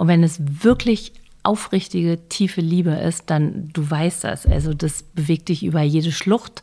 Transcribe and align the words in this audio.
Und 0.00 0.08
wenn 0.08 0.22
es 0.22 0.40
wirklich 0.64 1.12
aufrichtige, 1.42 2.26
tiefe 2.30 2.62
Liebe 2.62 2.92
ist, 2.92 3.28
dann 3.28 3.68
du 3.74 3.90
weißt 3.90 4.24
das. 4.24 4.46
Also 4.46 4.72
das 4.72 5.02
bewegt 5.02 5.50
dich 5.50 5.62
über 5.62 5.82
jede 5.82 6.10
Schlucht, 6.10 6.62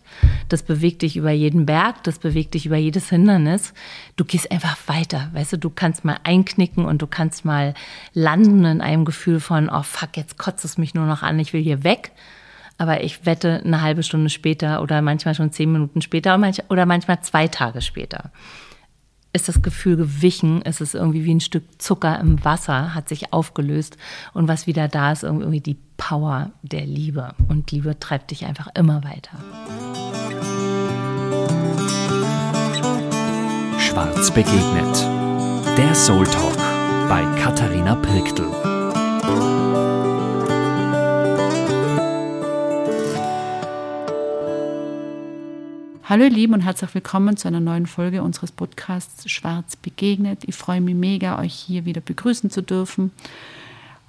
das 0.50 0.64
bewegt 0.64 1.04
dich 1.04 1.18
über 1.18 1.30
jeden 1.30 1.68
Berg, 1.68 2.04
das 2.04 2.18
bewegt 2.18 2.56
dich 2.56 2.66
über 2.66 2.78
jedes 2.78 3.10
Hindernis. 3.10 3.76
Du 4.16 4.26
gehst 4.26 4.52
einfach 4.52 4.76
weiter, 4.88 5.30
weißt 5.34 5.54
du, 5.54 5.58
du 5.60 5.70
kannst 5.70 6.04
mal 6.04 6.18
einknicken 6.24 6.84
und 6.84 7.00
du 7.04 7.06
kannst 7.06 7.46
mal 7.46 7.76
landen 8.16 8.66
in 8.66 8.82
einem 8.82 9.06
Gefühl 9.06 9.40
von, 9.40 9.70
oh 9.70 9.84
fuck, 9.84 10.18
jetzt 10.18 10.40
kotzt 10.40 10.66
es 10.66 10.80
mich 10.80 10.96
nur 10.96 11.06
noch 11.06 11.22
an, 11.22 11.38
ich 11.38 11.54
will 11.54 11.62
hier 11.62 11.84
weg. 11.84 12.14
Aber 12.80 13.04
ich 13.04 13.28
wette 13.28 13.62
eine 13.64 13.84
halbe 13.84 14.02
Stunde 14.02 14.32
später 14.32 14.82
oder 14.82 15.04
manchmal 15.04 15.36
schon 15.36 15.52
zehn 15.52 15.72
Minuten 15.72 16.02
später 16.02 16.40
oder 16.70 16.88
manchmal 16.88 17.22
zwei 17.22 17.48
Tage 17.48 17.84
später 17.84 18.32
ist 19.38 19.48
das 19.48 19.62
Gefühl 19.62 19.98
gewichen, 19.98 20.64
ist 20.64 20.82
es 20.82 20.96
irgendwie 20.96 21.24
wie 21.24 21.36
ein 21.36 21.40
Stück 21.40 21.64
Zucker 21.78 22.20
im 22.20 22.44
Wasser, 22.44 22.96
hat 22.96 23.08
sich 23.08 23.34
aufgelöst 23.34 23.96
und 24.34 24.48
was 24.48 24.66
wieder 24.66 24.88
da 24.88 25.12
ist, 25.12 25.24
irgendwie 25.24 25.62
die 25.62 25.78
Power 25.96 26.52
der 26.64 26.88
Liebe. 26.88 27.36
Und 27.48 27.72
Liebe 27.72 28.00
treibt 28.00 28.32
dich 28.32 28.46
einfach 28.46 28.68
immer 28.74 29.04
weiter. 29.04 29.38
Schwarz 33.80 34.32
begegnet. 34.32 35.08
Der 35.78 35.94
Soul 35.94 36.26
Talk 36.26 36.58
bei 37.08 37.24
Katharina 37.40 37.94
Pirktl. 37.96 39.67
Hallo 46.10 46.24
ihr 46.24 46.30
Lieben 46.30 46.54
und 46.54 46.62
herzlich 46.62 46.96
willkommen 46.96 47.36
zu 47.36 47.50
einer 47.50 47.60
neuen 47.60 47.86
Folge 47.86 48.24
unseres 48.24 48.54
Podcasts 48.54 49.30
Schwarz 49.30 49.76
begegnet. 49.76 50.46
Ich 50.46 50.56
freue 50.56 50.80
mich 50.80 50.96
mega, 50.96 51.38
euch 51.38 51.54
hier 51.54 51.84
wieder 51.84 52.00
begrüßen 52.00 52.50
zu 52.50 52.64
dürfen. 52.64 53.12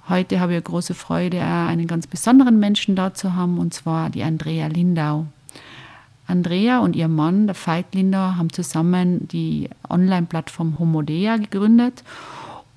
Heute 0.07 0.39
habe 0.39 0.55
ich 0.55 0.63
große 0.63 0.93
Freude, 0.93 1.41
einen 1.41 1.87
ganz 1.87 2.07
besonderen 2.07 2.57
Menschen 2.57 2.95
da 2.95 3.13
zu 3.13 3.35
haben, 3.35 3.59
und 3.59 3.73
zwar 3.73 4.09
die 4.09 4.23
Andrea 4.23 4.67
Lindau. 4.67 5.25
Andrea 6.25 6.79
und 6.79 6.95
ihr 6.95 7.09
Mann, 7.09 7.47
der 7.47 7.55
Veit 7.57 7.93
Lindau, 7.93 8.35
haben 8.37 8.53
zusammen 8.53 9.27
die 9.27 9.69
Online-Plattform 9.89 10.79
Homodea 10.79 11.35
gegründet 11.35 12.05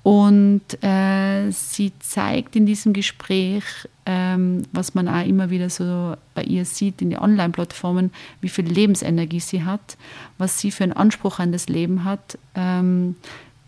und 0.03 0.61
äh, 0.83 1.49
sie 1.51 1.93
zeigt 1.99 2.57
in 2.57 2.65
diesem 2.65 2.91
Gespräch, 2.91 3.63
ähm, 4.05 4.63
was 4.73 4.95
man 4.95 5.07
auch 5.07 5.25
immer 5.25 5.49
wieder 5.49 5.69
so 5.69 6.15
bei 6.35 6.43
ihr 6.43 6.65
sieht 6.65 7.01
in 7.01 7.11
den 7.11 7.19
Online-Plattformen, 7.19 8.11
wie 8.41 8.49
viel 8.49 8.65
Lebensenergie 8.65 9.39
sie 9.39 9.63
hat, 9.63 9.97
was 10.37 10.59
sie 10.59 10.71
für 10.71 10.83
einen 10.83 10.93
Anspruch 10.93 11.39
an 11.39 11.53
das 11.53 11.69
Leben 11.69 12.03
hat, 12.03 12.37
ähm, 12.53 13.15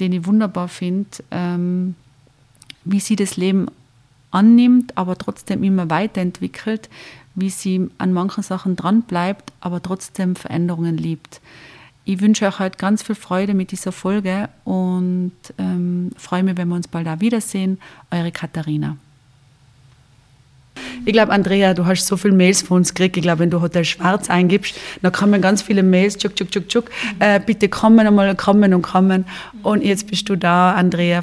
den 0.02 0.12
ich 0.12 0.26
wunderbar 0.26 0.68
finde, 0.68 1.10
ähm, 1.32 1.96
wie 2.84 3.00
sie 3.00 3.16
das 3.16 3.38
Leben 3.38 3.68
annimmt, 4.32 4.98
aber 4.98 5.18
trotzdem 5.18 5.64
immer 5.64 5.90
weiterentwickelt, 5.90 6.90
wie 7.36 7.50
sie 7.50 7.90
an 7.98 8.12
manchen 8.12 8.44
Sachen 8.44 8.76
dranbleibt, 8.76 9.54
aber 9.62 9.82
trotzdem 9.82 10.36
Veränderungen 10.36 10.98
liebt. 10.98 11.40
Ich 12.08 12.22
wünsche 12.22 12.46
euch 12.46 12.60
heute 12.60 12.78
ganz 12.78 13.02
viel 13.02 13.16
Freude 13.16 13.56
mit 13.56 13.72
dieser 13.72 13.92
Folge 13.92 14.48
und 14.64 15.32
ähm, 15.58 16.12
freue 16.18 16.44
mich, 16.44 16.56
wenn 16.56 16.68
wir 16.68 16.76
uns 16.76 16.88
bald 16.88 17.08
auch 17.08 17.20
wiedersehen. 17.20 17.80
Eure 18.12 18.32
Katharina. 18.32 18.98
Ich 21.04 21.14
glaube, 21.14 21.32
Andrea, 21.32 21.74
du 21.74 21.88
hast 21.88 22.06
so 22.06 22.16
viele 22.16 22.36
Mails 22.36 22.62
von 22.62 22.78
uns 22.78 22.94
gekriegt. 22.94 23.18
Ich 23.18 23.24
glaube, 23.24 23.40
wenn 23.40 23.50
du 23.50 23.60
Hotel 23.60 23.84
Schwarz 23.84 24.30
eingibst, 24.30 24.76
dann 25.02 25.12
kommen 25.12 25.42
ganz 25.42 25.64
viele 25.64 25.82
Mails, 25.82 26.16
tschuk, 26.18 26.36
tschuk, 26.36 26.52
tschuk, 26.52 26.70
tschuk. 26.70 26.86
Äh, 27.18 27.40
bitte 27.40 27.70
kommen 27.70 28.06
einmal, 28.06 28.36
kommen 28.36 28.76
und 28.76 28.84
kommen. 28.84 29.26
Und 29.64 29.84
jetzt 29.84 30.06
bist 30.06 30.30
du 30.30 30.36
da, 30.36 30.74
Andrea. 30.74 31.22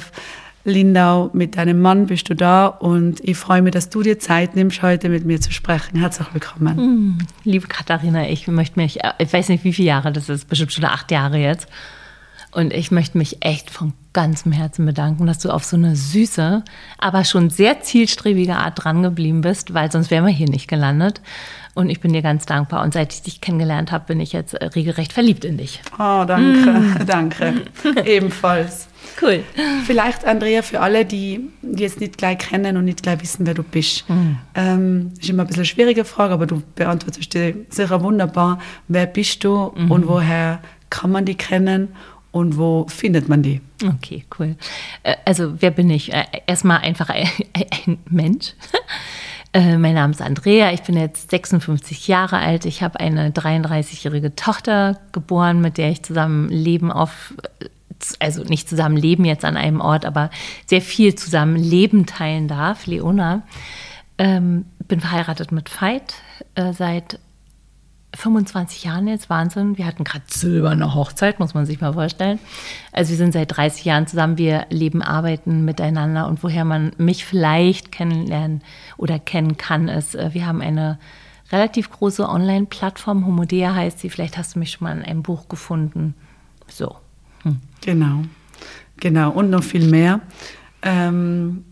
Lindau, 0.65 1.29
mit 1.33 1.57
deinem 1.57 1.81
Mann 1.81 2.07
bist 2.07 2.29
du 2.29 2.35
da 2.35 2.67
und 2.67 3.19
ich 3.19 3.35
freue 3.35 3.61
mich, 3.61 3.73
dass 3.73 3.89
du 3.89 4.01
dir 4.01 4.17
Zeit 4.17 4.55
nimmst, 4.55 4.81
heute 4.81 5.09
mit 5.09 5.25
mir 5.25 5.41
zu 5.41 5.51
sprechen. 5.51 5.99
Herzlich 5.99 6.33
willkommen. 6.33 6.77
Mm, 6.77 7.17
liebe 7.43 7.67
Katharina, 7.67 8.29
ich 8.29 8.47
möchte 8.47 8.79
mich, 8.79 8.99
ich 9.17 9.33
weiß 9.33 9.49
nicht, 9.49 9.65
wie 9.65 9.73
viele 9.73 9.89
Jahre 9.89 10.13
das 10.13 10.29
ist, 10.29 10.47
bestimmt 10.47 10.71
schon 10.71 10.85
acht 10.85 11.11
Jahre 11.11 11.37
jetzt. 11.37 11.67
Und 12.51 12.71
ich 12.71 12.91
möchte 12.91 13.17
mich 13.17 13.43
echt 13.43 13.71
von 13.71 13.93
ganzem 14.13 14.51
Herzen 14.51 14.85
bedanken, 14.85 15.25
dass 15.25 15.39
du 15.39 15.49
auf 15.49 15.65
so 15.65 15.75
eine 15.75 15.95
süße, 15.95 16.63
aber 16.99 17.25
schon 17.25 17.49
sehr 17.49 17.81
zielstrebige 17.81 18.55
Art 18.55 18.83
drangeblieben 18.83 19.41
bist, 19.41 19.73
weil 19.73 19.91
sonst 19.91 20.11
wären 20.11 20.25
wir 20.25 20.31
hier 20.31 20.49
nicht 20.49 20.67
gelandet. 20.67 21.19
Und 21.75 21.89
ich 21.89 21.99
bin 21.99 22.13
dir 22.13 22.21
ganz 22.21 22.45
dankbar. 22.45 22.83
Und 22.83 22.93
seit 22.93 23.13
ich 23.13 23.23
dich 23.23 23.41
kennengelernt 23.41 23.91
habe, 23.91 24.05
bin 24.05 24.19
ich 24.19 24.31
jetzt 24.31 24.53
regelrecht 24.75 25.11
verliebt 25.11 25.43
in 25.43 25.57
dich. 25.57 25.81
Oh, 25.95 26.23
danke, 26.25 26.69
mm. 26.69 26.95
danke. 27.07 27.53
Ebenfalls. 28.05 28.87
Cool. 29.21 29.43
Vielleicht, 29.85 30.25
Andrea, 30.25 30.61
für 30.61 30.81
alle, 30.81 31.05
die, 31.05 31.49
die 31.61 31.83
jetzt 31.83 31.99
nicht 31.99 32.17
gleich 32.17 32.37
kennen 32.37 32.77
und 32.77 32.85
nicht 32.85 33.03
gleich 33.03 33.21
wissen, 33.21 33.45
wer 33.45 33.53
du 33.53 33.63
bist. 33.63 34.09
Mhm. 34.09 34.37
Ähm, 34.55 35.11
ist 35.19 35.29
immer 35.29 35.43
ein 35.43 35.47
bisschen 35.47 35.61
eine 35.61 35.65
schwierige 35.65 36.05
Frage, 36.05 36.33
aber 36.33 36.45
du 36.45 36.61
beantwortest 36.75 37.33
die 37.33 37.65
sicher 37.69 38.01
wunderbar. 38.01 38.59
Wer 38.87 39.05
bist 39.05 39.43
du 39.43 39.71
mhm. 39.75 39.91
und 39.91 40.07
woher 40.07 40.59
kann 40.89 41.11
man 41.11 41.25
die 41.25 41.35
kennen 41.35 41.89
und 42.31 42.57
wo 42.57 42.87
findet 42.87 43.29
man 43.29 43.43
die? 43.43 43.61
Okay, 43.83 44.25
cool. 44.39 44.55
Äh, 45.03 45.15
also, 45.25 45.61
wer 45.61 45.71
bin 45.71 45.89
ich? 45.89 46.13
Äh, 46.13 46.25
erstmal 46.47 46.79
einfach 46.79 47.09
ein, 47.09 47.27
ein 47.53 47.97
Mensch. 48.09 48.53
Äh, 49.53 49.77
mein 49.77 49.93
Name 49.93 50.11
ist 50.11 50.21
Andrea, 50.21 50.71
ich 50.71 50.81
bin 50.81 50.97
jetzt 50.97 51.29
56 51.29 52.07
Jahre 52.07 52.39
alt. 52.39 52.65
Ich 52.65 52.81
habe 52.81 52.99
eine 52.99 53.29
33-jährige 53.29 54.35
Tochter 54.35 54.99
geboren, 55.11 55.61
mit 55.61 55.77
der 55.77 55.91
ich 55.91 56.01
zusammen 56.01 56.49
Leben 56.49 56.91
auf 56.91 57.35
also 58.19 58.43
nicht 58.43 58.67
zusammen 58.67 58.97
leben 58.97 59.23
jetzt 59.23 59.45
an 59.45 59.55
einem 59.55 59.79
Ort, 59.79 60.05
aber 60.05 60.29
sehr 60.65 60.81
viel 60.81 61.15
zusammen 61.15 61.55
Leben 61.55 62.05
teilen 62.05 62.49
darf, 62.49 62.85
Leona. 62.85 63.43
Ähm, 64.17 64.65
bin 64.87 64.99
verheiratet 64.99 65.51
mit 65.53 65.69
Veit 65.81 66.15
äh, 66.55 66.73
seit 66.73 67.19
25 68.15 68.83
Jahren 68.83 69.07
jetzt, 69.07 69.29
Wahnsinn. 69.29 69.77
Wir 69.77 69.85
hatten 69.85 70.03
gerade 70.03 70.25
silberne 70.27 70.93
Hochzeit, 70.93 71.39
muss 71.39 71.53
man 71.53 71.65
sich 71.65 71.81
mal 71.81 71.93
vorstellen. 71.93 72.39
Also 72.91 73.11
wir 73.11 73.17
sind 73.17 73.33
seit 73.33 73.55
30 73.55 73.85
Jahren 73.85 74.07
zusammen, 74.07 74.37
wir 74.37 74.67
leben, 74.69 75.01
arbeiten 75.01 75.65
miteinander 75.65 76.27
und 76.27 76.43
woher 76.43 76.65
man 76.65 76.91
mich 76.97 77.25
vielleicht 77.25 77.91
kennenlernen 77.91 78.61
oder 78.97 79.19
kennen 79.19 79.57
kann, 79.57 79.87
ist, 79.87 80.15
äh, 80.15 80.33
wir 80.33 80.45
haben 80.45 80.61
eine 80.61 80.99
relativ 81.51 81.91
große 81.91 82.27
Online-Plattform, 82.27 83.25
Homodea 83.25 83.75
heißt 83.75 83.99
sie, 83.99 84.09
vielleicht 84.09 84.37
hast 84.37 84.55
du 84.55 84.59
mich 84.59 84.71
schon 84.71 84.85
mal 84.85 84.97
in 84.97 85.03
einem 85.03 85.23
Buch 85.23 85.47
gefunden. 85.49 86.15
So. 86.67 86.95
Hm. 87.43 87.59
Genau, 87.81 88.23
genau. 88.97 89.31
Und 89.31 89.49
noch 89.49 89.63
viel 89.63 89.89
mehr. 89.89 90.21
Ähm, 90.81 91.65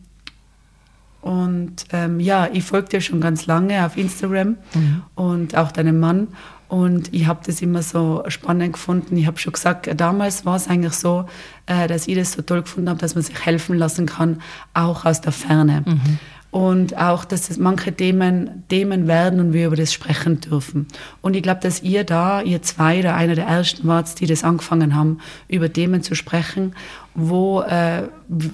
und 1.22 1.86
ähm, 1.94 2.20
ja, 2.20 2.50
ich 2.52 2.64
folge 2.64 2.90
dir 2.90 3.02
schon 3.02 3.22
ganz 3.22 3.46
lange 3.46 3.86
auf 3.86 3.96
Instagram 3.96 4.58
mhm. 4.74 5.04
und 5.16 5.56
auch 5.56 5.72
deinem 5.72 6.00
Mann. 6.00 6.30
Und 6.68 7.14
ich 7.14 7.28
habe 7.28 7.42
das 7.46 7.62
immer 7.62 7.84
so 7.84 8.24
spannend 8.30 8.74
gefunden. 8.74 9.18
Ich 9.18 9.28
habe 9.28 9.38
schon 9.38 9.52
gesagt, 9.52 9.90
damals 10.00 10.46
war 10.46 10.56
es 10.56 10.68
eigentlich 10.70 10.94
so, 10.94 11.26
äh, 11.66 11.88
dass 11.88 12.08
ich 12.08 12.16
das 12.16 12.32
so 12.32 12.42
toll 12.42 12.62
gefunden 12.62 12.90
habe, 12.90 13.00
dass 13.00 13.14
man 13.14 13.24
sich 13.24 13.46
helfen 13.46 13.78
lassen 13.78 14.06
kann, 14.06 14.42
auch 14.74 15.04
aus 15.06 15.20
der 15.20 15.34
Ferne. 15.34 15.84
Mhm 15.86 16.20
und 16.52 16.98
auch, 16.98 17.24
dass 17.24 17.50
es 17.50 17.58
manche 17.58 17.94
Themen 17.94 18.64
Themen 18.68 19.08
werden 19.08 19.40
und 19.40 19.54
wir 19.54 19.68
über 19.68 19.78
das 19.78 19.92
sprechen 19.94 20.42
dürfen. 20.42 20.86
Und 21.22 21.36
ich 21.36 21.44
glaube, 21.44 21.62
dass 21.62 21.82
ihr 21.82 22.04
da, 22.04 22.42
ihr 22.42 22.62
zwei 22.62 23.00
oder 23.00 23.16
einer 23.16 23.36
der 23.36 23.48
ersten 23.48 23.88
wart, 23.88 24.20
die 24.20 24.28
das 24.28 24.44
angefangen 24.44 24.96
haben, 24.96 25.20
über 25.48 25.72
Themen 25.72 26.04
zu 26.04 26.14
sprechen 26.14 26.76
wo 27.14 27.62
äh, 27.62 28.04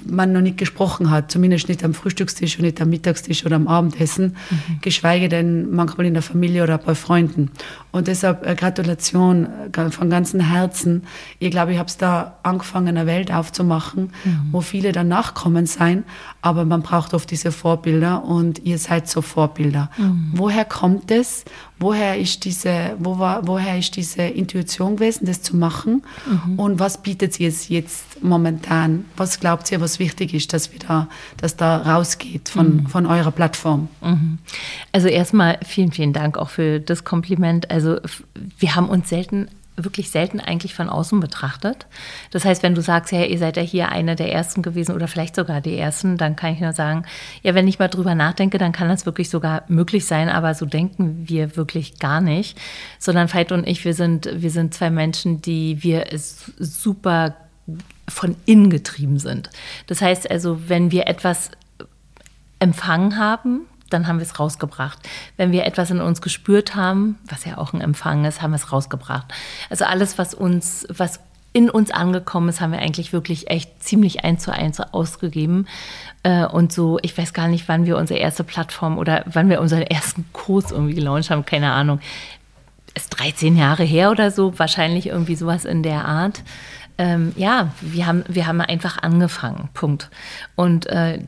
man 0.06 0.34
noch 0.34 0.42
nicht 0.42 0.58
gesprochen 0.58 1.12
hat, 1.12 1.32
zumindest 1.32 1.70
nicht 1.70 1.84
am 1.84 1.94
Frühstückstisch 1.94 2.58
und 2.58 2.64
nicht 2.64 2.82
am 2.82 2.90
Mittagstisch 2.90 3.46
oder 3.46 3.56
am 3.56 3.68
Abendessen, 3.68 4.36
mhm. 4.50 4.80
geschweige 4.82 5.30
denn 5.30 5.70
manchmal 5.70 6.08
in 6.08 6.14
der 6.14 6.24
Familie 6.24 6.64
oder 6.64 6.80
bei 6.80 6.96
Freunden. 6.96 7.52
Und 7.92 8.08
deshalb 8.08 8.46
äh, 8.46 8.56
Gratulation 8.56 9.48
äh, 9.74 9.92
von 9.92 10.10
ganzem 10.10 10.40
Herzen. 10.40 11.04
Ich 11.38 11.52
glaube, 11.52 11.74
ich 11.74 11.78
habe 11.78 11.88
es 11.88 11.98
da 11.98 12.38
angefangen, 12.42 12.90
eine 12.90 13.06
Welt 13.06 13.32
aufzumachen, 13.32 14.12
mhm. 14.24 14.48
wo 14.52 14.62
viele 14.62 14.92
dann 14.92 15.08
nachkommen 15.08 15.68
sein, 15.68 16.04
aber 16.48 16.66
man 16.66 16.82
braucht 16.82 17.14
oft 17.14 17.30
diese 17.30 17.52
Vorbilder 17.52 18.24
und 18.24 18.60
ihr 18.60 18.78
seid 18.78 19.08
so 19.10 19.22
Vorbilder. 19.22 19.90
Mhm. 19.98 20.32
Woher 20.34 20.66
kommt 20.66 21.12
es 21.12 21.46
woher 21.80 22.18
ist 22.18 22.46
diese, 22.46 22.96
wo 23.00 23.20
war, 23.20 23.48
woher 23.48 23.78
ist 23.78 23.96
diese 23.96 24.24
Intuition 24.24 24.96
gewesen, 24.96 25.26
das 25.26 25.42
zu 25.42 25.56
machen 25.56 26.04
mhm. 26.26 26.60
und 26.60 26.80
was 26.80 27.02
bietet 27.02 27.34
sie 27.34 27.46
es 27.46 27.70
jetzt 27.70 28.24
momentan? 28.24 29.06
Was 29.16 29.40
glaubt 29.40 29.72
ihr, 29.72 29.80
was 29.80 30.00
wichtig 30.00 30.34
ist, 30.34 30.54
dass 30.54 30.72
wir 30.72 30.80
da, 30.80 31.08
dass 31.38 31.56
da 31.56 31.78
rausgeht 31.78 32.50
von, 32.50 32.78
mhm. 32.78 32.88
von 32.88 33.06
eurer 33.06 33.32
Plattform? 33.32 33.90
Mhm. 34.02 34.40
Also 34.92 35.08
erstmal 35.08 35.60
vielen, 35.66 35.92
vielen 35.92 36.14
Dank 36.14 36.38
auch 36.38 36.50
für 36.50 36.80
das 36.80 37.04
Kompliment. 37.04 37.70
Also 37.70 38.00
wir 38.58 38.76
haben 38.76 38.90
uns 38.90 39.10
selten 39.10 39.48
wirklich 39.78 40.10
selten 40.10 40.40
eigentlich 40.40 40.74
von 40.74 40.90
außen 40.90 41.20
betrachtet. 41.20 41.86
Das 42.32 42.44
heißt, 42.44 42.64
wenn 42.64 42.76
du 42.76 42.82
sagst, 42.82 43.12
ja, 43.12 43.24
ihr 43.24 43.38
seid 43.38 43.58
ja 43.58 43.64
hier 43.64 43.90
eine 43.90 44.16
der 44.16 44.32
ersten 44.32 44.64
gewesen 44.64 44.96
oder 44.96 45.08
vielleicht 45.08 45.36
sogar 45.36 45.62
die 45.62 45.78
ersten, 45.78 46.18
dann 46.18 46.36
kann 46.36 46.54
ich 46.54 46.60
nur 46.60 46.74
sagen, 46.74 47.06
ja, 47.44 47.54
wenn 47.54 47.68
ich 47.68 47.78
mal 47.78 47.88
drüber 47.88 48.16
nachdenke, 48.16 48.58
dann 48.58 48.72
kann 48.72 48.90
das 48.90 49.06
wirklich 49.06 49.30
sogar 49.30 49.64
möglich 49.68 50.06
sein, 50.06 50.30
aber 50.30 50.56
so 50.56 50.66
denken 50.66 51.26
wir 51.28 51.56
wirklich 51.56 52.00
gar 52.00 52.22
nicht, 52.22 52.60
sondern 52.98 53.32
Veit 53.32 53.52
und 53.52 53.68
ich, 53.68 53.86
wir 53.86 53.94
sind, 53.94 54.30
wir 54.34 54.52
sind 54.52 54.74
zwei 54.74 54.90
Menschen, 54.90 55.42
die 55.42 55.84
wir 55.84 56.08
super 56.18 57.36
von 58.10 58.36
innen 58.46 58.70
getrieben 58.70 59.20
sind. 59.20 59.50
Das 59.86 60.02
heißt 60.02 60.30
also, 60.32 60.70
wenn 60.70 60.92
wir 60.92 61.08
etwas 61.08 61.52
empfangen 62.60 63.18
haben, 63.18 63.68
dann 63.90 64.08
haben 64.08 64.18
wir 64.18 64.26
es 64.26 64.40
rausgebracht. 64.40 65.00
Wenn 65.38 65.52
wir 65.52 65.66
etwas 65.66 65.92
in 65.92 66.02
uns 66.02 66.22
gespürt 66.22 66.76
haben, 66.76 67.18
was 67.28 67.46
ja 67.46 67.58
auch 67.58 67.74
ein 67.74 67.82
Empfang 67.82 68.26
ist, 68.26 68.42
haben 68.42 68.52
wir 68.52 68.58
es 68.58 68.72
rausgebracht. 68.72 69.26
Also 69.70 69.86
alles, 69.86 70.18
was 70.18 70.34
uns, 70.34 70.88
was 70.90 71.20
in 71.54 71.70
uns 71.70 71.92
angekommen 71.92 72.50
ist, 72.50 72.62
haben 72.62 72.72
wir 72.72 72.80
eigentlich 72.80 73.14
wirklich 73.14 73.50
echt 73.50 73.82
ziemlich 73.84 74.24
eins 74.24 74.44
zu 74.44 74.54
eins 74.54 74.80
ausgegeben. 74.80 75.68
Äh, 76.24 76.46
und 76.46 76.72
so, 76.72 77.00
ich 77.02 77.18
weiß 77.18 77.34
gar 77.34 77.48
nicht, 77.48 77.68
wann 77.68 77.86
wir 77.86 77.98
unsere 77.98 78.20
erste 78.20 78.44
Plattform 78.44 78.98
oder 78.98 79.24
wann 79.26 79.50
wir 79.50 79.62
unseren 79.62 79.82
ersten 79.82 80.26
Kurs 80.34 80.72
irgendwie 80.72 80.94
gelauncht 80.94 81.32
haben, 81.32 81.46
keine 81.46 81.72
Ahnung. 81.72 82.00
Ist 82.94 83.10
13 83.10 83.58
Jahre 83.58 83.84
her 83.84 84.12
oder 84.12 84.32
so, 84.32 84.58
wahrscheinlich 84.60 85.08
irgendwie 85.08 85.36
sowas 85.36 85.66
in 85.66 85.84
der 85.84 86.06
Art. 86.06 86.44
Ähm, 87.00 87.34
ja, 87.36 87.72
wir 87.82 88.06
haben, 88.06 88.24
wir 88.28 88.48
haben 88.48 88.62
einfach 88.62 89.02
angefangen, 89.02 89.70
Punkt. 89.74 90.10
Und 90.56 90.88
äh, 90.88 91.20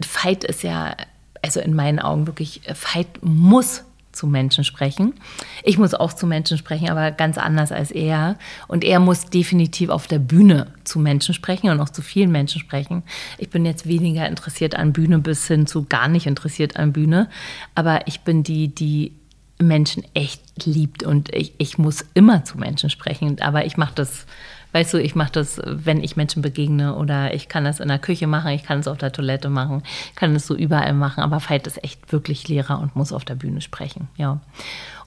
Fight 0.00 0.44
ist 0.44 0.62
ja 0.62 0.94
also 1.42 1.60
in 1.60 1.74
meinen 1.74 1.98
Augen 1.98 2.26
wirklich, 2.26 2.62
Veit 2.66 3.06
äh, 3.06 3.26
muss 3.26 3.84
zu 4.12 4.26
Menschen 4.26 4.64
sprechen. 4.64 5.14
Ich 5.62 5.78
muss 5.78 5.94
auch 5.94 6.12
zu 6.12 6.26
Menschen 6.26 6.58
sprechen, 6.58 6.88
aber 6.88 7.12
ganz 7.12 7.38
anders 7.38 7.70
als 7.70 7.92
er. 7.92 8.36
Und 8.66 8.82
er 8.84 8.98
muss 8.98 9.26
definitiv 9.26 9.90
auf 9.90 10.08
der 10.08 10.18
Bühne 10.18 10.72
zu 10.84 10.98
Menschen 10.98 11.34
sprechen 11.34 11.70
und 11.70 11.80
auch 11.80 11.90
zu 11.90 12.02
vielen 12.02 12.32
Menschen 12.32 12.60
sprechen. 12.60 13.04
Ich 13.38 13.50
bin 13.50 13.64
jetzt 13.64 13.86
weniger 13.86 14.26
interessiert 14.28 14.74
an 14.74 14.92
Bühne 14.92 15.20
bis 15.20 15.46
hin 15.46 15.66
zu 15.66 15.84
gar 15.84 16.08
nicht 16.08 16.26
interessiert 16.26 16.76
an 16.76 16.92
Bühne. 16.92 17.28
Aber 17.76 18.08
ich 18.08 18.22
bin 18.22 18.42
die, 18.42 18.74
die 18.74 19.12
Menschen 19.60 20.04
echt 20.14 20.42
liebt 20.64 21.02
und 21.02 21.32
ich, 21.34 21.52
ich 21.58 21.78
muss 21.78 22.04
immer 22.14 22.44
zu 22.44 22.58
Menschen 22.58 22.90
sprechen. 22.90 23.40
Aber 23.40 23.66
ich 23.66 23.76
mache 23.76 23.94
das 23.94 24.26
Weißt 24.72 24.92
du, 24.92 24.98
ich 24.98 25.14
mache 25.14 25.32
das, 25.32 25.60
wenn 25.64 26.02
ich 26.02 26.16
Menschen 26.16 26.42
begegne 26.42 26.94
oder 26.94 27.32
ich 27.34 27.48
kann 27.48 27.64
das 27.64 27.80
in 27.80 27.88
der 27.88 27.98
Küche 27.98 28.26
machen, 28.26 28.50
ich 28.50 28.64
kann 28.64 28.80
es 28.80 28.88
auf 28.88 28.98
der 28.98 29.12
Toilette 29.12 29.48
machen, 29.48 29.82
kann 30.14 30.34
es 30.36 30.46
so 30.46 30.54
überall 30.54 30.92
machen. 30.92 31.22
Aber 31.22 31.40
Veit 31.40 31.66
ist 31.66 31.82
echt 31.82 32.12
wirklich 32.12 32.48
Lehrer 32.48 32.78
und 32.80 32.94
muss 32.94 33.12
auf 33.12 33.24
der 33.24 33.34
Bühne 33.34 33.60
sprechen. 33.60 34.08
Ja. 34.16 34.40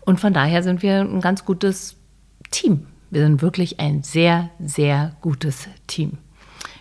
Und 0.01 0.19
von 0.19 0.33
daher 0.33 0.63
sind 0.63 0.81
wir 0.81 1.01
ein 1.01 1.21
ganz 1.21 1.45
gutes 1.45 1.95
Team. 2.49 2.87
Wir 3.11 3.23
sind 3.23 3.41
wirklich 3.41 3.79
ein 3.79 4.03
sehr, 4.03 4.49
sehr 4.59 5.15
gutes 5.21 5.67
Team. 5.85 6.17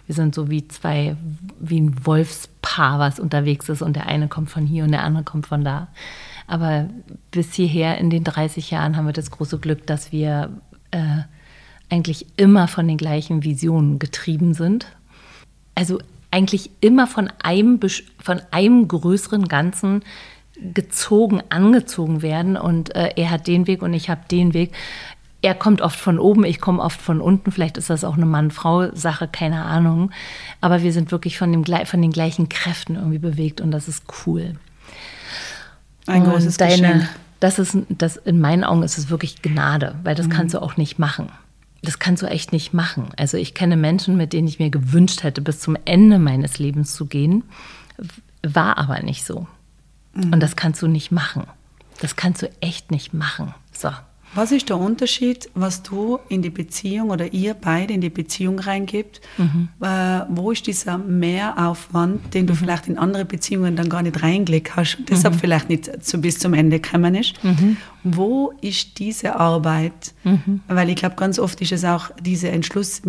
Wir 0.06 0.14
sind 0.14 0.34
so 0.34 0.50
wie 0.50 0.66
zwei, 0.66 1.16
wie 1.60 1.80
ein 1.80 2.06
Wolfspaar, 2.06 2.98
was 2.98 3.20
unterwegs 3.20 3.68
ist 3.68 3.82
und 3.82 3.94
der 3.94 4.06
eine 4.06 4.28
kommt 4.28 4.50
von 4.50 4.66
hier 4.66 4.84
und 4.84 4.90
der 4.90 5.04
andere 5.04 5.22
kommt 5.22 5.46
von 5.46 5.64
da. 5.64 5.88
Aber 6.46 6.88
bis 7.30 7.52
hierher 7.54 7.98
in 7.98 8.10
den 8.10 8.24
30 8.24 8.70
Jahren 8.70 8.96
haben 8.96 9.06
wir 9.06 9.12
das 9.12 9.30
große 9.30 9.58
Glück, 9.58 9.86
dass 9.86 10.10
wir 10.10 10.50
äh, 10.90 11.18
eigentlich 11.90 12.26
immer 12.37 12.69
von 12.69 12.88
den 12.88 12.96
gleichen 12.96 13.42
Visionen 13.42 13.98
getrieben 13.98 14.54
sind. 14.54 14.87
Also 15.75 15.98
eigentlich 16.31 16.70
immer 16.81 17.06
von 17.06 17.31
einem, 17.42 17.81
von 18.22 18.40
einem 18.50 18.88
größeren 18.88 19.48
Ganzen 19.48 20.02
gezogen, 20.75 21.42
angezogen 21.48 22.22
werden. 22.22 22.56
Und 22.56 22.94
äh, 22.94 23.12
er 23.16 23.31
hat 23.31 23.46
den 23.46 23.66
Weg 23.66 23.82
und 23.82 23.92
ich 23.92 24.08
habe 24.08 24.22
den 24.31 24.54
Weg. 24.54 24.72
Er 25.42 25.54
kommt 25.54 25.81
oft 25.81 25.98
von 25.98 26.19
oben, 26.19 26.44
ich 26.44 26.60
komme 26.60 26.82
oft 26.82 27.00
von 27.00 27.20
unten. 27.20 27.50
Vielleicht 27.50 27.78
ist 27.78 27.88
das 27.90 28.04
auch 28.04 28.16
eine 28.16 28.26
Mann-Frau-Sache, 28.26 29.26
keine 29.26 29.64
Ahnung. 29.64 30.10
Aber 30.60 30.82
wir 30.82 30.92
sind 30.92 31.10
wirklich 31.12 31.38
von, 31.38 31.50
dem, 31.50 31.64
von 31.64 32.02
den 32.02 32.12
gleichen 32.12 32.48
Kräften 32.48 32.96
irgendwie 32.96 33.19
bewegt 33.19 33.60
und 33.60 33.70
das 33.70 33.88
ist 33.88 34.04
cool. 34.26 34.54
Ein 36.06 36.22
und 36.22 36.31
großes 36.31 36.58
deine, 36.58 36.76
Geschenk. 36.76 37.08
Das 37.40 37.58
ist, 37.58 37.75
das, 37.88 38.19
in 38.19 38.38
meinen 38.38 38.64
Augen 38.64 38.82
ist 38.82 38.98
es 38.98 39.08
wirklich 39.08 39.40
Gnade, 39.40 39.94
weil 40.04 40.14
das 40.14 40.26
mhm. 40.26 40.32
kannst 40.32 40.54
du 40.54 40.60
auch 40.60 40.76
nicht 40.76 40.98
machen 40.98 41.31
das 41.82 41.98
kannst 41.98 42.22
du 42.22 42.26
echt 42.26 42.52
nicht 42.52 42.74
machen. 42.74 43.08
Also 43.16 43.36
ich 43.36 43.54
kenne 43.54 43.76
Menschen, 43.76 44.16
mit 44.16 44.32
denen 44.32 44.48
ich 44.48 44.58
mir 44.58 44.70
gewünscht 44.70 45.22
hätte, 45.22 45.40
bis 45.40 45.60
zum 45.60 45.76
Ende 45.84 46.18
meines 46.18 46.58
Lebens 46.58 46.94
zu 46.94 47.06
gehen, 47.06 47.44
war 48.42 48.78
aber 48.78 49.02
nicht 49.02 49.24
so. 49.24 49.46
Mhm. 50.14 50.32
Und 50.32 50.40
das 50.40 50.56
kannst 50.56 50.82
du 50.82 50.88
nicht 50.88 51.10
machen. 51.10 51.44
Das 52.00 52.16
kannst 52.16 52.42
du 52.42 52.50
echt 52.60 52.90
nicht 52.90 53.14
machen. 53.14 53.54
So. 53.72 53.90
Was 54.34 54.52
ist 54.52 54.68
der 54.68 54.78
Unterschied, 54.78 55.50
was 55.54 55.82
du 55.82 56.18
in 56.28 56.42
die 56.42 56.50
Beziehung 56.50 57.10
oder 57.10 57.32
ihr 57.32 57.54
beide 57.54 57.94
in 57.94 58.00
die 58.00 58.10
Beziehung 58.10 58.60
reingibt? 58.60 59.20
Mhm. 59.38 59.68
Äh, 59.80 60.20
wo 60.28 60.52
ist 60.52 60.66
dieser 60.66 60.98
Mehraufwand, 60.98 62.32
den 62.34 62.46
du 62.46 62.52
mhm. 62.52 62.58
vielleicht 62.58 62.86
in 62.86 62.96
andere 62.96 63.24
Beziehungen 63.24 63.74
dann 63.74 63.88
gar 63.88 64.02
nicht 64.02 64.22
reingelegt 64.22 64.76
hast 64.76 64.98
und 64.98 65.10
deshalb 65.10 65.34
mhm. 65.34 65.38
vielleicht 65.38 65.68
nicht 65.68 66.04
zu, 66.04 66.20
bis 66.20 66.38
zum 66.38 66.54
Ende 66.54 66.78
gekommen 66.80 67.14
ist? 67.16 67.42
Mhm. 67.42 67.76
Wo 68.04 68.52
ist 68.60 68.98
diese 68.98 69.36
Arbeit? 69.36 70.14
Mhm. 70.22 70.60
Weil 70.68 70.90
ich 70.90 70.96
glaube, 70.96 71.16
ganz 71.16 71.38
oft 71.38 71.60
ist 71.60 71.72
es 71.72 71.84
auch 71.84 72.10
dieser 72.20 72.50
Entschluss, 72.50 73.02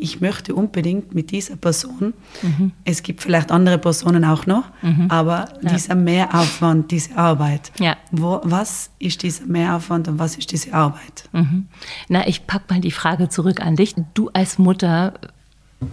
ich 0.00 0.20
möchte 0.20 0.54
unbedingt 0.54 1.14
mit 1.14 1.30
dieser 1.30 1.56
Person, 1.56 2.14
mhm. 2.42 2.72
es 2.84 3.02
gibt 3.02 3.22
vielleicht 3.22 3.52
andere 3.52 3.78
Personen 3.78 4.24
auch 4.24 4.46
noch, 4.46 4.64
mhm. 4.82 5.06
aber 5.10 5.48
ja. 5.62 5.72
dieser 5.72 5.94
Mehraufwand, 5.94 6.90
diese 6.90 7.16
Arbeit, 7.16 7.70
ja. 7.78 7.96
wo, 8.10 8.40
was 8.42 8.90
ist 8.98 9.22
dieser 9.22 9.46
Mehraufwand 9.46 10.08
und 10.08 10.18
was 10.18 10.36
ist 10.36 10.50
diese 10.52 10.72
Arbeit? 10.72 11.28
Mhm. 11.32 11.66
Na, 12.08 12.26
ich 12.26 12.46
packe 12.46 12.74
mal 12.74 12.80
die 12.80 12.90
Frage 12.90 13.28
zurück 13.28 13.60
an 13.60 13.76
dich. 13.76 13.94
Du 14.14 14.30
als 14.32 14.58
Mutter, 14.58 15.14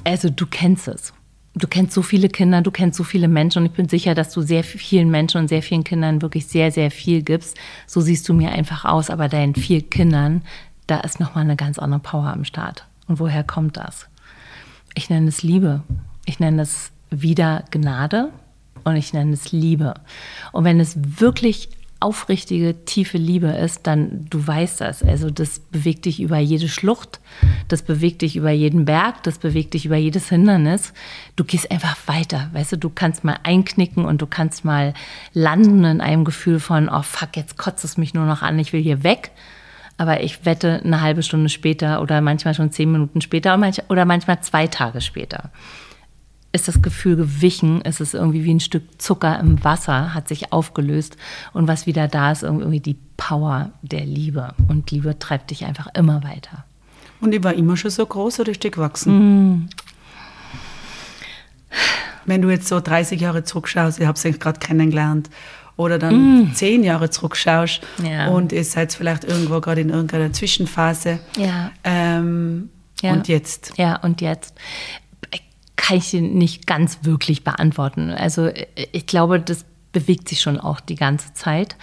also 0.04 0.30
du 0.30 0.46
kennst 0.46 0.88
es. 0.88 1.14
Du 1.54 1.68
kennst 1.68 1.94
so 1.94 2.04
viele 2.04 2.30
Kinder, 2.30 2.62
du 2.62 2.70
kennst 2.70 2.98
so 2.98 3.04
viele 3.04 3.28
Menschen 3.28 3.64
und 3.64 3.66
ich 3.66 3.72
bin 3.72 3.90
sicher, 3.90 4.14
dass 4.14 4.32
du 4.32 4.42
sehr 4.42 4.64
vielen 4.64 5.10
Menschen 5.10 5.42
und 5.42 5.48
sehr 5.48 5.64
vielen 5.64 5.84
Kindern 5.84 6.22
wirklich 6.22 6.46
sehr, 6.46 6.72
sehr 6.72 6.92
viel 6.92 7.24
gibst. 7.24 7.58
So 7.88 8.00
siehst 8.00 8.30
du 8.30 8.34
mir 8.34 8.52
einfach 8.52 8.86
aus, 8.86 9.10
aber 9.10 9.28
deinen 9.28 9.56
vier 9.56 9.82
Kindern, 9.82 10.44
da 10.86 11.00
ist 11.00 11.20
nochmal 11.20 11.44
eine 11.44 11.56
ganz 11.56 11.80
andere 11.80 12.00
Power 12.00 12.28
am 12.28 12.44
Start. 12.44 12.86
Und 13.08 13.20
woher 13.20 13.44
kommt 13.44 13.78
das? 13.78 14.08
Ich 14.94 15.10
nenne 15.10 15.28
es 15.28 15.44
Liebe. 15.44 15.84
Ich 16.26 16.40
nenne 16.40 16.62
es 16.62 16.92
wieder 17.10 17.64
Gnade 17.72 18.32
und 18.84 18.96
ich 18.96 19.14
nenne 19.14 19.34
es 19.34 19.52
Liebe. 19.52 19.94
Und 20.52 20.64
wenn 20.64 20.80
es 20.80 20.98
wirklich 21.20 21.70
aufrichtige, 22.00 22.86
tiefe 22.86 23.18
Liebe 23.18 23.48
ist, 23.48 23.88
dann 23.88 24.28
du 24.30 24.46
weißt 24.46 24.82
das. 24.82 25.02
Also 25.02 25.32
das 25.32 25.60
bewegt 25.60 26.06
dich 26.06 26.22
über 26.22 26.38
jede 26.38 26.70
Schlucht, 26.70 27.20
das 27.70 27.82
bewegt 27.82 28.22
dich 28.22 28.36
über 28.36 28.52
jeden 28.52 28.86
Berg, 28.86 29.24
das 29.24 29.40
bewegt 29.40 29.74
dich 29.74 29.86
über 29.86 29.96
jedes 29.96 30.30
Hindernis. 30.30 30.94
Du 31.36 31.44
gehst 31.44 31.72
einfach 31.72 31.98
weiter, 32.06 32.50
weißt 32.54 32.74
du, 32.74 32.78
du 32.78 32.90
kannst 32.90 33.24
mal 33.24 33.40
einknicken 33.44 34.06
und 34.06 34.22
du 34.22 34.28
kannst 34.28 34.64
mal 34.64 34.94
landen 35.34 35.84
in 35.86 36.02
einem 36.02 36.24
Gefühl 36.24 36.60
von, 36.60 36.88
oh 36.88 37.02
fuck, 37.02 37.36
jetzt 37.36 37.58
kotzt 37.58 37.84
es 37.84 37.98
mich 37.98 38.14
nur 38.14 38.26
noch 38.26 38.44
an, 38.44 38.60
ich 38.60 38.74
will 38.74 38.82
hier 38.82 39.04
weg. 39.04 39.32
Aber 39.98 40.22
ich 40.22 40.46
wette 40.46 40.82
eine 40.84 41.02
halbe 41.02 41.24
Stunde 41.24 41.50
später 41.50 42.02
oder 42.02 42.22
manchmal 42.22 42.54
schon 42.54 42.72
zehn 42.72 42.92
Minuten 42.92 43.22
später 43.22 43.60
oder 43.90 44.06
manchmal 44.06 44.42
zwei 44.42 44.68
Tage 44.68 45.02
später 45.02 45.52
ist 46.58 46.68
das 46.68 46.82
Gefühl 46.82 47.16
gewichen, 47.16 47.82
ist 47.82 48.02
es 48.02 48.14
irgendwie 48.14 48.44
wie 48.44 48.54
ein 48.54 48.60
Stück 48.60 49.02
Zucker 49.02 49.40
im 49.40 49.64
Wasser, 49.64 50.14
hat 50.14 50.28
sich 50.28 50.52
aufgelöst 50.52 51.18
und 51.54 51.68
was 51.68 51.86
wieder 51.86 52.08
da 52.08 52.32
ist, 52.32 52.44
irgendwie 52.44 52.80
die 52.80 52.98
Power 53.18 53.72
der 53.82 54.06
Liebe. 54.06 54.54
Und 54.68 54.90
Liebe 54.92 55.20
treibt 55.20 55.52
dich 55.52 55.66
einfach 55.66 55.88
immer 55.94 56.24
weiter. 56.24 56.66
Und 57.20 57.32
die 57.32 57.44
war 57.44 57.54
immer 57.54 57.78
schon 57.78 57.92
so 57.92 58.06
groß 58.06 58.40
oder 58.40 58.52
ist 58.52 58.64
die 58.64 58.72
gewachsen? 58.72 59.56
Mm. 59.56 59.70
Wenn 62.26 62.42
du 62.42 62.50
jetzt 62.50 62.68
so 62.68 62.80
30 62.80 63.22
Jahre 63.22 63.44
zurückschaust, 63.44 64.00
ich 64.00 64.06
habe 64.06 64.18
sie 64.18 64.32
gerade 64.32 64.60
kennengelernt, 64.60 65.30
oder 65.78 66.00
dann 66.00 66.50
mm. 66.50 66.54
zehn 66.56 66.84
Jahre 66.84 67.10
zurückschaust 67.10 67.82
ja. 68.04 68.28
und 68.30 68.52
ihr 68.52 68.64
seid 68.64 68.94
vielleicht 68.94 69.24
irgendwo 69.24 69.62
gerade 69.62 69.82
in 69.82 69.90
irgendeiner 69.90 70.34
Zwischenphase. 70.34 71.20
Ja. 71.38 71.72
Ähm, 71.84 72.70
ja. 73.02 73.14
Und 73.14 73.28
jetzt? 73.28 73.74
Ja, 73.78 73.98
und 73.98 74.22
jetzt 74.22 74.56
kann 75.76 75.98
ich 75.98 76.12
nicht 76.14 76.68
ganz 76.68 77.00
wirklich 77.04 77.44
beantworten. 77.44 78.10
Also 78.10 78.50
ich 78.92 79.06
glaube, 79.06 79.40
das 79.40 79.64
bewegt 79.98 80.30
sich 80.30 80.42
schon 80.42 80.60
auch 80.60 80.80
die 80.80 80.96
ganze 80.96 81.34
Zeit. 81.34 81.76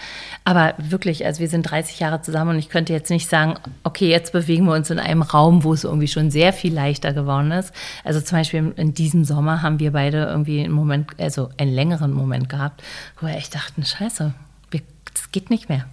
Aber 0.43 0.73
wirklich, 0.77 1.25
also 1.25 1.39
wir 1.39 1.49
sind 1.49 1.63
30 1.63 1.99
Jahre 1.99 2.21
zusammen 2.21 2.51
und 2.51 2.59
ich 2.59 2.69
könnte 2.69 2.93
jetzt 2.93 3.09
nicht 3.09 3.29
sagen, 3.29 3.55
okay, 3.83 4.09
jetzt 4.09 4.31
bewegen 4.31 4.65
wir 4.65 4.73
uns 4.73 4.89
in 4.89 4.99
einem 4.99 5.21
Raum, 5.21 5.63
wo 5.63 5.73
es 5.73 5.83
irgendwie 5.83 6.07
schon 6.07 6.31
sehr 6.31 6.53
viel 6.53 6.73
leichter 6.73 7.13
geworden 7.13 7.51
ist. 7.51 7.73
Also 8.03 8.21
zum 8.21 8.37
Beispiel 8.37 8.73
in 8.77 8.93
diesem 8.93 9.25
Sommer 9.25 9.61
haben 9.61 9.79
wir 9.79 9.91
beide 9.91 10.25
irgendwie 10.25 10.63
einen 10.63 10.73
Moment, 10.73 11.11
also 11.19 11.49
einen 11.57 11.73
längeren 11.73 12.13
Moment 12.13 12.47
gehabt, 12.47 12.83
wo 13.19 13.27
wir 13.27 13.35
echt 13.35 13.53
dachten, 13.53 13.83
scheiße, 13.83 14.33
das 14.71 15.31
geht 15.31 15.49
nicht 15.49 15.69
mehr. 15.69 15.85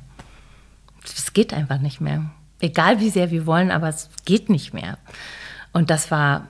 Es 1.04 1.32
geht 1.32 1.52
einfach 1.52 1.78
nicht 1.78 2.00
mehr. 2.00 2.30
Egal 2.60 3.00
wie 3.00 3.10
sehr 3.10 3.30
wir 3.30 3.46
wollen, 3.46 3.70
aber 3.70 3.88
es 3.88 4.10
geht 4.24 4.48
nicht 4.48 4.74
mehr. 4.74 4.98
Und 5.72 5.90
das 5.90 6.10
war 6.10 6.48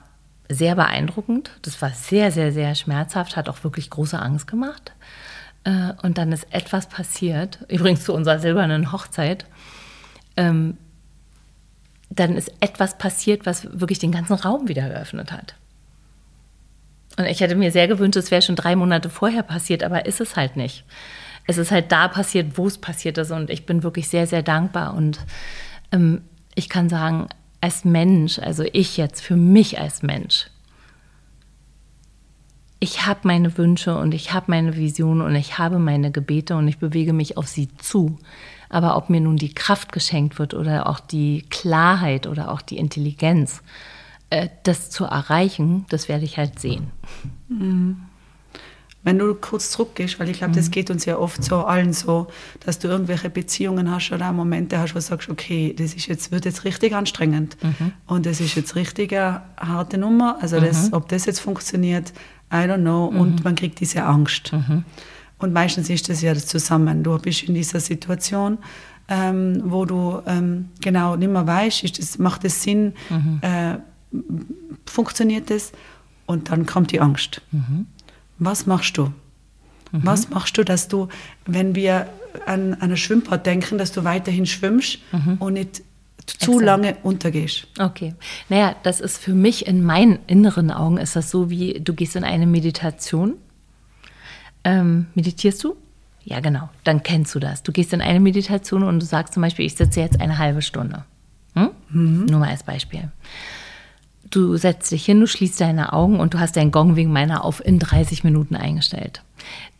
sehr 0.49 0.75
beeindruckend. 0.75 1.51
Das 1.61 1.81
war 1.81 1.89
sehr, 1.91 2.31
sehr, 2.31 2.51
sehr 2.51 2.75
schmerzhaft, 2.75 3.35
hat 3.35 3.49
auch 3.49 3.63
wirklich 3.63 3.89
große 3.89 4.19
Angst 4.19 4.47
gemacht. 4.47 4.93
Äh, 5.63 5.93
und 6.01 6.17
dann 6.17 6.31
ist 6.31 6.47
etwas 6.51 6.87
passiert, 6.87 7.59
übrigens 7.67 8.03
zu 8.03 8.13
unserer 8.13 8.39
silbernen 8.39 8.91
Hochzeit. 8.91 9.45
Ähm, 10.35 10.77
dann 12.09 12.35
ist 12.35 12.51
etwas 12.59 12.97
passiert, 12.97 13.45
was 13.45 13.79
wirklich 13.79 13.99
den 13.99 14.11
ganzen 14.11 14.33
Raum 14.33 14.67
wieder 14.67 14.87
geöffnet 14.87 15.31
hat. 15.31 15.55
Und 17.17 17.25
ich 17.25 17.41
hätte 17.41 17.55
mir 17.55 17.71
sehr 17.71 17.87
gewünscht, 17.87 18.17
es 18.17 18.31
wäre 18.31 18.41
schon 18.41 18.55
drei 18.55 18.75
Monate 18.75 19.09
vorher 19.09 19.43
passiert, 19.43 19.83
aber 19.83 20.05
ist 20.05 20.21
es 20.21 20.35
halt 20.35 20.55
nicht. 20.55 20.83
Es 21.45 21.57
ist 21.57 21.71
halt 21.71 21.91
da 21.91 22.07
passiert, 22.07 22.57
wo 22.57 22.67
es 22.67 22.77
passiert 22.77 23.17
ist. 23.17 23.31
Und 23.31 23.49
ich 23.49 23.65
bin 23.65 23.83
wirklich 23.83 24.07
sehr, 24.07 24.27
sehr 24.27 24.43
dankbar. 24.43 24.93
Und 24.93 25.19
ähm, 25.91 26.21
ich 26.55 26.69
kann 26.69 26.89
sagen, 26.89 27.27
als 27.61 27.85
Mensch, 27.85 28.39
also 28.39 28.63
ich 28.71 28.97
jetzt 28.97 29.21
für 29.21 29.35
mich 29.35 29.79
als 29.79 30.03
Mensch, 30.03 30.47
ich 32.83 33.05
habe 33.05 33.21
meine 33.23 33.57
Wünsche 33.57 33.97
und 33.97 34.13
ich 34.13 34.33
habe 34.33 34.47
meine 34.49 34.75
Visionen 34.75 35.21
und 35.21 35.35
ich 35.35 35.57
habe 35.57 35.79
meine 35.79 36.11
Gebete 36.11 36.57
und 36.57 36.67
ich 36.67 36.79
bewege 36.79 37.13
mich 37.13 37.37
auf 37.37 37.47
sie 37.47 37.69
zu. 37.77 38.19
Aber 38.67 38.97
ob 38.97 39.09
mir 39.09 39.21
nun 39.21 39.37
die 39.37 39.53
Kraft 39.53 39.93
geschenkt 39.93 40.37
wird 40.37 40.53
oder 40.53 40.87
auch 40.87 40.99
die 40.99 41.45
Klarheit 41.49 42.27
oder 42.27 42.51
auch 42.51 42.61
die 42.61 42.75
Intelligenz, 42.75 43.63
äh, 44.29 44.49
das 44.63 44.89
zu 44.89 45.05
erreichen, 45.05 45.85
das 45.87 46.09
werde 46.09 46.25
ich 46.25 46.37
halt 46.37 46.59
sehen. 46.59 46.87
Mhm. 47.47 48.01
Wenn 49.05 49.17
du 49.17 49.33
kurz 49.35 49.71
zurückgehst, 49.71 50.19
weil 50.19 50.29
ich 50.29 50.39
glaube, 50.39 50.51
mhm. 50.51 50.57
das 50.57 50.69
geht 50.69 50.89
uns 50.89 51.05
ja 51.05 51.17
oft 51.17 51.41
so 51.41 51.63
allen 51.63 51.93
so, 51.93 52.27
dass 52.65 52.79
du 52.79 52.89
irgendwelche 52.89 53.29
Beziehungen 53.29 53.89
hast 53.91 54.11
oder 54.11 54.33
Momente 54.33 54.77
hast, 54.77 54.91
wo 54.93 54.97
du 54.97 55.01
sagst, 55.01 55.29
okay, 55.29 55.73
das 55.77 55.93
ist 55.93 56.07
jetzt, 56.07 56.31
wird 56.33 56.43
jetzt 56.43 56.65
richtig 56.65 56.93
anstrengend 56.93 57.55
mhm. 57.63 57.93
und 58.07 58.25
das 58.25 58.41
ist 58.41 58.55
jetzt 58.55 58.75
richtig 58.75 59.13
eine 59.13 59.41
harte 59.57 59.97
Nummer. 59.97 60.37
Also 60.41 60.59
das, 60.59 60.87
mhm. 60.87 60.93
ob 60.95 61.07
das 61.07 61.25
jetzt 61.25 61.39
funktioniert, 61.39 62.11
I 62.53 62.67
don't 62.67 62.81
know. 62.81 63.09
Mhm. 63.11 63.19
Und 63.19 63.43
man 63.43 63.55
kriegt 63.55 63.79
diese 63.79 64.03
Angst. 64.03 64.53
Mhm. 64.53 64.85
Und 65.39 65.51
meistens 65.51 65.89
ist 65.89 66.07
das 66.07 66.21
ja 66.21 66.35
zusammen. 66.35 67.03
Du 67.03 67.17
bist 67.17 67.43
in 67.43 67.53
dieser 67.53 67.79
Situation, 67.79 68.59
ähm, 69.09 69.61
wo 69.65 69.85
du 69.85 70.21
ähm, 70.25 70.69
genau 70.79 71.15
nicht 71.15 71.31
mehr 71.31 71.45
weißt, 71.45 71.83
ist 71.83 71.99
das, 71.99 72.17
macht 72.17 72.45
es 72.45 72.63
Sinn, 72.63 72.93
mhm. 73.09 73.39
äh, 73.41 73.77
funktioniert 74.85 75.49
das? 75.49 75.71
Und 76.25 76.49
dann 76.49 76.65
kommt 76.65 76.91
die 76.91 77.01
Angst. 77.01 77.41
Mhm. 77.51 77.87
Was 78.39 78.65
machst 78.65 78.97
du? 78.97 79.07
Mhm. 79.91 80.01
Was 80.03 80.29
machst 80.29 80.57
du, 80.57 80.63
dass 80.63 80.87
du, 80.87 81.09
wenn 81.45 81.75
wir 81.75 82.07
an, 82.45 82.75
an 82.75 82.91
ein 82.91 82.97
Schwimmbad 82.97 83.45
denken, 83.45 83.77
dass 83.77 83.91
du 83.91 84.03
weiterhin 84.03 84.45
schwimmst 84.45 84.99
mhm. 85.11 85.37
und 85.39 85.53
nicht 85.53 85.83
zu 86.27 86.51
Exakt. 86.53 86.65
lange 86.65 86.97
untergehst. 87.03 87.67
Okay. 87.79 88.13
Naja, 88.49 88.75
das 88.83 88.99
ist 88.99 89.17
für 89.17 89.33
mich 89.33 89.67
in 89.67 89.83
meinen 89.83 90.19
inneren 90.27 90.71
Augen 90.71 90.97
ist 90.97 91.15
das 91.15 91.29
so 91.29 91.49
wie, 91.49 91.79
du 91.79 91.93
gehst 91.93 92.15
in 92.15 92.23
eine 92.23 92.45
Meditation. 92.45 93.35
Ähm, 94.63 95.07
meditierst 95.15 95.63
du? 95.63 95.75
Ja, 96.23 96.39
genau. 96.39 96.69
Dann 96.83 97.03
kennst 97.03 97.35
du 97.35 97.39
das. 97.39 97.63
Du 97.63 97.71
gehst 97.71 97.93
in 97.93 98.01
eine 98.01 98.19
Meditation 98.19 98.83
und 98.83 98.99
du 99.01 99.05
sagst 99.05 99.33
zum 99.33 99.41
Beispiel, 99.41 99.65
ich 99.65 99.75
sitze 99.75 99.99
jetzt 99.99 100.21
eine 100.21 100.37
halbe 100.37 100.61
Stunde. 100.61 101.03
Hm? 101.55 101.69
Mhm. 101.89 102.25
Nur 102.25 102.39
mal 102.39 102.49
als 102.49 102.63
Beispiel. 102.63 103.11
Du 104.29 104.57
setzt 104.57 104.91
dich 104.91 105.05
hin, 105.05 105.19
du 105.19 105.27
schließt 105.27 105.61
deine 105.61 105.93
Augen 105.93 106.19
und 106.19 106.33
du 106.33 106.39
hast 106.39 106.55
deinen 106.55 106.71
Gong 106.71 106.95
wegen 106.95 107.11
meiner 107.11 107.43
auf 107.43 107.63
in 107.63 107.77
30 107.77 108.23
Minuten 108.23 108.55
eingestellt. 108.55 109.21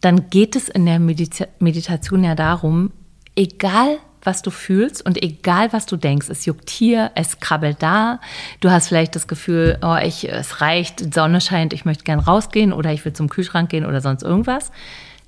Dann 0.02 0.30
geht 0.30 0.56
es 0.56 0.70
in 0.70 0.86
der 0.86 1.00
Medita 1.00 1.48
Meditation 1.60 2.24
ja 2.24 2.36
darum, 2.36 2.92
egal 3.36 3.98
was 4.26 4.42
du 4.42 4.52
fühlst 4.52 5.06
und 5.06 5.22
egal, 5.22 5.74
was 5.74 5.86
du 5.86 5.98
denkst, 5.98 6.30
es 6.30 6.46
juckt 6.46 6.70
hier, 6.70 7.12
es 7.16 7.40
krabbelt 7.40 7.78
da. 7.82 8.20
Du 8.62 8.72
hast 8.72 8.88
vielleicht 8.88 9.16
das 9.16 9.28
Gefühl, 9.28 9.78
oh, 9.82 9.98
ich, 10.04 10.30
es 10.30 10.62
reicht, 10.62 11.14
Sonne 11.14 11.42
scheint, 11.42 11.74
ich 11.74 11.86
möchte 11.86 12.04
gern 12.04 12.20
rausgehen 12.20 12.74
oder 12.74 12.94
ich 12.94 13.04
will 13.06 13.14
zum 13.14 13.30
Kühlschrank 13.30 13.70
gehen 13.70 13.86
oder 13.86 14.02
sonst 14.02 14.24
irgendwas. 14.24 14.72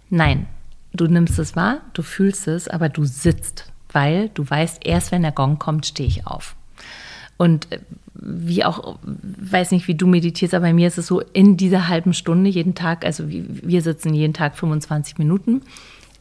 Nein, 0.09 0.47
du 0.93 1.07
nimmst 1.07 1.37
es 1.39 1.55
wahr, 1.55 1.81
du 1.93 2.01
fühlst 2.01 2.47
es, 2.47 2.67
aber 2.67 2.89
du 2.89 3.05
sitzt, 3.05 3.71
weil 3.91 4.29
du 4.29 4.49
weißt, 4.49 4.85
erst 4.85 5.11
wenn 5.11 5.21
der 5.21 5.31
Gong 5.31 5.59
kommt, 5.59 5.85
stehe 5.85 6.07
ich 6.07 6.25
auf. 6.25 6.55
Und 7.37 7.71
äh, 7.71 7.79
wie 8.13 8.63
auch, 8.63 8.97
weiß 9.03 9.71
nicht, 9.71 9.89
wie 9.89 9.95
du 9.95 10.07
meditierst, 10.07 10.53
aber 10.53 10.67
bei 10.67 10.73
mir 10.73 10.87
ist 10.87 10.97
es 10.97 11.07
so, 11.07 11.19
in 11.19 11.57
dieser 11.57 11.89
halben 11.89 12.13
Stunde 12.13 12.49
jeden 12.49 12.75
Tag, 12.75 13.03
also 13.03 13.25
wir 13.27 13.81
sitzen 13.81 14.13
jeden 14.13 14.33
Tag 14.33 14.57
25 14.57 15.17
Minuten, 15.17 15.61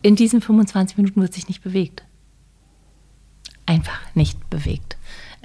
in 0.02 0.16
diesen 0.16 0.40
25 0.40 0.98
Minuten 0.98 1.22
wird 1.22 1.32
sich 1.32 1.48
nicht 1.48 1.62
bewegt 1.62 2.02
einfach 3.66 4.00
nicht 4.14 4.50
bewegt. 4.50 4.96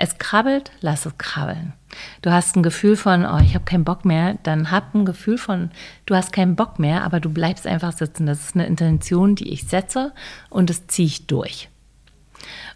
Es 0.01 0.17
krabbelt, 0.17 0.71
lass 0.79 1.05
es 1.05 1.17
krabbeln. 1.17 1.73
Du 2.21 2.31
hast 2.31 2.55
ein 2.55 2.63
Gefühl 2.63 2.95
von, 2.95 3.25
oh, 3.25 3.39
ich 3.43 3.53
habe 3.53 3.65
keinen 3.65 3.83
Bock 3.83 4.05
mehr, 4.05 4.37
dann 4.43 4.71
hab 4.71 4.95
ein 4.95 5.03
Gefühl 5.03 5.37
von, 5.37 5.71
du 6.05 6.15
hast 6.15 6.31
keinen 6.31 6.55
Bock 6.55 6.79
mehr, 6.79 7.03
aber 7.03 7.19
du 7.19 7.29
bleibst 7.29 7.67
einfach 7.67 7.91
sitzen. 7.91 8.25
Das 8.25 8.39
ist 8.39 8.55
eine 8.55 8.65
Intention, 8.65 9.35
die 9.35 9.49
ich 9.49 9.65
setze 9.65 10.13
und 10.49 10.69
das 10.69 10.87
ziehe 10.87 11.07
ich 11.07 11.27
durch. 11.27 11.69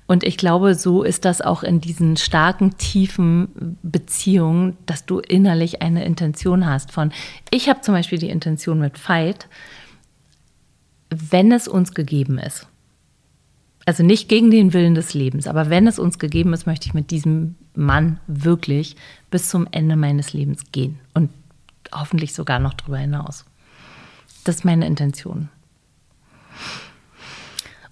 Und 0.06 0.24
ich 0.24 0.38
glaube, 0.38 0.76
so 0.76 1.04
ist 1.04 1.24
das 1.24 1.42
auch 1.42 1.64
in 1.64 1.80
diesen 1.80 2.18
starken, 2.18 2.78
tiefen 2.78 3.78
Beziehungen, 3.82 4.78
dass 4.86 5.06
du 5.06 5.20
innerlich 5.20 5.82
eine 5.82 6.04
Intention 6.04 6.66
hast 6.66 6.92
von, 6.92 7.14
ich 7.52 7.70
habe 7.70 7.82
zum 7.82 7.94
Beispiel 7.94 8.20
die 8.20 8.30
Intention 8.30 8.80
mit 8.80 8.98
Fight, 8.98 9.48
wenn 11.10 11.52
es 11.52 11.68
uns 11.68 11.94
gegeben 11.94 12.38
ist. 12.38 12.68
Also 13.86 14.04
nicht 14.04 14.30
gegen 14.30 14.50
den 14.50 14.74
Willen 14.74 14.96
des 14.96 15.14
Lebens, 15.14 15.48
aber 15.48 15.70
wenn 15.70 15.88
es 15.88 16.00
uns 16.00 16.20
gegeben 16.20 16.54
ist, 16.54 16.66
möchte 16.66 16.88
ich 16.88 16.94
mit 16.94 17.12
diesem 17.12 17.56
Mann 17.76 18.20
wirklich 18.28 18.96
bis 19.30 19.50
zum 19.50 19.68
Ende 19.72 19.96
meines 19.96 20.32
Lebens 20.34 20.72
gehen 20.72 21.00
und 21.14 21.30
hoffentlich 21.94 22.34
sogar 22.34 22.60
noch 22.60 22.74
darüber 22.74 22.98
hinaus. 22.98 23.46
Das 24.46 24.56
ist 24.58 24.66
meine 24.66 24.88
Intention. 24.88 25.50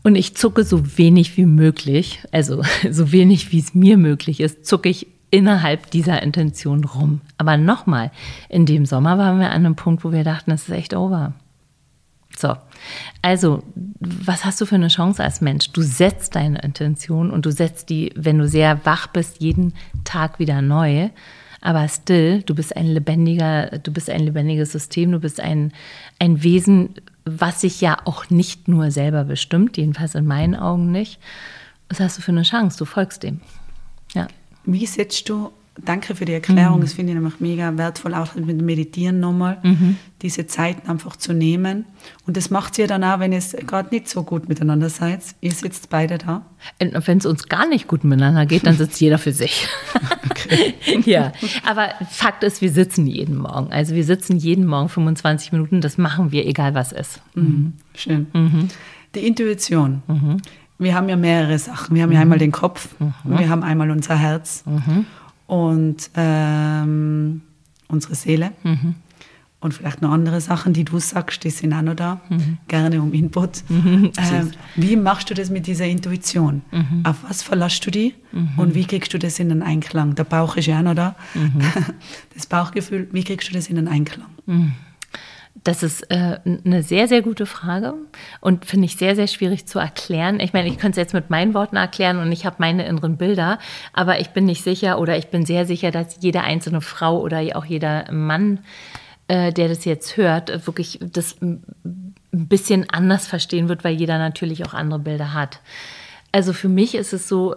Und 0.04 0.16
ich 0.16 0.36
zucke 0.36 0.64
so 0.64 0.98
wenig 0.98 1.38
wie 1.38 1.46
möglich, 1.46 2.20
also 2.32 2.64
so 2.90 3.12
wenig 3.12 3.52
wie 3.52 3.60
es 3.60 3.76
mir 3.76 3.98
möglich 3.98 4.40
ist, 4.40 4.66
zucke 4.66 4.90
ich 4.90 5.08
innerhalb 5.30 5.92
dieser 5.92 6.22
Intention 6.22 6.84
rum. 6.84 7.22
Aber 7.38 7.58
nochmal, 7.58 8.12
in 8.50 8.66
dem 8.66 8.86
Sommer 8.86 9.18
waren 9.18 9.40
wir 9.40 9.52
an 9.52 9.66
einem 9.66 9.76
Punkt, 9.76 10.04
wo 10.04 10.12
wir 10.12 10.24
dachten, 10.24 10.52
das 10.52 10.64
ist 10.64 10.76
echt 10.76 10.94
over. 10.94 11.34
So, 12.38 12.56
also, 13.22 13.64
was 14.00 14.46
hast 14.46 14.60
du 14.62 14.66
für 14.66 14.76
eine 14.76 14.88
Chance 14.88 15.24
als 15.24 15.42
Mensch? 15.42 15.72
Du 15.72 15.82
setzt 15.82 16.36
deine 16.36 16.62
Intention 16.62 17.32
und 17.32 17.46
du 17.46 17.52
setzt 17.52 17.90
die, 17.90 18.12
wenn 18.16 18.38
du 18.38 18.48
sehr 18.48 18.86
wach 18.86 19.08
bist, 19.08 19.42
jeden 19.42 19.74
Tag 20.04 20.40
wieder 20.40 20.62
neu. 20.62 21.10
Aber 21.62 21.88
still, 21.88 22.42
du 22.42 22.56
bist 22.56 22.76
ein 22.76 22.88
lebendiger, 22.88 23.78
du 23.78 23.92
bist 23.92 24.10
ein 24.10 24.22
lebendiges 24.22 24.72
System, 24.72 25.12
du 25.12 25.20
bist 25.20 25.40
ein, 25.40 25.72
ein 26.18 26.42
Wesen, 26.42 26.96
was 27.24 27.62
sich 27.62 27.82
ja 27.82 27.98
auch 28.06 28.32
nicht 28.32 28.68
nur 28.68 28.90
selber 28.90 29.24
bestimmt, 29.24 29.78
jedenfalls 29.78 30.16
in 30.16 30.26
meinen 30.26 30.56
Augen 30.56 30.92
nicht. 30.92 31.20
Was 31.90 32.00
hast 32.00 32.18
du 32.18 32.24
für 32.24 32.32
eine 32.32 32.42
Chance? 32.42 32.80
Du 32.80 32.86
folgst 32.86 33.22
dem. 33.22 33.42
Ja. 34.16 34.28
Wie 34.66 34.86
setzt 34.88 35.30
du 35.30 35.52
Danke 35.80 36.16
für 36.16 36.26
die 36.26 36.34
Erklärung. 36.34 36.80
Mhm. 36.80 36.82
Das 36.82 36.94
finde 36.94 37.14
ich 37.14 37.16
nämlich 37.16 37.40
mega 37.40 37.78
wertvoll, 37.78 38.14
auch 38.14 38.36
mit 38.36 38.60
dem 38.60 38.66
Meditieren 38.66 39.22
nochmal, 39.22 39.58
mhm. 39.64 39.96
diese 40.22 40.46
Zeiten 40.46 40.90
einfach 40.90 41.16
zu 41.16 41.34
nehmen. 41.34 41.86
Und 42.28 42.36
das 42.36 42.50
macht 42.50 42.78
ihr 42.78 42.88
dann 42.88 43.06
auch, 43.06 43.20
wenn 43.20 43.32
ihr 43.32 43.40
gerade 43.40 43.88
nicht 43.96 44.10
so 44.10 44.24
gut 44.24 44.50
miteinander 44.50 44.90
seid. 44.90 45.22
Ihr 45.40 45.54
sitzt 45.54 45.90
beide 45.90 46.18
da. 46.18 46.46
Wenn 46.80 47.18
es 47.18 47.26
uns 47.26 47.48
gar 47.48 47.70
nicht 47.70 47.88
gut 47.88 48.04
miteinander 48.04 48.46
geht, 48.46 48.68
dann 48.68 48.76
sitzt 48.76 49.00
jeder 49.00 49.18
für 49.18 49.32
sich. 49.32 49.66
Okay. 50.30 50.74
ja, 51.06 51.32
aber 51.66 51.90
Fakt 52.10 52.44
ist, 52.44 52.62
wir 52.62 52.72
sitzen 52.72 53.08
jeden 53.08 53.38
Morgen. 53.38 53.72
Also 53.72 53.96
wir 53.96 54.04
sitzen 54.04 54.38
jeden 54.38 54.66
Morgen 54.66 54.90
25 54.90 55.54
Minuten. 55.54 55.80
Das 55.80 55.98
machen 55.98 56.34
wir, 56.34 56.46
egal 56.48 56.76
was 56.76 56.92
ist. 56.92 57.22
Mhm. 57.34 57.74
Schön. 57.96 58.28
Mhm. 58.34 58.68
Die 59.16 59.26
Intuition. 59.26 60.04
Mhm. 60.08 60.38
Wir 60.80 60.96
haben 60.96 61.08
ja 61.08 61.16
mehrere 61.16 61.58
Sachen. 61.60 61.96
Wir 61.96 62.04
haben 62.04 62.12
ja 62.12 62.18
mhm. 62.18 62.24
einmal 62.24 62.40
den 62.40 62.52
Kopf, 62.52 62.90
wir 63.24 63.50
haben 63.50 63.64
einmal 63.64 63.92
unser 63.92 64.18
Herz 64.18 64.64
und 65.52 66.10
ähm, 66.16 67.42
unsere 67.90 68.16
Seele. 68.16 68.54
Mhm. 68.64 68.96
Und 69.60 69.74
vielleicht 69.74 70.02
noch 70.02 70.12
andere 70.12 70.40
Sachen, 70.40 70.72
die 70.72 70.86
du 70.86 70.98
sagst, 70.98 71.44
die 71.44 71.50
sind 71.50 71.74
auch 71.74 71.82
noch 71.82 71.94
da. 71.94 72.22
Mhm. 72.30 72.58
Gerne 72.70 73.02
um 73.02 73.14
Input. 73.14 73.64
Mhm. 73.70 74.12
Ähm, 74.18 74.52
wie 74.78 74.96
machst 74.96 75.30
du 75.30 75.34
das 75.34 75.50
mit 75.50 75.68
dieser 75.68 75.86
Intuition? 75.86 76.62
Mhm. 76.72 77.06
Auf 77.06 77.18
was 77.28 77.44
verlässt 77.44 77.86
du 77.86 77.92
die? 77.92 78.16
Mhm. 78.32 78.52
Und 78.56 78.76
wie 78.76 78.86
kriegst 78.86 79.14
du 79.14 79.20
das 79.20 79.40
in 79.40 79.50
den 79.50 79.62
Einklang? 79.62 80.16
Der 80.16 80.24
Bauch 80.24 80.56
ist 80.56 80.68
ja 80.68 80.80
auch 80.80 80.84
noch 80.84 80.96
da. 80.96 81.16
Mhm. 81.34 81.62
Das 82.34 82.46
Bauchgefühl, 82.46 83.10
wie 83.12 83.26
kriegst 83.26 83.50
du 83.50 83.54
das 83.54 83.68
in 83.68 83.76
den 83.76 83.90
Einklang? 83.90 84.30
Das 85.64 85.84
ist 85.84 86.10
äh, 86.10 86.40
eine 86.44 86.82
sehr, 86.82 87.08
sehr 87.08 87.22
gute 87.22 87.46
Frage 87.46 87.94
und 88.40 88.66
finde 88.66 88.86
ich 88.86 88.98
sehr, 88.98 89.16
sehr 89.16 89.28
schwierig 89.28 89.68
zu 89.68 89.78
erklären. 89.78 90.40
Ich 90.40 90.54
meine, 90.54 90.68
ich 90.68 90.80
könnte 90.80 91.00
es 91.00 91.06
jetzt 91.06 91.14
mit 91.14 91.30
meinen 91.30 91.54
Worten 91.54 91.76
erklären 91.76 92.18
und 92.18 92.32
ich 92.32 92.48
habe 92.48 92.56
meine 92.60 92.88
inneren 92.88 93.18
Bilder, 93.18 93.60
aber 93.94 94.20
ich 94.20 94.32
bin 94.32 94.46
nicht 94.46 94.64
sicher 94.64 95.00
oder 95.00 95.18
ich 95.18 95.28
bin 95.28 95.46
sehr 95.46 95.68
sicher, 95.68 95.92
dass 95.92 96.18
jede 96.20 96.42
einzelne 96.42 96.82
Frau 96.82 97.20
oder 97.20 97.42
auch 97.56 97.66
jeder 97.66 98.12
Mann, 98.12 98.60
äh, 99.28 99.54
der 99.54 99.70
das 99.70 99.86
jetzt 99.86 100.18
hört, 100.18 100.66
wirklich 100.66 100.98
das 101.00 101.40
ein 101.42 101.64
bisschen 102.32 102.90
anders 102.90 103.28
verstehen 103.28 103.70
wird, 103.70 103.84
weil 103.84 103.94
jeder 103.94 104.18
natürlich 104.18 104.66
auch 104.66 104.74
andere 104.74 105.00
Bilder 105.00 105.34
hat. 105.34 105.60
Also 106.32 106.54
für 106.54 106.70
mich 106.70 106.96
ist 106.96 107.14
es 107.14 107.28
so, 107.28 107.56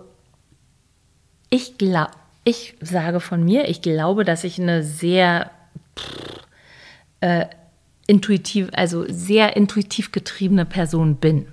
ich 1.48 1.78
glaube, 1.78 2.10
ich 2.44 2.74
sage 2.80 3.20
von 3.20 3.42
mir, 3.42 3.68
ich 3.70 3.80
glaube, 3.80 4.24
dass 4.24 4.44
ich 4.44 4.60
eine 4.60 4.82
sehr 4.82 5.50
äh, 7.20 7.46
intuitiv, 8.06 8.68
also 8.72 9.04
sehr 9.08 9.56
intuitiv 9.56 10.12
getriebene 10.12 10.64
Person 10.64 11.16
bin. 11.16 11.46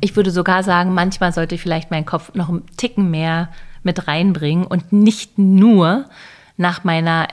Ich 0.00 0.16
würde 0.16 0.30
sogar 0.30 0.62
sagen, 0.62 0.92
manchmal 0.92 1.32
sollte 1.32 1.54
ich 1.54 1.62
vielleicht 1.62 1.90
meinen 1.90 2.06
Kopf 2.06 2.34
noch 2.34 2.48
einen 2.48 2.66
Ticken 2.76 3.10
mehr 3.10 3.50
mit 3.82 4.08
reinbringen 4.08 4.66
und 4.66 4.92
nicht 4.92 5.38
nur 5.38 6.06
nach 6.56 6.82
meiner, 6.84 7.28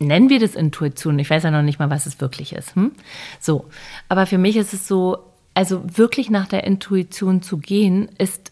nennen 0.00 0.30
wir 0.30 0.40
das 0.40 0.54
Intuition, 0.54 1.18
ich 1.18 1.28
weiß 1.28 1.42
ja 1.42 1.50
noch 1.50 1.62
nicht 1.62 1.78
mal, 1.78 1.90
was 1.90 2.06
es 2.06 2.20
wirklich 2.20 2.54
ist. 2.54 2.74
Hm? 2.74 2.92
So, 3.38 3.68
aber 4.08 4.26
für 4.26 4.38
mich 4.38 4.56
ist 4.56 4.72
es 4.72 4.88
so, 4.88 5.18
also 5.54 5.82
wirklich 5.96 6.30
nach 6.30 6.48
der 6.48 6.64
Intuition 6.64 7.42
zu 7.42 7.58
gehen, 7.58 8.08
ist, 8.16 8.50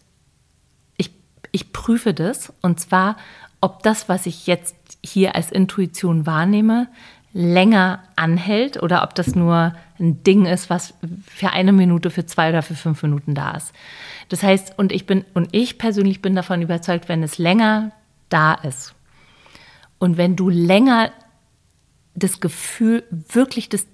ich, 0.99 1.11
ich 1.51 1.73
prüfe 1.73 2.13
das 2.13 2.53
und 2.61 2.79
zwar, 2.79 3.17
ob 3.63 3.83
das, 3.83 4.09
was 4.09 4.27
ich 4.27 4.47
jetzt 4.47 4.77
hier 5.03 5.35
als 5.35 5.51
Intuition 5.51 6.27
wahrnehme, 6.27 6.89
länger 7.33 8.01
anhält 8.17 8.83
oder 8.83 9.03
ob 9.03 9.15
das 9.15 9.35
nur 9.35 9.75
ein 9.99 10.23
Ding 10.25 10.47
ist, 10.47 10.71
was 10.71 10.95
für 11.27 11.51
eine 11.51 11.73
Minute, 11.73 12.11
für 12.11 12.27
zwei 12.27 12.49
oder 12.49 12.63
für 12.63 12.75
fünf 12.75 13.03
Minuten 13.03 13.35
da 13.35 13.53
ist. 13.53 13.73
Das 14.29 14.43
heißt, 14.43 14.79
und 14.79 14.93
ich 14.93 15.07
bin, 15.07 15.25
und 15.35 15.49
ich 15.53 15.79
persönlich 15.79 16.23
bin 16.23 16.35
davon 16.35 16.63
überzeugt, 16.63 17.09
wenn 17.09 17.23
es 17.23 17.39
länger 17.39 17.93
da 18.29 18.55
ist 18.55 18.95
und 19.99 20.17
wenn 20.17 20.35
du 20.35 20.49
länger 20.49 21.13
das 22.15 22.41
Gefühl, 22.41 23.05
wirklich 23.11 23.69
das 23.69 23.87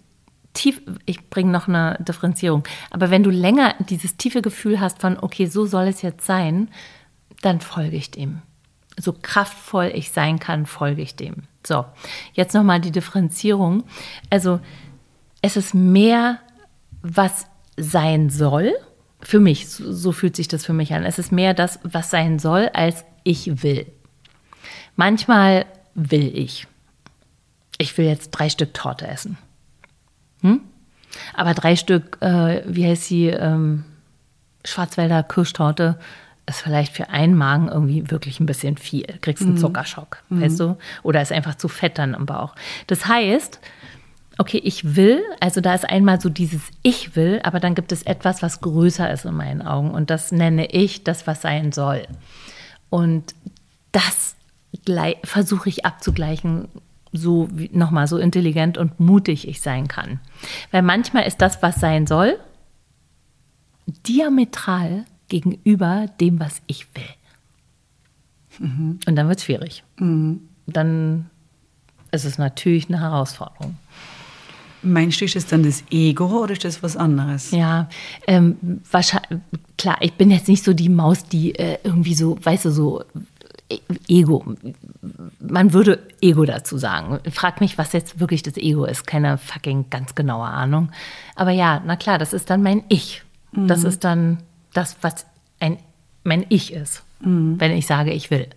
tief, 0.55 0.81
ich 1.05 1.29
bringe 1.29 1.51
noch 1.51 1.69
eine 1.69 1.99
Differenzierung, 2.01 2.65
aber 2.91 3.11
wenn 3.11 3.23
du 3.23 3.31
länger 3.31 3.75
dieses 3.91 4.17
tiefe 4.17 4.41
Gefühl 4.41 4.81
hast 4.81 5.01
von, 5.01 5.19
okay, 5.19 5.47
so 5.47 5.67
soll 5.67 5.85
es 5.89 6.01
jetzt 6.01 6.25
sein, 6.25 6.69
dann 7.43 7.61
folge 7.61 7.97
ich 7.97 8.11
dem. 8.11 8.41
So 8.99 9.13
kraftvoll 9.13 9.93
ich 9.95 10.11
sein 10.11 10.39
kann, 10.39 10.67
folge 10.67 11.03
ich 11.03 11.17
dem. 11.17 11.45
So, 11.67 11.85
jetzt 12.33 12.55
nochmal 12.55 12.81
die 12.81 12.93
Differenzierung. 12.93 13.85
Also, 14.31 14.61
es 15.43 15.57
ist 15.57 15.75
mehr, 15.75 16.39
was 17.03 17.47
sein 17.77 18.31
soll. 18.31 18.75
Für 19.21 19.41
mich, 19.41 19.69
so, 19.69 20.13
fühlt 20.13 20.37
sich 20.37 20.49
das 20.49 20.65
für 20.65 20.73
mich 20.73 20.95
an. 20.95 21.05
Es 21.05 21.19
ist 21.19 21.33
mehr 21.33 21.55
das, 21.55 21.79
was 21.83 22.11
sein 22.11 22.39
soll, 22.39 22.71
als 22.73 23.05
ich 23.25 23.63
will. 23.63 23.87
Manchmal 24.95 25.67
will 25.95 26.37
ich. 26.37 26.67
Ich 27.79 27.97
will 27.99 28.07
jetzt 28.07 28.31
drei 28.31 28.49
Stück 28.49 28.73
Torte 28.73 29.07
essen. 29.07 29.37
Hm? 30.41 30.61
Aber 31.35 31.55
drei 31.55 31.77
Stück, 31.77 32.19
äh, 32.21 32.63
wie 32.67 32.87
heißt 32.87 33.05
sie, 33.05 33.29
ähm, 33.29 33.85
Schwarzwälder 34.65 35.23
Kirschtorte 35.23 35.99
ist 36.47 36.61
vielleicht 36.61 36.95
für 36.95 37.11
einen 37.11 37.35
Magen 37.35 37.69
irgendwie 37.69 38.11
wirklich 38.11 38.41
ein 38.41 38.47
bisschen 38.47 38.77
viel. 38.77 39.07
Kriegst 39.21 39.43
einen 39.43 39.55
mhm. 39.55 39.59
Zuckerschock, 39.59 40.23
mhm. 40.29 40.43
weißt 40.43 40.61
du? 40.61 40.79
Oder 41.03 41.21
ist 41.21 41.33
einfach 41.33 41.57
zu 41.57 41.69
fett 41.69 41.99
dann 41.99 42.15
im 42.15 42.27
Bauch. 42.27 42.55
Das 42.87 43.07
heißt, 43.07 43.61
okay, 44.39 44.59
ich 44.59 44.97
will, 44.97 45.23
also 45.41 45.61
da 45.61 45.75
ist 45.75 45.89
einmal 45.89 46.21
so 46.21 46.29
dieses 46.29 46.63
Ich 46.83 47.17
will, 47.17 47.41
aber 47.43 47.59
dann 47.59 47.75
gibt 47.75 47.91
es 47.91 48.03
etwas, 48.03 48.43
was 48.43 48.61
größer 48.61 49.11
ist 49.11 49.25
in 49.25 49.35
meinen 49.35 49.63
Augen. 49.63 49.91
Und 49.91 50.11
das 50.11 50.31
nenne 50.31 50.67
ich 50.67 51.05
das, 51.05 51.27
was 51.27 51.43
sein 51.43 51.73
soll. 51.73 52.07
Und 52.91 53.35
das 53.93 54.37
versuche 55.25 55.69
ich 55.69 55.85
abzugleichen, 55.85 56.69
so 57.13 57.49
nochmal 57.73 58.07
so 58.07 58.19
intelligent 58.19 58.79
und 58.79 59.01
mutig 59.01 59.49
ich 59.49 59.61
sein 59.61 59.89
kann. 59.89 60.21
Weil 60.71 60.83
manchmal 60.83 61.25
ist 61.25 61.41
das, 61.41 61.63
was 61.63 61.81
sein 61.81 62.07
soll, 62.07 62.39
diametral 63.87 65.07
gegenüber 65.29 66.07
dem, 66.21 66.41
was 66.41 66.63
ich 66.67 66.87
will. 66.95 68.69
Mhm. 68.69 69.01
Und 69.07 69.17
dann 69.17 69.29
wird 69.29 69.39
es 69.39 69.45
schwierig. 69.45 69.85
Mhm. 69.99 70.41
Dann 70.67 71.31
ist 72.13 72.25
es 72.25 72.39
natürlich 72.39 72.89
eine 72.89 73.01
Herausforderung. 73.01 73.77
Meinst 74.83 75.21
du, 75.21 75.25
ist 75.25 75.35
das 75.35 75.47
dann 75.47 75.63
das 75.63 75.83
Ego 75.91 76.43
oder 76.43 76.53
ist 76.53 76.65
das 76.65 76.83
was 76.83 76.97
anderes? 76.97 77.51
Ja, 77.51 77.89
ähm, 78.27 78.81
wahrscheinlich, 78.91 79.41
klar, 79.77 79.97
ich 80.01 80.13
bin 80.15 80.31
jetzt 80.31 80.49
nicht 80.49 80.63
so 80.63 80.75
die 80.75 80.89
Maus, 80.89 81.25
die 81.25 81.55
äh, 81.55 81.79
irgendwie 81.83 82.15
so, 82.15 82.39
weißt 82.41 82.67
du, 82.67 82.71
so 82.71 83.03
äh, 83.69 83.79
Ego. 84.07 84.45
Man 85.41 85.73
würde 85.73 86.07
Ego 86.21 86.45
dazu 86.45 86.79
sagen. 86.79 87.19
Frag 87.31 87.61
mich, 87.61 87.79
was 87.79 87.93
jetzt 87.93 88.21
wirklich 88.21 88.43
das 88.43 88.57
Ego 88.57 88.85
ist. 88.85 89.07
Keine 89.07 89.39
fucking 89.39 89.87
ganz 89.91 90.15
genaue 90.15 90.47
Ahnung. 90.47 90.91
Aber 91.35 91.51
ja, 91.51 91.83
na 91.85 91.97
klar, 91.97 92.19
das 92.19 92.33
ist 92.33 92.51
dann 92.51 92.63
mein 92.63 92.85
Ich. 92.89 93.25
Mhm. 93.53 93.67
Das 93.67 93.83
ist 93.83 94.05
dann 94.05 94.39
das, 94.77 94.97
was 95.01 95.27
ein, 95.61 95.79
mein 96.25 96.45
Ich 96.49 96.73
ist, 96.73 97.03
mhm. 97.21 97.59
wenn 97.59 97.73
ich 97.73 97.87
sage, 97.87 98.13
ich 98.13 98.31
will. 98.31 98.49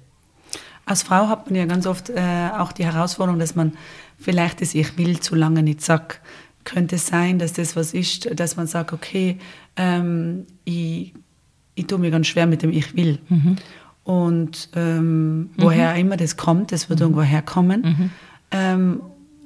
Als 0.85 1.03
Frau 1.03 1.27
hat 1.27 1.45
man 1.47 1.55
ja 1.55 1.65
ganz 1.65 1.85
oft 1.85 2.09
äh, 2.09 2.49
auch 2.57 2.71
die 2.71 2.85
Herausforderung, 2.85 3.39
dass 3.39 3.55
man 3.55 3.73
vielleicht 4.19 4.61
das 4.61 4.73
Ich 4.73 4.97
will 4.97 5.19
zu 5.19 5.35
lange 5.35 5.61
nicht 5.63 5.81
sagt. 5.81 6.19
Könnte 6.63 6.95
es 6.95 7.07
sein, 7.07 7.39
dass 7.39 7.53
das 7.53 7.75
was 7.75 7.93
ist, 7.93 8.29
dass 8.39 8.57
man 8.57 8.67
sagt, 8.67 8.91
okay, 8.91 9.37
ähm, 9.75 10.45
ich, 10.65 11.13
ich 11.75 11.87
tue 11.87 11.99
mir 11.99 12.11
ganz 12.11 12.27
schwer 12.27 12.47
mit 12.47 12.63
dem 12.63 12.71
Ich 12.71 12.95
will. 12.95 13.19
Mhm. 13.29 13.55
Und 14.03 14.69
ähm, 14.75 15.51
woher 15.57 15.93
mhm. 15.93 15.99
immer 15.99 16.17
das 16.17 16.35
kommt, 16.35 16.71
das 16.71 16.89
wird 16.89 17.01
irgendwo 17.01 17.21
herkommen. 17.21 17.81
Mhm. 17.81 18.09
Ähm, 18.51 19.01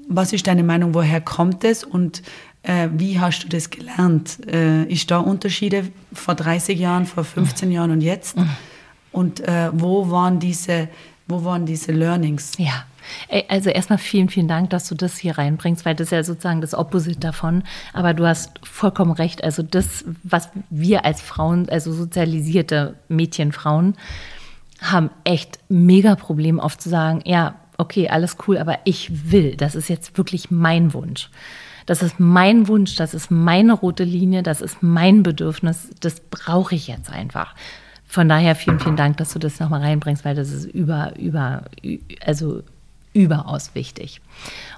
was 0.07 0.33
ist 0.33 0.47
deine 0.47 0.63
Meinung, 0.63 0.93
woher 0.93 1.21
kommt 1.21 1.63
es 1.63 1.83
und 1.83 2.21
äh, 2.63 2.89
wie 2.93 3.19
hast 3.19 3.43
du 3.43 3.49
das 3.49 3.69
gelernt? 3.69 4.39
Äh, 4.47 4.85
ist 4.85 5.11
da 5.11 5.19
Unterschiede 5.19 5.89
vor 6.13 6.35
30 6.35 6.79
Jahren, 6.79 7.05
vor 7.05 7.23
15 7.23 7.71
Jahren 7.71 7.91
und 7.91 8.01
jetzt? 8.01 8.35
Und 9.11 9.41
äh, 9.41 9.69
wo, 9.73 10.09
waren 10.09 10.39
diese, 10.39 10.89
wo 11.27 11.43
waren 11.43 11.65
diese 11.65 11.91
Learnings? 11.91 12.53
Ja. 12.57 12.85
Also 13.49 13.69
erstmal 13.69 13.99
vielen, 13.99 14.29
vielen 14.29 14.47
Dank, 14.47 14.69
dass 14.69 14.87
du 14.87 14.95
das 14.95 15.17
hier 15.17 15.37
reinbringst, 15.37 15.85
weil 15.85 15.93
das 15.93 16.07
ist 16.07 16.11
ja 16.11 16.23
sozusagen 16.23 16.61
das 16.61 16.73
Opposite 16.73 17.19
davon. 17.19 17.63
Aber 17.91 18.13
du 18.13 18.25
hast 18.25 18.51
vollkommen 18.63 19.11
recht. 19.11 19.43
Also 19.43 19.61
das, 19.61 20.05
was 20.23 20.49
wir 20.69 21.03
als 21.03 21.21
Frauen, 21.21 21.67
also 21.67 21.91
sozialisierte 21.91 22.95
Mädchen, 23.09 23.51
Frauen, 23.51 23.95
haben 24.81 25.09
echt 25.25 25.59
mega 25.67 26.15
Problem 26.15 26.59
oft 26.59 26.81
zu 26.81 26.89
sagen, 26.89 27.21
ja, 27.25 27.55
okay, 27.83 28.09
alles 28.09 28.37
cool, 28.47 28.57
aber 28.57 28.79
ich 28.85 29.31
will. 29.31 29.55
Das 29.55 29.75
ist 29.75 29.89
jetzt 29.89 30.17
wirklich 30.17 30.49
mein 30.49 30.93
Wunsch. 30.93 31.29
Das 31.85 32.01
ist 32.01 32.19
mein 32.19 32.67
Wunsch, 32.67 32.95
das 32.95 33.13
ist 33.13 33.29
meine 33.29 33.73
rote 33.73 34.05
Linie, 34.05 34.41
das 34.41 34.61
ist 34.61 34.81
mein 34.81 35.21
Bedürfnis, 35.21 35.89
das 35.99 36.21
brauche 36.21 36.75
ich 36.75 36.87
jetzt 36.87 37.09
einfach. 37.09 37.55
Von 38.07 38.29
daher 38.29 38.55
vielen, 38.55 38.79
vielen 38.79 38.95
Dank, 38.95 39.17
dass 39.17 39.33
du 39.33 39.39
das 39.39 39.59
nochmal 39.59 39.81
reinbringst, 39.81 40.23
weil 40.23 40.35
das 40.35 40.51
ist 40.51 40.65
über, 40.65 41.13
über, 41.17 41.63
also 42.25 42.63
überaus 43.11 43.75
wichtig. 43.75 44.21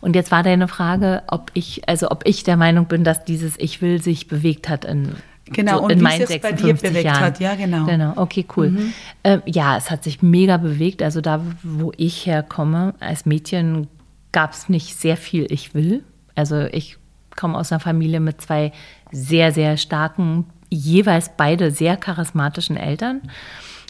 Und 0.01 0.15
jetzt 0.15 0.31
war 0.31 0.41
deine 0.41 0.67
Frage, 0.67 1.23
ob 1.27 1.51
ich, 1.53 1.87
also 1.87 2.09
ob 2.09 2.25
ich 2.25 2.43
der 2.43 2.57
Meinung 2.57 2.85
bin, 2.85 3.03
dass 3.03 3.23
dieses 3.23 3.57
Ich 3.59 3.81
will 3.81 4.01
sich 4.01 4.27
bewegt 4.27 4.67
hat 4.67 4.83
in 4.83 5.15
Genau, 5.47 5.77
so 5.77 5.83
und 5.83 5.91
in 5.91 6.01
wie 6.01 6.21
es 6.21 6.41
bei 6.41 6.51
dir 6.53 6.73
bewegt 6.73 7.05
Jahren. 7.05 7.21
hat, 7.21 7.39
ja, 7.39 7.55
genau. 7.55 7.85
Genau, 7.85 8.13
okay, 8.15 8.45
cool. 8.57 8.71
Mhm. 8.71 8.93
Ähm, 9.23 9.41
ja, 9.45 9.77
es 9.77 9.91
hat 9.91 10.03
sich 10.03 10.21
mega 10.21 10.57
bewegt. 10.57 11.03
Also 11.03 11.21
da, 11.21 11.41
wo 11.61 11.91
ich 11.97 12.25
herkomme, 12.25 12.95
als 12.99 13.25
Mädchen 13.25 13.87
gab 14.31 14.53
es 14.53 14.69
nicht 14.69 14.95
sehr 14.95 15.17
viel 15.17 15.45
Ich 15.51 15.75
will. 15.75 16.03
Also 16.33 16.61
ich 16.61 16.97
komme 17.35 17.57
aus 17.57 17.71
einer 17.71 17.79
Familie 17.79 18.19
mit 18.19 18.41
zwei 18.41 18.71
sehr, 19.11 19.51
sehr 19.51 19.77
starken, 19.77 20.45
jeweils 20.69 21.31
beide 21.37 21.71
sehr 21.71 21.95
charismatischen 21.95 22.75
Eltern. 22.75 23.21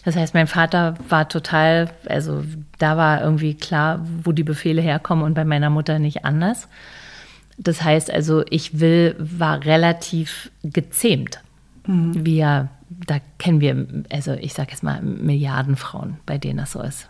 Das 0.04 0.14
heißt, 0.14 0.34
mein 0.34 0.46
Vater 0.46 0.94
war 1.08 1.28
total, 1.28 1.90
also 2.06 2.44
da 2.78 2.96
war 2.96 3.22
irgendwie 3.22 3.54
klar, 3.54 4.06
wo 4.22 4.32
die 4.32 4.44
Befehle 4.44 4.82
herkommen 4.82 5.24
und 5.24 5.34
bei 5.34 5.44
meiner 5.44 5.70
Mutter 5.70 5.98
nicht 5.98 6.24
anders. 6.24 6.68
Das 7.58 7.82
heißt 7.82 8.12
also, 8.12 8.44
ich 8.48 8.78
will, 8.78 9.16
war 9.18 9.64
relativ 9.64 10.50
gezähmt. 10.62 11.40
Mhm. 11.86 12.24
Wir, 12.24 12.68
da 12.88 13.18
kennen 13.38 13.60
wir, 13.60 14.04
also 14.10 14.32
ich 14.32 14.54
sage 14.54 14.70
jetzt 14.72 14.82
mal 14.82 15.02
Milliarden 15.02 15.76
Frauen, 15.76 16.18
bei 16.26 16.38
denen 16.38 16.58
das 16.58 16.72
so 16.72 16.82
ist. 16.82 17.08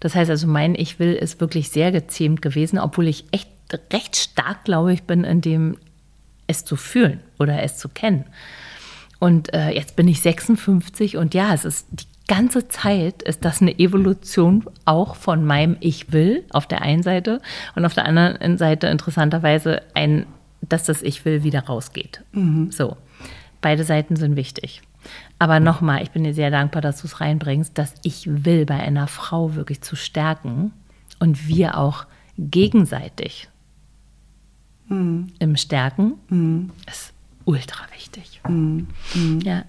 Das 0.00 0.14
heißt 0.14 0.30
also, 0.30 0.46
mein 0.46 0.74
Ich 0.74 0.98
will 0.98 1.12
ist 1.14 1.40
wirklich 1.40 1.70
sehr 1.70 1.92
gezähmt 1.92 2.42
gewesen, 2.42 2.78
obwohl 2.78 3.08
ich 3.08 3.24
echt 3.32 3.48
recht 3.92 4.16
stark, 4.16 4.64
glaube 4.64 4.92
ich, 4.92 5.04
bin 5.04 5.24
in 5.24 5.40
dem, 5.40 5.76
es 6.46 6.64
zu 6.64 6.76
fühlen 6.76 7.20
oder 7.38 7.62
es 7.62 7.78
zu 7.78 7.88
kennen. 7.88 8.24
Und 9.18 9.54
äh, 9.54 9.70
jetzt 9.70 9.96
bin 9.96 10.08
ich 10.08 10.20
56 10.20 11.16
und 11.16 11.32
ja, 11.32 11.54
es 11.54 11.64
ist 11.64 11.86
die 11.90 12.04
ganze 12.26 12.68
Zeit 12.68 13.22
ist 13.22 13.44
das 13.44 13.60
eine 13.60 13.78
Evolution 13.78 14.64
auch 14.84 15.14
von 15.14 15.44
meinem 15.44 15.76
Ich 15.80 16.12
will 16.12 16.44
auf 16.50 16.66
der 16.66 16.82
einen 16.82 17.02
Seite 17.02 17.40
und 17.74 17.84
auf 17.84 17.94
der 17.94 18.06
anderen 18.06 18.58
Seite 18.58 18.86
interessanterweise 18.88 19.82
ein, 19.94 20.26
dass 20.62 20.84
das 20.84 21.02
Ich 21.02 21.24
will 21.24 21.42
wieder 21.42 21.64
rausgeht. 21.64 22.22
Mhm. 22.32 22.70
So, 22.70 22.96
beide 23.64 23.82
Seiten 23.82 24.14
sind 24.14 24.36
wichtig. 24.36 24.82
Aber 25.38 25.58
nochmal, 25.58 26.02
ich 26.02 26.10
bin 26.10 26.22
dir 26.22 26.34
sehr 26.34 26.50
dankbar, 26.50 26.82
dass 26.82 27.00
du 27.00 27.06
es 27.06 27.20
reinbringst, 27.20 27.76
dass 27.78 27.94
ich 28.02 28.44
will 28.44 28.66
bei 28.66 28.78
einer 28.78 29.06
Frau 29.06 29.54
wirklich 29.54 29.80
zu 29.80 29.96
stärken 29.96 30.72
und 31.18 31.48
wir 31.48 31.78
auch 31.78 32.04
gegenseitig 32.36 33.48
mhm. 34.88 35.28
im 35.38 35.56
Stärken 35.56 36.14
mhm. 36.28 36.70
ist 36.86 37.14
ultra 37.46 37.86
wichtig. 37.94 38.42
Mhm. 38.46 38.86
Ja. 39.42 39.64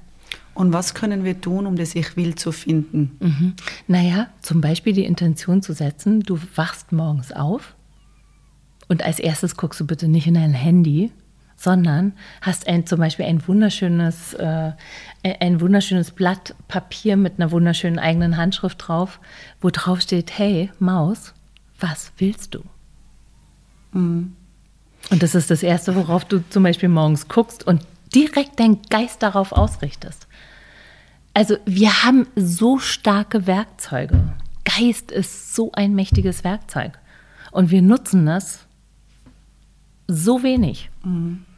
Und 0.53 0.73
was 0.73 0.93
können 0.93 1.23
wir 1.23 1.39
tun, 1.39 1.65
um 1.65 1.77
das 1.77 1.95
Ich 1.95 2.17
will 2.17 2.35
zu 2.35 2.51
finden? 2.51 3.17
Mhm. 3.21 3.53
Naja, 3.87 4.27
zum 4.41 4.59
Beispiel 4.59 4.91
die 4.91 5.05
Intention 5.05 5.61
zu 5.61 5.71
setzen, 5.71 6.19
du 6.19 6.37
wachst 6.55 6.91
morgens 6.91 7.31
auf 7.31 7.75
und 8.89 9.03
als 9.03 9.19
erstes 9.19 9.55
guckst 9.55 9.79
du 9.79 9.87
bitte 9.87 10.09
nicht 10.09 10.27
in 10.27 10.33
dein 10.33 10.53
Handy, 10.53 11.11
sondern 11.55 12.13
hast 12.41 12.67
ein, 12.67 12.85
zum 12.85 12.99
Beispiel 12.99 13.25
ein 13.25 13.47
wunderschönes, 13.47 14.33
äh, 14.33 14.71
ein 15.23 15.61
wunderschönes 15.61 16.11
Blatt 16.11 16.53
Papier 16.67 17.17
mit 17.17 17.39
einer 17.39 17.51
wunderschönen 17.51 17.99
eigenen 17.99 18.37
Handschrift 18.37 18.87
drauf, 18.87 19.19
wo 19.61 19.69
drauf 19.69 20.01
steht, 20.01 20.37
hey 20.37 20.71
Maus, 20.79 21.33
was 21.79 22.11
willst 22.17 22.55
du? 22.55 22.63
Mhm. 23.91 24.35
Und 25.11 25.23
das 25.23 25.35
ist 25.35 25.51
das 25.51 25.63
Erste, 25.63 25.95
worauf 25.95 26.25
du 26.25 26.43
zum 26.49 26.63
Beispiel 26.63 26.89
morgens 26.89 27.27
guckst 27.27 27.65
und 27.65 27.81
direkt 28.13 28.59
deinen 28.59 28.81
Geist 28.89 29.21
darauf 29.23 29.51
ausrichtest. 29.51 30.27
Also 31.33 31.57
wir 31.65 32.03
haben 32.03 32.27
so 32.35 32.79
starke 32.79 33.45
Werkzeuge. 33.45 34.33
Geist 34.63 35.11
ist 35.11 35.53
so 35.53 35.71
ein 35.73 35.93
mächtiges 35.93 36.43
Werkzeug. 36.43 36.97
Und 37.51 37.71
wir 37.71 37.81
nutzen 37.81 38.25
das 38.25 38.65
so 40.07 40.43
wenig. 40.43 40.89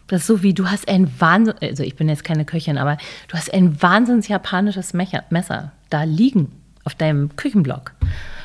Das 0.08 0.22
ist 0.22 0.28
so 0.28 0.42
wie, 0.44 0.54
du 0.54 0.70
hast 0.70 0.88
ein 0.88 1.12
Wahnsinn, 1.20 1.56
also 1.62 1.84
ich 1.84 1.96
bin 1.96 2.08
jetzt 2.08 2.24
keine 2.24 2.46
Köchin, 2.46 2.78
aber 2.78 2.98
du 3.28 3.38
hast 3.38 3.54
ein 3.54 3.82
wahnsinns 3.82 4.28
japanisches 4.28 4.94
Messer 4.94 5.72
da 5.90 6.04
liegen 6.04 6.52
auf 6.84 6.96
deinem 6.96 7.36
Küchenblock. 7.36 7.94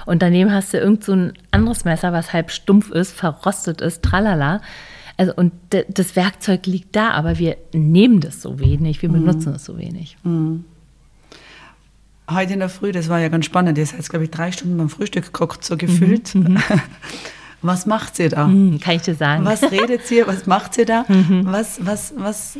Und 0.04 0.22
daneben 0.22 0.52
hast 0.52 0.74
du 0.74 0.78
irgend 0.78 1.04
so 1.04 1.12
ein 1.12 1.32
anderes 1.52 1.84
Messer, 1.84 2.12
was 2.12 2.32
halb 2.32 2.50
stumpf 2.50 2.90
ist, 2.90 3.12
verrostet 3.12 3.80
ist, 3.80 4.02
tralala. 4.02 4.60
Also, 5.16 5.34
und 5.34 5.52
das 5.70 6.16
Werkzeug 6.16 6.66
liegt 6.66 6.96
da, 6.96 7.10
aber 7.10 7.38
wir 7.38 7.56
nehmen 7.72 8.20
das 8.20 8.42
so 8.42 8.58
wenig, 8.58 9.02
wir 9.02 9.10
benutzen 9.10 9.54
es 9.54 9.64
so 9.64 9.78
wenig. 9.78 10.16
Heute 12.28 12.54
in 12.54 12.60
der 12.60 12.68
Früh, 12.68 12.92
das 12.92 13.08
war 13.08 13.20
ja 13.20 13.28
ganz 13.28 13.44
spannend, 13.44 13.78
ihr 13.78 13.86
seid, 13.86 14.08
glaube 14.08 14.24
ich, 14.24 14.30
drei 14.30 14.50
Stunden 14.50 14.76
beim 14.76 14.88
Frühstück 14.88 15.26
gekocht, 15.26 15.64
so 15.64 15.76
gefühlt. 15.76 16.32
Was 17.62 17.86
macht 17.86 18.16
sie 18.16 18.28
da? 18.28 18.46
Hm, 18.46 18.80
kann 18.80 18.96
ich 18.96 19.02
dir 19.02 19.14
sagen. 19.14 19.44
Was 19.44 19.62
redet 19.62 20.06
sie? 20.06 20.26
Was 20.26 20.46
macht 20.46 20.74
sie 20.74 20.84
da? 20.84 21.04
Was, 21.44 21.84
was, 21.84 22.12
was, 22.16 22.58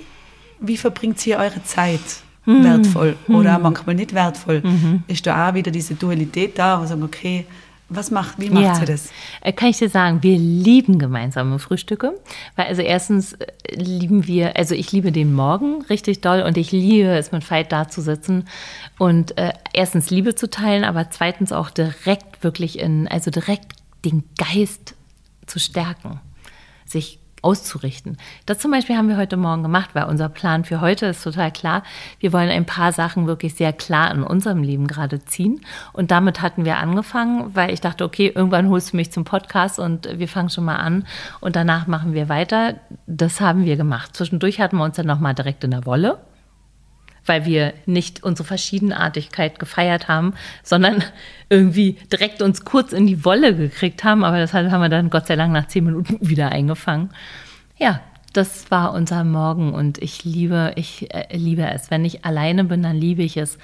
wie 0.61 0.77
verbringt 0.77 1.19
sie 1.19 1.35
eure 1.37 1.63
Zeit? 1.65 2.01
Wertvoll 2.45 3.17
oder 3.29 3.59
manchmal 3.61 3.95
nicht 3.95 4.15
wertvoll. 4.15 4.63
Ist 5.07 5.25
da 5.27 5.49
auch 5.49 5.55
wieder 5.55 5.71
diese 5.71 5.95
Dualität 5.95 6.59
da, 6.59 6.81
wo 6.81 6.87
sagen, 6.87 7.05
okay, 7.05 7.47
was 7.95 8.11
macht, 8.11 8.41
wie 8.41 8.51
macht 8.51 8.65
ja. 8.65 8.75
sie 8.75 8.85
das? 8.87 9.11
Äh, 9.41 9.53
Kann 9.53 9.69
ich 9.69 9.79
dir 9.79 9.89
sagen, 9.89 10.23
wir 10.23 10.39
lieben 10.39 10.99
gemeinsame 10.99 11.59
Frühstücke. 11.59 12.15
Weil 12.57 12.67
also 12.67 12.83
erstens 12.83 13.35
äh, 13.35 13.47
lieben 13.75 14.27
wir, 14.27 14.57
also 14.57 14.75
ich 14.75 14.93
liebe 14.93 15.13
den 15.13 15.35
Morgen 15.35 15.83
richtig 15.91 16.21
doll 16.21 16.43
und 16.43 16.57
ich 16.57 16.73
liebe 16.73 17.11
es 17.11 17.33
mit 17.33 17.49
Veit 17.51 17.73
da 17.73 17.89
zu 17.89 18.01
sitzen 18.01 18.45
und 18.99 19.37
äh, 19.39 19.53
erstens 19.73 20.11
Liebe 20.11 20.35
zu 20.35 20.49
teilen, 20.49 20.85
aber 20.85 21.11
zweitens 21.11 21.53
auch 21.53 21.71
direkt 21.71 22.43
wirklich 22.43 22.79
in, 22.79 23.09
also 23.09 23.31
direkt 23.31 23.73
den 24.05 24.25
Geist 24.37 24.95
zu 25.47 25.59
stärken, 25.59 26.21
sich 26.85 27.19
auszurichten. 27.43 28.17
Das 28.47 28.59
zum 28.59 28.71
Beispiel 28.71 28.97
haben 28.97 29.09
wir 29.09 29.17
heute 29.17 29.37
Morgen 29.37 29.63
gemacht, 29.63 29.91
weil 29.95 30.05
unser 30.05 30.29
Plan 30.29 30.65
für 30.65 30.81
heute 30.81 31.07
ist 31.07 31.25
total 31.25 31.51
klar. 31.51 31.83
Wir 32.21 32.33
wollen 32.33 32.49
ein 32.49 32.67
paar 32.67 32.93
Sachen 32.93 33.27
wirklich 33.27 33.55
sehr 33.55 33.73
klar 33.73 34.13
in 34.13 34.23
unserem 34.23 34.63
Leben 34.63 34.87
gerade 34.87 35.25
ziehen. 35.25 35.61
Und 35.93 36.13
damit 36.13 36.41
hatten 36.41 36.65
wir 36.65 36.79
angefangen, 36.79 37.55
weil 37.55 37.73
ich 37.73 37.81
dachte, 37.81 38.05
okay, 38.05 38.33
irgendwann 38.35 38.69
holst 38.69 38.93
du 38.93 38.97
mich 38.97 39.11
zum 39.11 39.25
Podcast 39.25 39.79
und 39.79 40.09
wir 40.19 40.29
fangen 40.29 40.51
schon 40.51 40.65
mal 40.65 40.77
an 40.77 41.05
und 41.41 41.57
danach 41.57 41.89
machen 41.89 42.15
wir 42.15 42.29
weiter. 42.29 42.77
Das 43.07 43.41
haben 43.41 43.65
wir 43.65 43.77
gemacht. 43.77 44.17
Zwischendurch 44.17 44.61
hatten 44.61 44.77
wir 44.77 44.85
uns 44.85 44.97
dann 44.97 45.07
nochmal 45.07 45.35
direkt 45.35 45.65
in 45.65 45.73
der 45.73 45.85
Wolle 45.85 46.21
weil 47.27 47.45
wir 47.45 47.75
nicht 47.87 48.23
unsere 48.23 48.47
Verschiedenartigkeit 48.47 49.59
gefeiert 49.59 50.09
haben, 50.09 50.35
sondern 50.63 51.05
irgendwie 51.49 51.99
direkt 52.13 52.43
uns 52.43 52.65
kurz 52.65 52.93
in 52.93 53.07
die 53.07 53.25
Wolle 53.25 53.55
gekriegt 53.55 54.05
haben. 54.05 54.25
Aber 54.25 54.39
das 54.39 54.53
haben 54.53 54.81
wir 54.81 54.89
dann 54.89 55.11
Gott 55.11 55.27
sei 55.27 55.37
Dank 55.37 55.53
nach 55.53 55.69
zehn 55.69 55.85
Minuten 55.85 56.19
wieder 56.21 56.51
eingefangen. 56.51 57.11
Ja, 57.79 58.01
das 58.33 58.71
war 58.71 58.95
unser 58.95 59.25
Morgen 59.25 59.75
und 59.75 59.99
ich 59.99 60.25
liebe, 60.25 60.73
ich 60.77 61.15
äh, 61.15 61.37
liebe 61.37 61.67
es. 61.71 61.91
Wenn 61.91 62.05
ich 62.05 62.25
alleine 62.25 62.65
bin, 62.65 62.83
dann 62.83 62.97
liebe 62.97 63.23
ich 63.23 63.37
es, 63.37 63.59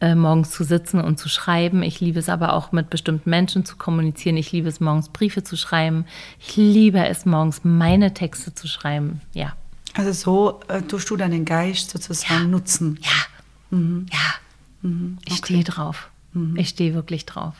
äh, 0.00 0.14
morgens 0.14 0.50
zu 0.50 0.64
sitzen 0.64 1.00
und 1.00 1.18
zu 1.18 1.28
schreiben. 1.28 1.82
Ich 1.82 2.00
liebe 2.00 2.18
es 2.18 2.28
aber 2.28 2.52
auch 2.52 2.72
mit 2.72 2.90
bestimmten 2.90 3.30
Menschen 3.30 3.64
zu 3.64 3.76
kommunizieren. 3.76 4.36
Ich 4.36 4.52
liebe 4.52 4.68
es 4.68 4.80
morgens 4.80 5.08
Briefe 5.08 5.42
zu 5.42 5.56
schreiben. 5.56 6.04
Ich 6.40 6.56
liebe 6.56 7.04
es 7.06 7.26
morgens 7.26 7.60
meine 7.64 8.14
Texte 8.14 8.54
zu 8.54 8.66
schreiben. 8.68 9.20
Ja. 9.34 9.54
Also 9.98 10.12
so 10.12 10.60
äh, 10.68 10.80
tust 10.82 11.10
du 11.10 11.16
deinen 11.16 11.44
Geist 11.44 11.90
sozusagen 11.90 12.50
nutzen. 12.50 13.00
Ja. 13.02 13.78
Ja. 14.12 14.88
Ich 15.26 15.36
stehe 15.38 15.64
drauf. 15.64 16.08
Ich 16.54 16.68
stehe 16.68 16.94
wirklich 16.94 17.26
drauf. 17.26 17.56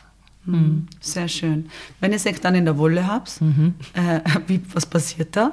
Sehr 1.01 1.27
schön. 1.27 1.69
Wenn 1.99 2.11
ihr 2.13 2.15
es 2.15 2.41
dann 2.41 2.55
in 2.55 2.63
der 2.63 2.77
Wolle 2.77 3.05
habt, 3.05 3.41
äh, 3.93 4.21
wie, 4.47 4.61
was 4.73 4.85
passiert 4.85 5.35
da? 5.35 5.51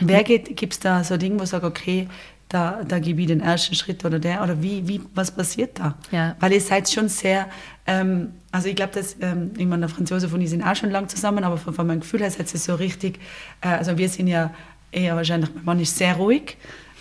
Wer 0.00 0.24
geht, 0.24 0.56
gibt 0.56 0.72
es 0.72 0.80
da 0.80 1.04
so 1.04 1.14
ein 1.14 1.20
Ding, 1.20 1.38
wo 1.38 1.44
sagt, 1.44 1.64
okay, 1.64 2.08
da, 2.48 2.82
da 2.86 2.98
gebe 2.98 3.20
ich 3.22 3.28
den 3.28 3.40
ersten 3.40 3.74
Schritt 3.74 4.04
oder 4.04 4.18
der, 4.18 4.42
oder 4.42 4.60
wie, 4.60 4.86
wie 4.86 5.00
was 5.14 5.30
passiert 5.30 5.78
da? 5.78 5.94
Ja. 6.10 6.36
Weil 6.40 6.52
ihr 6.52 6.60
seid 6.60 6.90
schon 6.90 7.08
sehr, 7.08 7.48
ähm, 7.86 8.32
also 8.50 8.68
ich 8.68 8.76
glaube, 8.76 8.92
dass, 8.92 9.16
ähm, 9.20 9.52
ich 9.56 9.66
meine, 9.66 9.86
der 9.86 9.88
Franzose 9.88 10.28
von 10.28 10.40
ich 10.40 10.50
sind 10.50 10.62
auch 10.62 10.76
schon 10.76 10.90
lang 10.90 11.08
zusammen, 11.08 11.42
aber 11.44 11.56
von, 11.56 11.72
von 11.72 11.86
meinem 11.86 12.00
Gefühl 12.00 12.20
her 12.20 12.30
seid 12.30 12.52
ihr 12.52 12.60
so 12.60 12.74
richtig, 12.74 13.18
äh, 13.60 13.68
also 13.68 13.96
wir 13.96 14.08
sind 14.08 14.26
ja 14.26 14.52
eher 14.94 15.16
wahrscheinlich, 15.16 15.50
Mann 15.64 15.80
ist 15.80 15.96
sehr 15.96 16.14
ruhig, 16.16 16.56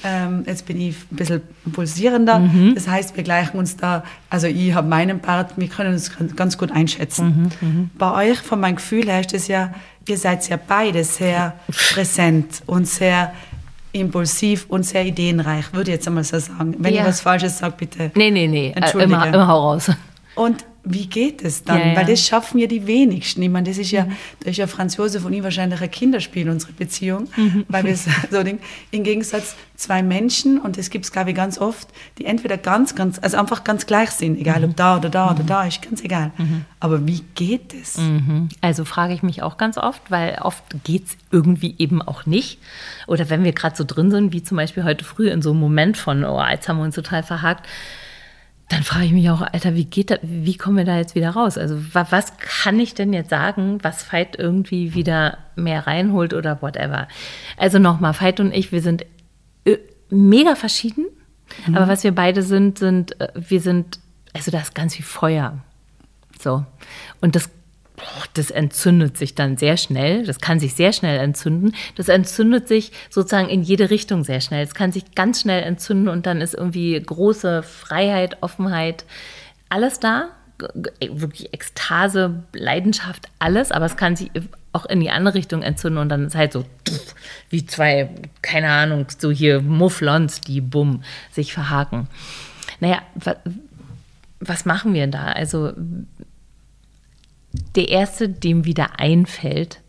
ähm, 0.05 0.43
jetzt 0.45 0.65
bin 0.65 0.81
ich 0.81 0.95
ein 1.11 1.15
bisschen 1.15 1.41
pulsierender. 1.71 2.39
Mhm. 2.39 2.75
Das 2.75 2.87
heißt, 2.87 3.15
wir 3.15 3.23
gleichen 3.23 3.57
uns 3.57 3.77
da, 3.77 4.03
also 4.29 4.47
ich 4.47 4.73
habe 4.73 4.87
meinen 4.87 5.19
Part, 5.19 5.57
wir 5.57 5.67
können 5.67 5.93
uns 5.93 6.11
ganz 6.35 6.57
gut 6.57 6.71
einschätzen. 6.71 7.51
Mhm, 7.61 7.89
Bei 7.97 8.29
euch, 8.31 8.39
von 8.39 8.59
meinem 8.59 8.75
Gefühl 8.75 9.05
her, 9.05 9.21
ist 9.21 9.33
es 9.33 9.47
ja, 9.47 9.73
ihr 10.07 10.17
seid 10.17 10.47
ja 10.49 10.57
beide 10.67 11.03
sehr 11.05 11.53
präsent 11.93 12.63
und 12.65 12.85
sehr 12.87 13.33
impulsiv 13.93 14.65
und 14.69 14.83
sehr 14.85 15.05
ideenreich, 15.05 15.71
würde 15.71 15.91
ich 15.91 15.95
jetzt 15.97 16.07
einmal 16.07 16.23
so 16.23 16.37
sagen. 16.39 16.75
Wenn 16.79 16.93
Ja. 16.95 17.01
ich 17.03 17.07
was 17.07 17.21
Falsches 17.21 17.59
sage, 17.59 17.75
bitte. 17.77 18.11
Nee, 18.15 18.31
nee, 18.31 18.47
nee. 18.47 18.69
Äh, 18.69 18.79
Entschuldige. 18.79 19.13
immer, 19.13 19.27
immer 19.27 19.47
hau 19.47 19.71
raus. 19.71 19.91
Und 20.35 20.65
wie 20.85 21.07
geht 21.07 21.41
es 21.41 21.63
dann? 21.63 21.79
Ja, 21.79 21.87
ja. 21.87 21.95
Weil 21.95 22.05
das 22.05 22.25
schaffen 22.25 22.59
ja 22.59 22.67
die 22.67 22.85
wenigsten. 22.85 23.41
Ich 23.41 23.49
meine, 23.49 23.69
das 23.69 23.77
ist 23.77 23.91
ja, 23.91 24.07
da 24.41 24.49
ist 24.49 24.57
ja 24.57 24.67
Franz 24.67 24.97
Josef 24.97 25.23
und 25.23 25.31
ich 25.31 25.41
wahrscheinlich 25.41 25.81
ein 25.81 25.89
Kinderspiel, 25.89 26.49
unsere 26.49 26.73
Beziehung. 26.73 27.29
Weil 27.69 27.85
wir 27.85 27.95
so, 28.31 28.43
Ding, 28.43 28.59
im 28.91 29.03
Gegensatz 29.03 29.55
zwei 29.75 30.03
Menschen, 30.03 30.59
und 30.59 30.77
das 30.77 30.89
gibt 30.89 31.05
es, 31.05 31.11
glaube 31.11 31.29
ich, 31.29 31.35
ganz 31.35 31.57
oft, 31.57 31.87
die 32.17 32.25
entweder 32.25 32.57
ganz, 32.57 32.95
ganz, 32.95 33.17
also 33.19 33.37
einfach 33.37 33.63
ganz 33.63 33.85
gleich 33.85 34.11
sind, 34.11 34.37
egal 34.37 34.63
ob 34.65 34.75
da 34.75 34.97
oder 34.97 35.09
da 35.09 35.31
oder 35.31 35.43
da, 35.43 35.63
ist 35.63 35.81
ganz 35.81 36.01
egal. 36.03 36.31
Aber 36.79 37.07
wie 37.07 37.21
geht 37.35 37.73
es? 37.73 37.97
Also 38.61 38.85
frage 38.85 39.13
ich 39.13 39.23
mich 39.23 39.41
auch 39.41 39.57
ganz 39.57 39.77
oft, 39.77 40.01
weil 40.11 40.37
oft 40.41 40.63
geht 40.83 41.05
es 41.07 41.17
irgendwie 41.31 41.75
eben 41.77 42.01
auch 42.01 42.25
nicht. 42.25 42.59
Oder 43.07 43.29
wenn 43.29 43.43
wir 43.43 43.53
gerade 43.53 43.75
so 43.75 43.83
drin 43.85 44.11
sind, 44.11 44.33
wie 44.33 44.43
zum 44.43 44.57
Beispiel 44.57 44.83
heute 44.83 45.05
früh 45.05 45.29
in 45.29 45.41
so 45.41 45.51
einem 45.51 45.59
Moment 45.59 45.97
von, 45.97 46.23
oh, 46.25 46.43
jetzt 46.49 46.67
haben 46.67 46.77
wir 46.77 46.83
uns 46.83 46.95
total 46.95 47.23
verhakt, 47.23 47.67
dann 48.69 48.83
frage 48.83 49.05
ich 49.05 49.11
mich 49.11 49.29
auch, 49.29 49.41
Alter, 49.41 49.75
wie 49.75 49.85
geht 49.85 50.09
das, 50.09 50.19
wie 50.23 50.55
kommen 50.57 50.77
wir 50.77 50.85
da 50.85 50.97
jetzt 50.97 51.15
wieder 51.15 51.31
raus? 51.31 51.57
Also 51.57 51.75
wa- 51.93 52.07
was 52.09 52.37
kann 52.37 52.79
ich 52.79 52.93
denn 52.95 53.13
jetzt 53.13 53.29
sagen, 53.29 53.77
was 53.83 54.11
Veit 54.11 54.37
irgendwie 54.37 54.93
wieder 54.93 55.37
mehr 55.55 55.85
reinholt 55.85 56.33
oder 56.33 56.61
whatever? 56.61 57.07
Also 57.57 57.77
nochmal, 57.79 58.13
Veit 58.19 58.39
und 58.39 58.53
ich, 58.53 58.71
wir 58.71 58.81
sind 58.81 59.05
äh, 59.65 59.77
mega 60.09 60.55
verschieden, 60.55 61.05
aber 61.73 61.87
was 61.87 62.03
wir 62.03 62.13
beide 62.15 62.41
sind, 62.41 62.79
sind, 62.79 63.19
äh, 63.21 63.27
wir 63.35 63.61
sind, 63.61 63.99
also 64.33 64.49
da 64.49 64.59
ist 64.59 64.73
ganz 64.73 64.95
viel 64.95 65.05
Feuer. 65.05 65.59
So. 66.41 66.65
Und 67.21 67.35
das, 67.35 67.49
das 68.33 68.49
entzündet 68.51 69.17
sich 69.17 69.35
dann 69.35 69.57
sehr 69.57 69.77
schnell. 69.77 70.25
Das 70.25 70.39
kann 70.39 70.59
sich 70.59 70.73
sehr 70.73 70.93
schnell 70.93 71.19
entzünden. 71.19 71.73
Das 71.95 72.09
entzündet 72.09 72.67
sich 72.67 72.91
sozusagen 73.09 73.49
in 73.49 73.61
jede 73.61 73.89
Richtung 73.89 74.23
sehr 74.23 74.41
schnell. 74.41 74.63
Es 74.63 74.73
kann 74.73 74.91
sich 74.91 75.13
ganz 75.15 75.41
schnell 75.41 75.63
entzünden 75.63 76.07
und 76.07 76.25
dann 76.25 76.41
ist 76.41 76.53
irgendwie 76.55 76.99
große 76.99 77.61
Freiheit, 77.63 78.37
Offenheit, 78.41 79.05
alles 79.69 79.99
da. 79.99 80.29
Wirklich 80.99 81.53
Ekstase, 81.53 82.43
Leidenschaft, 82.53 83.27
alles. 83.39 83.71
Aber 83.71 83.85
es 83.85 83.97
kann 83.97 84.15
sich 84.15 84.31
auch 84.71 84.85
in 84.85 84.99
die 84.99 85.11
andere 85.11 85.35
Richtung 85.35 85.61
entzünden 85.61 85.99
und 85.99 86.09
dann 86.09 86.25
ist 86.25 86.35
halt 86.35 86.53
so 86.53 86.65
wie 87.49 87.65
zwei, 87.65 88.09
keine 88.41 88.69
Ahnung, 88.69 89.05
so 89.17 89.29
hier 89.31 89.61
Mufflons, 89.61 90.41
die 90.41 90.61
bumm, 90.61 91.03
sich 91.31 91.53
verhaken. 91.53 92.07
Naja, 92.79 93.01
wa- 93.15 93.35
was 94.39 94.65
machen 94.65 94.93
wir 94.95 95.05
da? 95.07 95.25
Also 95.25 95.73
der 97.75 97.89
erste, 97.89 98.29
dem 98.29 98.65
wieder 98.65 98.99
einfällt, 98.99 99.81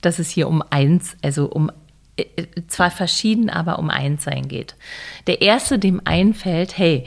dass 0.00 0.18
es 0.18 0.30
hier 0.30 0.48
um 0.48 0.62
eins, 0.70 1.16
also 1.22 1.46
um 1.46 1.70
äh, 2.16 2.24
äh, 2.36 2.46
zwar 2.68 2.90
verschieden, 2.90 3.50
aber 3.50 3.78
um 3.78 3.90
eins 3.90 4.24
sein 4.24 4.48
geht. 4.48 4.76
Der 5.26 5.42
erste, 5.42 5.78
dem 5.78 6.00
einfällt, 6.04 6.78
hey, 6.78 7.06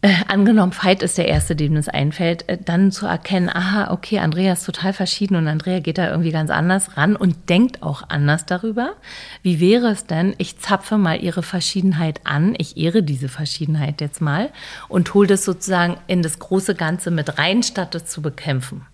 äh, 0.00 0.14
angenommen, 0.28 0.72
Veit 0.72 1.02
ist 1.02 1.18
der 1.18 1.26
Erste, 1.26 1.56
dem 1.56 1.74
das 1.74 1.88
einfällt, 1.88 2.48
äh, 2.48 2.56
dann 2.56 2.92
zu 2.92 3.06
erkennen, 3.06 3.48
aha, 3.48 3.90
okay, 3.90 4.20
Andrea 4.20 4.52
ist 4.52 4.64
total 4.64 4.92
verschieden 4.92 5.34
und 5.34 5.48
Andrea 5.48 5.80
geht 5.80 5.98
da 5.98 6.08
irgendwie 6.08 6.30
ganz 6.30 6.50
anders 6.50 6.96
ran 6.96 7.16
und 7.16 7.48
denkt 7.48 7.82
auch 7.82 8.08
anders 8.08 8.46
darüber. 8.46 8.94
Wie 9.42 9.58
wäre 9.58 9.88
es 9.88 10.06
denn, 10.06 10.36
ich 10.38 10.60
zapfe 10.60 10.98
mal 10.98 11.20
ihre 11.20 11.42
Verschiedenheit 11.42 12.20
an, 12.22 12.54
ich 12.58 12.76
ehre 12.76 13.02
diese 13.02 13.28
Verschiedenheit 13.28 14.00
jetzt 14.00 14.20
mal 14.20 14.50
und 14.88 15.12
hole 15.14 15.26
das 15.26 15.44
sozusagen 15.44 15.96
in 16.06 16.22
das 16.22 16.38
große 16.38 16.76
Ganze 16.76 17.10
mit 17.10 17.38
rein, 17.38 17.64
statt 17.64 17.96
es 17.96 18.06
zu 18.06 18.22
bekämpfen. 18.22 18.86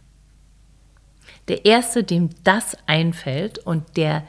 Der 1.49 1.67
Erste, 1.67 2.03
dem 2.03 2.31
das 2.45 2.79
einfällt 2.87 3.59
und 3.59 3.99
der 3.99 4.23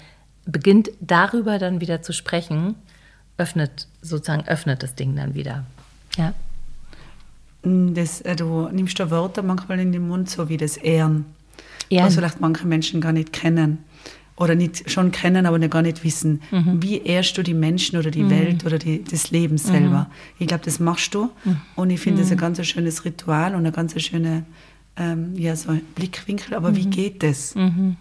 beginnt 0.45 0.89
darüber 0.99 1.57
dann 1.57 1.79
wieder 1.79 2.01
zu 2.01 2.11
sprechen, 2.11 2.75
öffnet 3.38 3.88
sozusagen 4.01 4.45
öffnet 4.45 4.83
das 4.83 4.95
Ding 4.95 5.15
dann 5.15 5.35
wieder. 5.35 5.63
Ja. 6.17 6.33
Das, 7.65 8.21
äh, 8.21 8.36
du 8.36 8.69
nimmst 8.71 8.99
da 8.99 9.10
Wörter 9.10 9.41
manchmal 9.43 9.80
in 9.80 9.91
den 9.91 10.08
Mund, 10.08 10.30
so 10.30 10.49
wie 10.49 10.58
das 10.58 10.78
Ehren, 10.78 11.25
Ehren. 11.89 12.06
was 12.06 12.15
vielleicht 12.15 12.39
manche 12.39 12.67
Menschen 12.67 13.01
gar 13.01 13.12
nicht 13.12 13.34
kennen. 13.34 13.80
oder 14.38 14.54
nicht 14.54 14.91
schon 14.91 15.12
kennen, 15.12 15.45
aber 15.45 15.60
gar 15.69 15.82
nicht 15.82 16.04
wissen, 16.04 16.41
wie 16.51 17.01
ehrst 17.01 17.38
du 17.38 17.41
die 17.41 17.54
Menschen 17.54 17.97
oder 17.97 18.12
die 18.12 18.30
Welt 18.30 18.65
oder 18.65 18.78
die, 18.78 19.01
das 19.01 19.32
Leben 19.32 19.58
selber. 19.58 20.10
Ich 20.39 20.47
glaube, 20.47 20.65
das 20.65 20.80
machst 20.82 21.15
du 21.15 21.30
und 21.75 21.89
ich 21.89 22.01
finde 22.01 22.21
das 22.21 22.32
ein 22.32 22.38
ganz 22.38 22.63
schönes 22.65 23.06
Ritual 23.06 23.56
und 23.56 23.65
ein 23.65 23.71
ganz 23.71 23.99
schöner 24.01 24.43
ähm, 24.97 25.36
ja, 25.38 25.56
so 25.56 25.78
Blickwinkel. 25.95 26.54
Aber 26.54 26.75
wie 26.75 26.86
geht 26.86 27.23
das? 27.23 27.56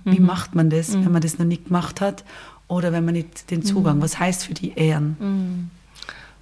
Wie 0.05 0.19
macht 0.19 0.57
man 0.57 0.71
das, 0.71 0.95
wenn 0.95 1.13
man 1.13 1.23
das 1.23 1.39
noch 1.39 1.47
nicht 1.47 1.67
gemacht 1.67 2.01
hat 2.01 2.25
oder 2.67 2.91
wenn 2.93 3.05
man 3.05 3.15
nicht 3.15 3.51
den 3.53 3.63
Zugang? 3.63 4.03
Was 4.03 4.19
heißt 4.19 4.45
für 4.47 4.55
die 4.55 4.73
Ehren? 4.75 5.71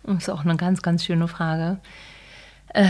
Das 0.05 0.23
ist 0.23 0.29
auch 0.31 0.45
eine 0.45 0.57
ganz, 0.57 0.81
ganz 0.81 1.05
schöne 1.05 1.29
Frage. 1.29 1.79
Äh, 2.75 2.89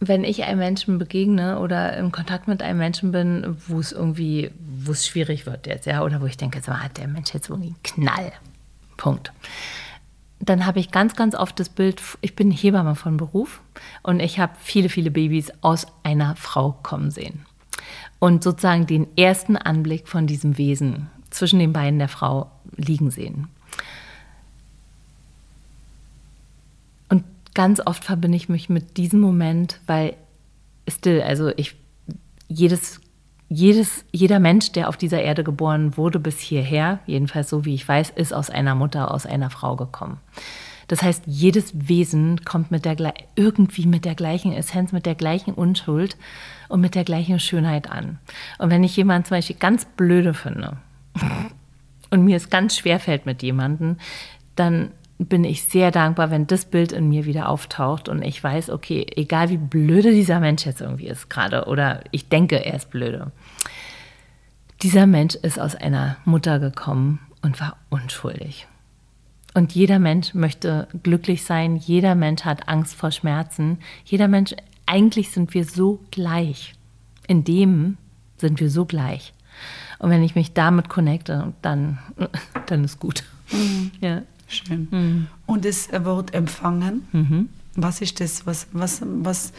wenn 0.00 0.24
ich 0.24 0.42
einem 0.44 0.58
Menschen 0.58 0.98
begegne 0.98 1.60
oder 1.60 1.96
in 1.96 2.10
Kontakt 2.10 2.48
mit 2.48 2.60
einem 2.60 2.78
Menschen 2.78 3.12
bin, 3.12 3.56
wo 3.68 3.78
es 3.78 3.92
irgendwie, 3.92 4.50
wo 4.58 4.92
es 4.92 5.06
schwierig 5.06 5.46
wird 5.46 5.66
jetzt, 5.66 5.86
ja, 5.86 6.02
oder 6.02 6.20
wo 6.20 6.26
ich 6.26 6.36
denke, 6.36 6.58
jetzt 6.58 6.68
hat 6.68 6.98
der 6.98 7.06
Mensch 7.06 7.32
jetzt 7.32 7.48
irgendwie 7.48 7.68
einen 7.68 7.82
Knall. 7.82 8.32
Punkt. 8.96 9.32
Dann 10.40 10.66
habe 10.66 10.80
ich 10.80 10.90
ganz, 10.90 11.14
ganz 11.14 11.36
oft 11.36 11.58
das 11.60 11.68
Bild, 11.68 12.02
ich 12.20 12.34
bin 12.34 12.50
Hebamme 12.50 12.96
von 12.96 13.16
Beruf 13.16 13.60
und 14.02 14.18
ich 14.18 14.40
habe 14.40 14.54
viele, 14.60 14.88
viele 14.88 15.12
Babys 15.12 15.52
aus 15.60 15.86
einer 16.02 16.34
Frau 16.34 16.72
kommen 16.82 17.12
sehen. 17.12 17.46
Und 18.18 18.42
sozusagen 18.42 18.86
den 18.86 19.06
ersten 19.16 19.56
Anblick 19.56 20.08
von 20.08 20.26
diesem 20.26 20.58
Wesen 20.58 21.10
zwischen 21.30 21.60
den 21.60 21.72
Beinen 21.72 22.00
der 22.00 22.08
Frau 22.08 22.50
liegen 22.76 23.10
sehen. 23.10 23.48
Und 27.08 27.24
ganz 27.54 27.80
oft 27.84 28.04
verbinde 28.04 28.36
ich 28.36 28.48
mich 28.48 28.68
mit 28.68 28.96
diesem 28.96 29.20
Moment, 29.20 29.80
weil 29.86 30.14
still, 30.88 31.22
also 31.22 31.50
ich, 31.56 31.76
jedes, 32.48 33.00
jedes, 33.48 34.04
jeder 34.12 34.40
Mensch, 34.40 34.72
der 34.72 34.88
auf 34.88 34.96
dieser 34.96 35.22
Erde 35.22 35.44
geboren 35.44 35.96
wurde 35.96 36.18
bis 36.18 36.40
hierher, 36.40 37.00
jedenfalls 37.06 37.50
so 37.50 37.64
wie 37.64 37.74
ich 37.74 37.86
weiß, 37.86 38.10
ist 38.10 38.32
aus 38.32 38.50
einer 38.50 38.74
Mutter, 38.74 39.12
aus 39.12 39.26
einer 39.26 39.50
Frau 39.50 39.76
gekommen. 39.76 40.18
Das 40.88 41.02
heißt, 41.02 41.22
jedes 41.26 41.88
Wesen 41.88 42.44
kommt 42.44 42.70
mit 42.70 42.84
der, 42.84 43.14
irgendwie 43.34 43.86
mit 43.86 44.04
der 44.04 44.14
gleichen 44.14 44.52
Essenz, 44.52 44.92
mit 44.92 45.06
der 45.06 45.14
gleichen 45.14 45.54
Unschuld 45.54 46.16
und 46.68 46.80
mit 46.80 46.94
der 46.94 47.04
gleichen 47.04 47.38
Schönheit 47.38 47.90
an. 47.90 48.18
Und 48.58 48.70
wenn 48.70 48.84
ich 48.84 48.96
jemanden 48.96 49.26
zum 49.26 49.36
Beispiel 49.36 49.56
ganz 49.56 49.86
blöde 49.96 50.34
finde 50.34 50.76
und 52.10 52.24
mir 52.24 52.36
es 52.36 52.50
ganz 52.50 52.76
schwer 52.76 53.00
fällt 53.00 53.26
mit 53.26 53.42
jemandem, 53.42 53.96
dann 54.56 54.90
bin 55.28 55.44
ich 55.44 55.64
sehr 55.64 55.90
dankbar, 55.90 56.30
wenn 56.30 56.46
das 56.46 56.64
Bild 56.64 56.92
in 56.92 57.08
mir 57.08 57.24
wieder 57.24 57.48
auftaucht 57.48 58.08
und 58.08 58.22
ich 58.22 58.42
weiß, 58.42 58.70
okay, 58.70 59.06
egal 59.16 59.50
wie 59.50 59.56
blöde 59.56 60.12
dieser 60.12 60.40
Mensch 60.40 60.64
jetzt 60.66 60.80
irgendwie 60.80 61.08
ist 61.08 61.30
gerade 61.30 61.66
oder 61.66 62.02
ich 62.10 62.28
denke, 62.28 62.64
er 62.64 62.74
ist 62.74 62.90
blöde. 62.90 63.30
Dieser 64.82 65.06
Mensch 65.06 65.34
ist 65.36 65.60
aus 65.60 65.74
einer 65.74 66.16
Mutter 66.24 66.58
gekommen 66.58 67.20
und 67.42 67.60
war 67.60 67.76
unschuldig. 67.90 68.66
Und 69.54 69.72
jeder 69.74 69.98
Mensch 69.98 70.34
möchte 70.34 70.88
glücklich 71.02 71.44
sein, 71.44 71.76
jeder 71.76 72.14
Mensch 72.14 72.44
hat 72.44 72.68
Angst 72.68 72.94
vor 72.94 73.10
Schmerzen, 73.10 73.78
jeder 74.04 74.28
Mensch, 74.28 74.54
eigentlich 74.86 75.30
sind 75.30 75.54
wir 75.54 75.64
so 75.64 76.00
gleich. 76.10 76.74
In 77.28 77.44
dem 77.44 77.98
sind 78.38 78.60
wir 78.60 78.70
so 78.70 78.86
gleich. 78.86 79.32
Und 79.98 80.10
wenn 80.10 80.22
ich 80.22 80.34
mich 80.34 80.52
damit 80.52 80.88
connecte, 80.88 81.52
dann, 81.62 81.98
dann 82.66 82.84
ist 82.84 82.98
gut. 82.98 83.24
Mhm. 83.52 83.92
Ja. 84.00 84.22
Schön. 84.52 84.88
Mhm. 84.90 85.26
Und 85.46 85.64
das 85.64 85.88
Wort 86.04 86.34
empfangen, 86.34 87.06
mhm. 87.12 87.48
was 87.74 88.00
ist 88.00 88.20
das? 88.20 88.46
Was, 88.46 88.66
was, 88.72 89.02
was, 89.04 89.52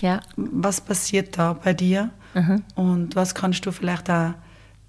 ja. 0.00 0.20
was 0.36 0.80
passiert 0.80 1.38
da 1.38 1.54
bei 1.54 1.72
dir? 1.72 2.10
Mhm. 2.34 2.62
Und 2.74 3.16
was 3.16 3.34
kannst 3.34 3.66
du 3.66 3.72
vielleicht 3.72 4.08
da, 4.08 4.34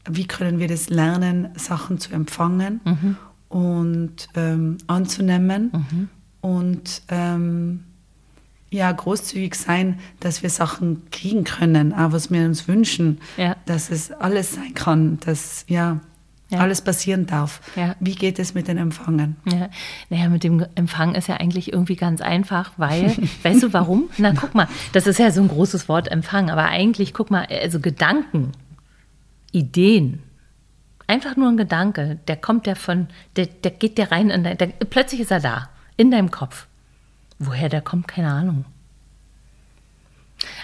wie 0.10 0.26
können 0.26 0.60
wir 0.60 0.68
das 0.68 0.90
lernen, 0.90 1.50
Sachen 1.56 2.00
zu 2.00 2.14
empfangen 2.14 2.82
mhm. 2.84 3.18
und 3.50 4.30
ähm, 4.36 4.78
anzunehmen 4.88 5.72
mhm. 5.74 6.10
und 6.42 7.02
ähm, 7.10 7.84
ja, 8.74 8.92
großzügig 8.92 9.54
sein, 9.54 10.00
dass 10.20 10.42
wir 10.42 10.50
Sachen 10.50 11.10
kriegen 11.12 11.44
können, 11.44 11.94
auch 11.94 12.12
was 12.12 12.32
wir 12.32 12.44
uns 12.44 12.68
wünschen, 12.68 13.20
ja. 13.38 13.56
dass 13.68 13.92
es 13.92 14.12
alles 14.12 14.54
sein 14.54 14.74
kann, 14.74 15.20
dass 15.20 15.66
ja, 15.68 16.00
ja. 16.54 16.60
alles 16.60 16.82
passieren 16.82 17.26
darf. 17.26 17.62
Ja. 17.76 17.96
Wie 18.00 18.16
geht 18.16 18.40
es 18.40 18.54
mit 18.54 18.68
den 18.68 18.78
Empfangen? 18.78 19.36
Ja. 19.46 19.70
Naja, 20.10 20.30
mit 20.30 20.44
dem 20.44 20.66
Empfang 20.76 21.16
ist 21.16 21.28
ja 21.28 21.38
eigentlich 21.38 21.72
irgendwie 21.72 21.96
ganz 21.96 22.22
einfach, 22.22 22.72
weil, 22.78 23.16
weißt 23.44 23.64
du 23.64 23.74
warum? 23.74 24.10
Na, 24.18 24.34
guck 24.34 24.56
mal, 24.56 24.68
das 24.94 25.08
ist 25.08 25.20
ja 25.20 25.32
so 25.32 25.42
ein 25.42 25.48
großes 25.48 25.90
Wort 25.90 26.10
Empfang, 26.10 26.50
aber 26.50 26.66
eigentlich, 26.66 27.14
guck 27.14 27.32
mal, 27.32 27.46
also 27.46 27.80
Gedanken, 27.80 28.52
Ideen, 29.52 30.24
einfach 31.08 31.36
nur 31.36 31.50
ein 31.50 31.58
Gedanke, 31.58 32.20
der 32.28 32.38
kommt 32.38 32.68
ja 32.68 32.76
von, 32.76 33.08
der, 33.36 33.48
der 33.48 33.72
geht 33.72 33.98
dir 33.98 34.12
rein, 34.12 34.30
in 34.30 34.44
dein, 34.44 34.58
der, 34.58 34.68
plötzlich 34.68 35.22
ist 35.22 35.32
er 35.32 35.40
da, 35.40 35.70
in 35.98 36.12
deinem 36.12 36.32
Kopf. 36.32 36.68
Woher 37.40 37.70
der 37.70 37.82
kommt, 37.82 38.08
keine 38.08 38.32
Ahnung. 38.32 38.66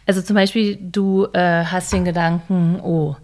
Also 0.06 0.21
zum 0.21 0.36
Beispiel, 0.36 0.78
du 0.82 1.28
äh, 1.34 1.65
hast 1.65 1.93
den 1.93 2.06
Gedanken, 2.06 2.80
oh, 2.82 3.15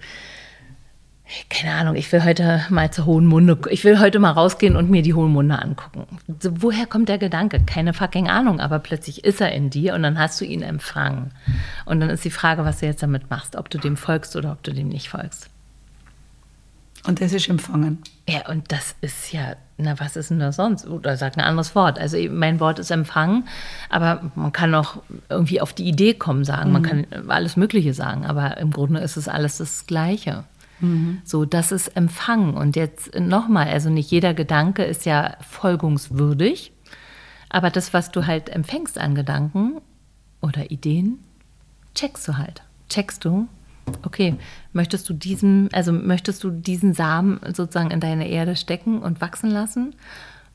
keine 1.49 1.73
Ahnung, 1.75 1.95
ich 1.95 2.11
will 2.11 2.23
heute 2.23 2.65
mal 2.69 2.91
zur 2.91 3.05
Hohen 3.05 3.25
Munde, 3.25 3.57
ich 3.69 3.83
will 3.83 3.99
heute 3.99 4.19
mal 4.19 4.31
rausgehen 4.31 4.75
und 4.75 4.89
mir 4.89 5.01
die 5.01 5.13
Hohen 5.13 5.31
Munde 5.31 5.59
angucken. 5.59 6.05
So, 6.39 6.61
woher 6.61 6.85
kommt 6.85 7.09
der 7.09 7.17
Gedanke? 7.17 7.61
Keine 7.65 7.93
fucking 7.93 8.29
Ahnung, 8.29 8.59
aber 8.59 8.79
plötzlich 8.79 9.23
ist 9.23 9.41
er 9.41 9.51
in 9.51 9.69
dir 9.69 9.95
und 9.95 10.03
dann 10.03 10.19
hast 10.19 10.39
du 10.39 10.45
ihn 10.45 10.61
empfangen. 10.61 11.31
Und 11.85 11.99
dann 11.99 12.09
ist 12.09 12.25
die 12.25 12.31
Frage, 12.31 12.63
was 12.63 12.79
du 12.79 12.85
jetzt 12.85 13.01
damit 13.01 13.29
machst, 13.29 13.55
ob 13.55 13.69
du 13.69 13.77
dem 13.77 13.97
folgst 13.97 14.35
oder 14.35 14.51
ob 14.51 14.61
du 14.63 14.71
dem 14.71 14.89
nicht 14.89 15.09
folgst. 15.09 15.49
Und 17.07 17.21
das 17.21 17.33
ist 17.33 17.49
empfangen. 17.49 17.99
Ja, 18.27 18.49
und 18.49 18.71
das 18.71 18.95
ist 19.01 19.31
ja, 19.31 19.55
na, 19.77 19.99
was 19.99 20.15
ist 20.15 20.31
denn 20.31 20.39
das 20.39 20.55
sonst? 20.55 20.87
Oder 20.87 21.17
sag 21.17 21.37
ein 21.37 21.43
anderes 21.43 21.75
Wort. 21.75 21.99
Also 21.99 22.17
mein 22.31 22.59
Wort 22.59 22.79
ist 22.79 22.89
empfangen, 22.89 23.47
aber 23.89 24.31
man 24.33 24.51
kann 24.51 24.73
auch 24.73 24.97
irgendwie 25.29 25.61
auf 25.61 25.73
die 25.73 25.85
Idee 25.85 26.15
kommen 26.15 26.43
sagen. 26.43 26.69
Mhm. 26.69 26.73
Man 26.73 26.83
kann 26.83 27.05
alles 27.27 27.57
Mögliche 27.57 27.93
sagen, 27.93 28.25
aber 28.25 28.57
im 28.57 28.71
Grunde 28.71 29.01
ist 29.01 29.17
es 29.17 29.27
alles 29.27 29.57
das 29.57 29.85
Gleiche. 29.85 30.45
Mhm. 30.79 31.21
So, 31.23 31.45
das 31.45 31.71
ist 31.71 31.95
Empfangen. 31.95 32.53
Und 32.53 32.75
jetzt 32.75 33.17
nochmal, 33.19 33.67
also 33.67 33.89
nicht 33.89 34.11
jeder 34.11 34.33
Gedanke 34.33 34.83
ist 34.83 35.05
ja 35.05 35.37
folgungswürdig, 35.41 36.71
aber 37.49 37.69
das, 37.69 37.93
was 37.93 38.11
du 38.11 38.25
halt 38.25 38.49
empfängst 38.49 38.97
an 38.97 39.15
Gedanken 39.15 39.81
oder 40.41 40.71
Ideen, 40.71 41.19
checkst 41.93 42.27
du 42.27 42.37
halt. 42.37 42.63
Checkst 42.89 43.25
du, 43.25 43.47
okay, 44.03 44.35
möchtest 44.73 45.07
du 45.09 45.13
diesen, 45.13 45.69
also 45.73 45.91
möchtest 45.91 46.43
du 46.43 46.51
diesen 46.51 46.93
Samen 46.93 47.39
sozusagen 47.53 47.91
in 47.91 47.99
deine 47.99 48.27
Erde 48.27 48.55
stecken 48.55 48.99
und 48.99 49.21
wachsen 49.21 49.49
lassen? 49.49 49.95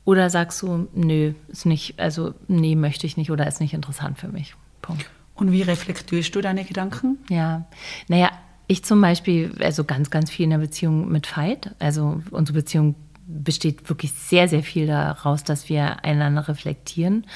Oder 0.04 0.30
sagst 0.30 0.62
du, 0.62 0.88
nö, 0.94 1.34
ist 1.48 1.66
nicht, 1.66 1.98
also 2.00 2.34
nee, 2.48 2.74
möchte 2.74 3.06
ich 3.06 3.16
nicht 3.16 3.30
oder 3.30 3.46
ist 3.46 3.60
nicht 3.60 3.74
interessant 3.74 4.18
für 4.18 4.28
mich. 4.28 4.54
Punkt. 4.82 5.08
Und 5.34 5.52
wie 5.52 5.62
reflektierst 5.62 6.34
du 6.34 6.40
deine 6.40 6.64
Gedanken? 6.64 7.18
Ja, 7.28 7.64
naja, 8.08 8.30
ich 8.70 8.84
zum 8.84 9.00
Beispiel, 9.00 9.52
also 9.58 9.82
ganz, 9.82 10.10
ganz 10.10 10.30
viel 10.30 10.44
in 10.44 10.50
der 10.50 10.58
Beziehung 10.58 11.10
mit 11.10 11.26
Veit. 11.36 11.74
Also 11.80 12.22
unsere 12.30 12.58
Beziehung 12.58 12.94
besteht 13.26 13.88
wirklich 13.88 14.12
sehr, 14.12 14.46
sehr 14.46 14.62
viel 14.62 14.86
daraus, 14.86 15.42
dass 15.42 15.68
wir 15.68 16.04
einander 16.04 16.46
reflektieren, 16.46 17.26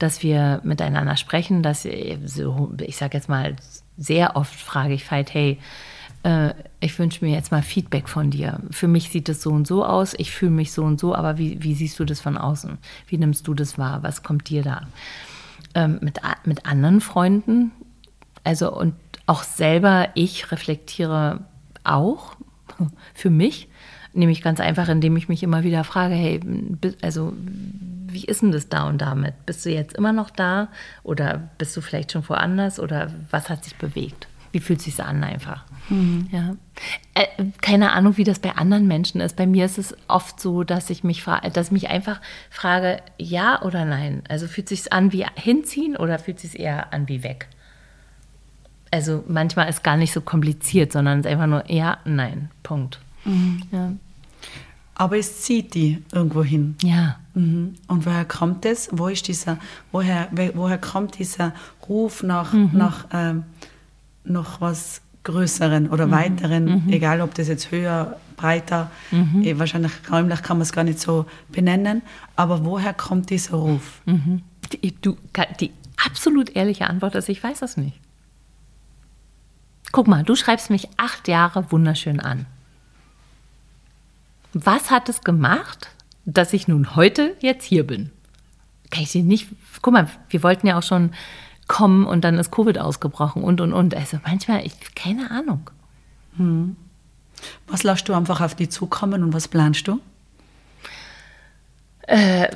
dass 0.00 0.24
wir 0.24 0.60
miteinander 0.64 1.16
sprechen, 1.16 1.62
dass 1.62 1.86
so, 2.24 2.72
ich 2.80 2.96
sage 2.96 3.16
jetzt 3.16 3.28
mal, 3.28 3.54
sehr 3.98 4.34
oft 4.34 4.58
frage 4.58 4.94
ich 4.94 5.08
Veit, 5.08 5.32
hey, 5.32 5.58
äh, 6.24 6.54
ich 6.80 6.98
wünsche 6.98 7.24
mir 7.24 7.32
jetzt 7.32 7.52
mal 7.52 7.62
Feedback 7.62 8.08
von 8.08 8.32
dir. 8.32 8.58
Für 8.72 8.88
mich 8.88 9.10
sieht 9.10 9.28
es 9.28 9.42
so 9.42 9.50
und 9.50 9.68
so 9.68 9.84
aus, 9.84 10.14
ich 10.18 10.32
fühle 10.32 10.50
mich 10.50 10.72
so 10.72 10.82
und 10.82 10.98
so, 10.98 11.14
aber 11.14 11.38
wie, 11.38 11.62
wie 11.62 11.74
siehst 11.74 12.00
du 12.00 12.04
das 12.04 12.20
von 12.20 12.36
außen? 12.36 12.78
Wie 13.06 13.16
nimmst 13.16 13.46
du 13.46 13.54
das 13.54 13.78
wahr? 13.78 14.02
Was 14.02 14.24
kommt 14.24 14.48
dir 14.48 14.64
da? 14.64 14.88
Ähm, 15.76 16.00
mit, 16.00 16.18
mit 16.46 16.66
anderen 16.66 17.00
Freunden, 17.00 17.70
also 18.42 18.74
und 18.76 18.94
auch 19.30 19.44
selber, 19.44 20.08
ich 20.14 20.50
reflektiere 20.50 21.44
auch 21.84 22.34
für 23.14 23.30
mich, 23.30 23.68
nämlich 24.12 24.42
ganz 24.42 24.58
einfach, 24.58 24.88
indem 24.88 25.16
ich 25.16 25.28
mich 25.28 25.44
immer 25.44 25.62
wieder 25.62 25.84
frage, 25.84 26.14
hey, 26.14 26.40
also 27.00 27.32
wie 27.36 28.24
ist 28.24 28.42
denn 28.42 28.50
das 28.50 28.68
da 28.68 28.88
und 28.88 29.00
damit? 29.00 29.46
Bist 29.46 29.64
du 29.64 29.70
jetzt 29.70 29.96
immer 29.96 30.12
noch 30.12 30.30
da 30.30 30.68
oder 31.04 31.48
bist 31.58 31.76
du 31.76 31.80
vielleicht 31.80 32.10
schon 32.10 32.28
woanders 32.28 32.80
oder 32.80 33.12
was 33.30 33.48
hat 33.48 33.62
sich 33.62 33.76
bewegt? 33.76 34.26
Wie 34.50 34.58
fühlt 34.58 34.80
es 34.80 34.86
sich 34.86 35.00
an 35.00 35.22
einfach? 35.22 35.64
Mhm. 35.90 36.26
Ja. 36.32 36.56
Äh, 37.14 37.44
keine 37.60 37.92
Ahnung, 37.92 38.16
wie 38.16 38.24
das 38.24 38.40
bei 38.40 38.56
anderen 38.56 38.88
Menschen 38.88 39.20
ist. 39.20 39.36
Bei 39.36 39.46
mir 39.46 39.64
ist 39.64 39.78
es 39.78 39.96
oft 40.08 40.40
so, 40.40 40.64
dass 40.64 40.90
ich 40.90 41.04
mich, 41.04 41.24
dass 41.52 41.68
ich 41.68 41.72
mich 41.72 41.88
einfach 41.88 42.20
frage, 42.50 43.00
ja 43.16 43.62
oder 43.62 43.84
nein. 43.84 44.24
Also 44.28 44.48
fühlt 44.48 44.72
es 44.72 44.82
sich 44.82 44.92
an 44.92 45.12
wie 45.12 45.24
hinziehen 45.36 45.96
oder 45.96 46.18
fühlt 46.18 46.38
es 46.38 46.50
sich 46.50 46.58
eher 46.58 46.92
an 46.92 47.06
wie 47.06 47.22
weg? 47.22 47.48
Also 48.90 49.24
manchmal 49.28 49.68
ist 49.68 49.84
gar 49.84 49.96
nicht 49.96 50.12
so 50.12 50.20
kompliziert, 50.20 50.92
sondern 50.92 51.20
es 51.20 51.26
ist 51.26 51.32
einfach 51.32 51.46
nur 51.46 51.70
ja, 51.70 51.98
nein, 52.04 52.50
Punkt. 52.62 52.98
Mhm. 53.24 53.62
Ja. 53.70 53.92
Aber 54.94 55.16
es 55.16 55.42
zieht 55.42 55.74
die 55.74 56.02
irgendwo 56.12 56.42
hin. 56.42 56.76
Ja. 56.82 57.16
Mhm. 57.34 57.74
Und 57.86 58.04
woher 58.04 58.24
kommt 58.24 58.64
das? 58.64 58.88
Wo 58.92 59.08
ist 59.08 59.28
dieser, 59.28 59.58
woher, 59.92 60.28
woher 60.54 60.78
kommt 60.78 61.18
dieser 61.18 61.54
Ruf 61.88 62.22
nach, 62.22 62.52
mhm. 62.52 62.70
nach, 62.72 63.06
ähm, 63.12 63.44
nach 64.24 64.60
was 64.60 65.00
größeren 65.22 65.88
oder 65.90 66.10
weiteren, 66.10 66.88
egal 66.90 67.20
ob 67.20 67.34
das 67.34 67.48
jetzt 67.48 67.70
höher, 67.70 68.16
breiter, 68.36 68.90
eh, 69.12 69.58
wahrscheinlich 69.58 69.92
räumlich 70.10 70.42
kann 70.42 70.56
man 70.56 70.62
es 70.62 70.72
gar 70.72 70.82
nicht 70.82 70.98
so 70.98 71.26
benennen, 71.52 72.00
aber 72.36 72.64
woher 72.64 72.94
kommt 72.94 73.28
dieser 73.28 73.56
Ruf? 73.56 74.00
Die, 74.06 74.94
du, 75.00 75.18
die 75.60 75.72
absolut 76.06 76.56
ehrliche 76.56 76.88
Antwort 76.88 77.14
ist, 77.16 77.28
ich 77.28 77.42
weiß 77.42 77.60
das 77.60 77.76
nicht. 77.76 77.98
Guck 79.92 80.06
mal, 80.06 80.22
du 80.22 80.36
schreibst 80.36 80.70
mich 80.70 80.88
acht 80.96 81.28
Jahre 81.28 81.70
wunderschön 81.72 82.20
an. 82.20 82.46
Was 84.52 84.90
hat 84.90 85.08
es 85.08 85.22
gemacht, 85.22 85.88
dass 86.24 86.52
ich 86.52 86.68
nun 86.68 86.96
heute 86.96 87.36
jetzt 87.40 87.64
hier 87.64 87.86
bin? 87.86 88.10
Kann 88.90 89.02
ich 89.02 89.12
dir 89.12 89.22
nicht. 89.22 89.48
Guck 89.82 89.92
mal, 89.92 90.08
wir 90.28 90.42
wollten 90.42 90.66
ja 90.66 90.78
auch 90.78 90.82
schon 90.82 91.12
kommen 91.68 92.04
und 92.04 92.22
dann 92.22 92.38
ist 92.38 92.50
Covid 92.50 92.78
ausgebrochen 92.78 93.42
und 93.42 93.60
und 93.60 93.72
und. 93.72 93.94
Also 93.94 94.18
manchmal, 94.24 94.66
ich 94.66 94.74
keine 94.94 95.30
Ahnung. 95.30 95.70
Was 97.68 97.82
lässt 97.84 98.08
du 98.08 98.14
einfach 98.14 98.40
auf 98.40 98.54
die 98.54 98.68
zukommen 98.68 99.22
und 99.22 99.32
was 99.32 99.48
planst 99.48 99.86
du? 99.86 100.00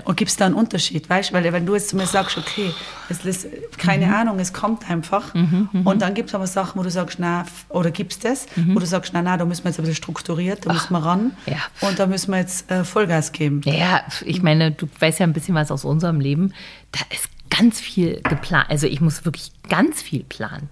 Und 0.05 0.17
gibt 0.17 0.31
es 0.31 0.37
da 0.37 0.47
einen 0.47 0.55
Unterschied, 0.55 1.09
weißt 1.09 1.31
du? 1.31 1.35
Weil 1.35 1.53
wenn 1.53 1.67
du 1.67 1.75
jetzt 1.75 1.89
zu 1.91 1.97
mir 1.97 2.07
sagst, 2.07 2.37
okay, 2.37 2.73
es 3.09 3.25
ist 3.25 3.47
keine 3.79 4.17
Ahnung, 4.17 4.39
es 4.39 4.53
kommt 4.53 4.91
einfach. 4.91 5.35
und 5.35 6.03
dann 6.03 6.15
gibt 6.15 6.31
es 6.31 6.35
aber 6.35 6.47
Sachen, 6.47 6.79
wo 6.79 6.83
du 6.83 6.91
sagst, 6.91 7.19
na, 7.19 7.45
oder 7.69 7.91
gibt 7.91 8.13
es 8.13 8.19
das, 8.19 8.47
wo 8.57 8.79
du 8.79 8.87
sagst, 8.87 9.13
na, 9.13 9.23
na, 9.23 9.37
da 9.37 9.45
müssen 9.45 9.65
wir 9.65 9.71
jetzt 9.71 9.79
ein 9.79 9.83
bisschen 9.83 9.97
strukturiert, 9.97 10.67
da 10.67 10.73
müssen 10.73 10.93
wir 10.93 11.05
ran 11.05 11.37
ja. 11.47 11.59
und 11.87 11.99
da 11.99 12.07
müssen 12.07 12.33
wir 12.33 12.39
jetzt 12.39 12.71
äh, 12.71 12.85
Vollgas 12.85 13.33
geben. 13.33 13.61
Ja, 13.65 14.03
ich 14.25 14.43
meine, 14.43 14.73
du 14.73 14.89
weißt 14.99 15.21
ja 15.21 15.27
ein 15.27 15.33
bisschen 15.33 15.55
was 15.55 15.71
aus 15.71 15.85
unserem 15.85 16.21
Leben. 16.21 16.53
Da 16.93 17.01
ist 17.11 17.29
ganz 17.51 17.81
viel 17.81 18.21
geplant. 18.23 18.67
Also 18.71 18.87
ich 18.87 19.01
muss 19.01 19.25
wirklich 19.25 19.53
ganz 19.69 20.03
viel 20.03 20.25
planen. 20.25 20.69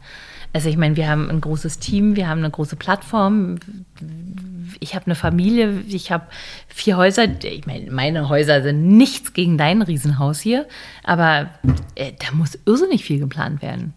Also 0.52 0.68
ich 0.68 0.76
meine, 0.76 0.96
wir 0.96 1.08
haben 1.08 1.30
ein 1.30 1.40
großes 1.40 1.78
Team, 1.78 2.16
wir 2.16 2.28
haben 2.28 2.40
eine 2.40 2.50
große 2.50 2.76
Plattform, 2.76 3.58
ich 4.80 4.94
habe 4.94 5.06
eine 5.06 5.14
Familie, 5.14 5.80
ich 5.88 6.10
habe 6.10 6.26
vier 6.68 6.96
Häuser. 6.96 7.24
Ich 7.42 7.66
meine, 7.66 7.90
meine 7.90 8.28
Häuser 8.28 8.62
sind 8.62 8.96
nichts 8.96 9.32
gegen 9.32 9.56
dein 9.56 9.82
Riesenhaus 9.82 10.40
hier, 10.40 10.66
aber 11.04 11.50
äh, 11.94 12.12
da 12.18 12.34
muss 12.34 12.58
irrsinnig 12.66 13.04
viel 13.04 13.18
geplant 13.18 13.62
werden. 13.62 13.94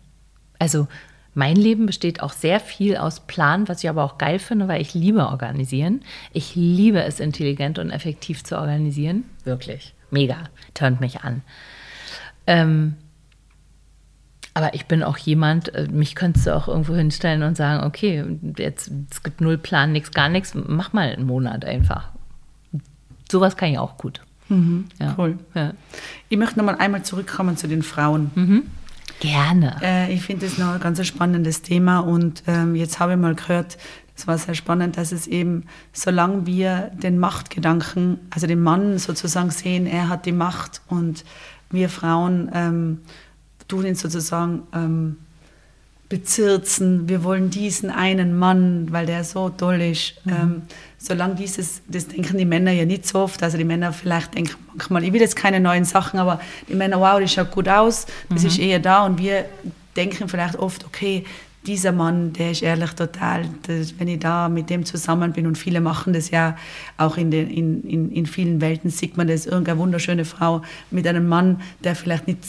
Also 0.60 0.88
mein 1.34 1.58
Leben 1.58 1.86
besteht 1.86 2.22
auch 2.22 2.32
sehr 2.32 2.62
viel 2.62 2.96
aus 2.96 3.20
Plan, 3.20 3.68
was 3.68 3.84
ich 3.84 3.90
aber 3.90 4.04
auch 4.04 4.18
geil 4.18 4.40
finde, 4.40 4.70
weil 4.70 4.82
ich 4.82 4.94
liebe 4.94 5.28
organisieren. 5.28 6.02
Ich 6.32 6.56
liebe 6.56 7.04
es, 7.04 7.20
intelligent 7.20 7.78
und 7.78 7.92
effektiv 7.92 8.44
zu 8.44 8.58
organisieren. 8.58 9.26
Wirklich. 9.44 9.94
Mega. 10.12 10.38
Turnt 10.74 11.02
mich 11.02 11.22
an. 11.22 11.42
Ähm, 12.48 12.96
aber 14.56 14.74
ich 14.74 14.88
bin 14.88 15.04
auch 15.04 15.18
jemand, 15.18 15.76
äh, 15.76 15.88
mich 15.92 16.16
könntest 16.16 16.48
du 16.48 16.56
auch 16.56 16.68
irgendwo 16.68 16.96
hinstellen 16.96 17.44
und 17.44 17.56
sagen, 17.56 17.86
okay, 17.86 18.26
jetzt 18.58 18.90
es 19.12 19.22
gibt 19.22 19.42
null 19.42 19.60
Plan, 19.60 19.92
nichts, 19.92 20.12
gar 20.12 20.30
nichts, 20.30 20.54
mach 20.56 20.94
mal 20.94 21.10
einen 21.10 21.28
Monat 21.28 21.66
einfach. 21.66 22.10
Sowas 23.30 23.58
kann 23.58 23.70
ich 23.70 23.78
auch 23.78 23.98
gut. 23.98 24.22
Ja. 25.00 25.16
Cool. 25.18 25.38
Ja. 25.56 25.74
Ich 26.30 26.38
möchte 26.38 26.58
nochmal 26.58 26.76
einmal 26.78 27.04
zurückkommen 27.04 27.58
zu 27.58 27.68
den 27.68 27.82
Frauen. 27.84 28.32
Mhm. 28.36 28.64
Gerne. 29.20 29.78
Äh, 29.82 30.14
ich 30.14 30.22
finde 30.22 30.46
das 30.46 30.58
noch 30.58 30.74
ein 30.74 30.80
ganz 30.80 31.06
spannendes 31.06 31.62
Thema 31.62 32.00
und 32.00 32.44
ähm, 32.48 32.76
jetzt 32.76 33.00
habe 33.00 33.14
ich 33.14 33.18
mal 33.18 33.36
gehört, 33.36 33.78
das 34.16 34.28
war 34.28 34.38
sehr 34.38 34.56
spannend, 34.56 34.98
dass 34.98 35.12
es 35.12 35.28
eben, 35.28 35.66
solange 35.92 36.46
wir 36.46 36.92
den 36.94 37.18
Machtgedanken, 37.18 38.20
also 38.30 38.48
den 38.48 38.62
Mann 38.62 38.98
sozusagen 39.00 39.50
sehen, 39.50 39.88
er 39.88 40.08
hat 40.10 40.26
die 40.26 40.32
Macht 40.32 40.82
und 40.88 41.26
wir 41.70 41.90
Frauen 41.90 42.50
ähm, 42.54 43.00
tun 43.68 43.86
ihn 43.86 43.96
sozusagen 43.96 44.64
ähm, 44.74 45.18
bezirzen, 46.08 47.10
wir 47.10 47.24
wollen 47.24 47.50
diesen 47.50 47.90
einen 47.90 48.38
Mann, 48.38 48.88
weil 48.92 49.06
der 49.06 49.24
so 49.24 49.50
toll 49.50 49.82
ist. 49.82 50.14
Ähm, 50.28 50.64
solange 51.00 51.36
dieses, 51.36 51.82
das 51.88 52.08
denken 52.08 52.38
die 52.38 52.46
Männer 52.46 52.72
ja 52.72 52.86
nicht 52.86 53.08
so 53.08 53.20
oft, 53.20 53.42
also 53.42 53.58
die 53.58 53.64
Männer 53.64 53.92
vielleicht 53.92 54.36
denken 54.36 54.56
manchmal, 54.68 55.04
ich 55.04 55.14
will 55.14 55.22
jetzt 55.22 55.36
keine 55.36 55.60
neuen 55.60 55.84
Sachen, 55.84 56.20
aber 56.20 56.40
die 56.70 56.76
Männer, 56.76 57.00
wow, 57.00 57.20
das 57.20 57.34
schaut 57.34 57.52
gut 57.52 57.68
aus, 57.68 58.06
das 58.30 58.44
ist 58.44 58.60
eher 58.60 58.80
da. 58.80 59.06
Und 59.06 59.18
wir 59.18 59.46
denken 59.96 60.30
vielleicht 60.30 60.58
oft, 60.58 60.86
okay, 60.86 61.26
dieser 61.66 61.92
Mann, 61.92 62.32
der 62.34 62.52
ist 62.52 62.62
ehrlich 62.62 62.92
total, 62.92 63.46
das, 63.68 64.00
wenn 64.00 64.08
ich 64.08 64.20
da 64.20 64.48
mit 64.50 64.70
dem 64.70 64.86
zusammen 64.86 65.34
bin 65.34 65.48
und 65.48 65.58
viele 65.58 65.82
machen 65.82 66.14
das 66.14 66.30
ja, 66.32 66.56
auch 66.98 67.18
in, 67.18 67.32
den, 67.32 67.50
in, 67.50 67.84
in, 67.84 68.12
in 68.12 68.26
vielen 68.26 68.62
Welten 68.62 68.90
sieht 68.90 69.18
man 69.18 69.28
das, 69.28 69.46
irgendeine 69.46 69.80
wunderschöne 69.80 70.26
Frau 70.26 70.62
mit 70.92 71.08
einem 71.08 71.28
Mann, 71.28 71.62
der 71.84 71.96
vielleicht 71.96 72.28
nicht 72.28 72.40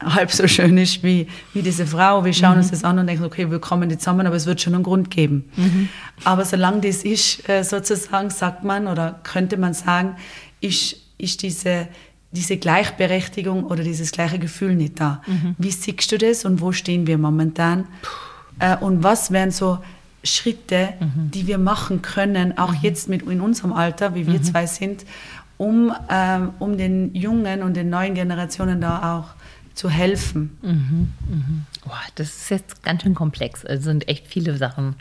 halb 0.00 0.32
so 0.32 0.48
schön 0.48 0.76
ist 0.78 1.02
wie, 1.02 1.26
wie 1.52 1.62
diese 1.62 1.86
Frau. 1.86 2.24
Wir 2.24 2.32
schauen 2.32 2.56
uns 2.58 2.70
das 2.70 2.84
an 2.84 2.98
und 2.98 3.06
denken, 3.06 3.24
okay, 3.24 3.50
wir 3.50 3.58
kommen 3.58 3.88
nicht 3.88 4.00
zusammen, 4.00 4.26
aber 4.26 4.36
es 4.36 4.46
wird 4.46 4.60
schon 4.60 4.74
einen 4.74 4.82
Grund 4.82 5.10
geben. 5.10 5.44
Aber 6.24 6.44
solange 6.44 6.80
das 6.80 7.04
ist, 7.04 7.48
äh, 7.48 7.62
sozusagen, 7.62 8.30
sagt 8.30 8.64
man 8.64 8.86
oder 8.88 9.20
könnte 9.22 9.56
man 9.56 9.74
sagen, 9.74 10.16
ist, 10.60 10.96
ist 11.18 11.42
diese, 11.42 11.88
diese 12.30 12.56
Gleichberechtigung 12.56 13.64
oder 13.64 13.84
dieses 13.84 14.10
gleiche 14.10 14.38
Gefühl 14.38 14.74
nicht 14.74 14.98
da. 14.98 15.22
Wie 15.58 15.70
siehst 15.70 16.10
du 16.10 16.18
das 16.18 16.44
und 16.44 16.60
wo 16.60 16.72
stehen 16.72 17.06
wir 17.06 17.18
momentan? 17.18 17.86
Äh, 18.58 18.76
und 18.76 19.02
was 19.02 19.30
wären 19.30 19.50
so 19.50 19.78
Schritte, 20.22 20.94
die 21.34 21.46
wir 21.46 21.58
machen 21.58 22.00
können, 22.00 22.56
auch 22.56 22.74
jetzt 22.74 23.08
mit 23.08 23.22
in 23.22 23.40
unserem 23.42 23.74
Alter, 23.74 24.14
wie 24.14 24.26
wir 24.26 24.42
zwei 24.42 24.66
sind, 24.66 25.04
um, 25.58 25.92
ähm, 26.10 26.50
um 26.58 26.78
den 26.78 27.14
jungen 27.14 27.62
und 27.62 27.74
den 27.74 27.90
neuen 27.90 28.14
Generationen 28.14 28.80
da 28.80 29.18
auch 29.18 29.34
zu 29.74 29.90
helfen. 29.90 30.56
Boah, 31.84 32.00
das 32.14 32.28
ist 32.28 32.50
jetzt 32.50 32.82
ganz 32.82 33.02
schön 33.02 33.14
komplex. 33.14 33.64
Es 33.64 33.84
sind 33.84 34.08
echt 34.08 34.26
viele 34.26 34.56
Sachen, 34.56 34.94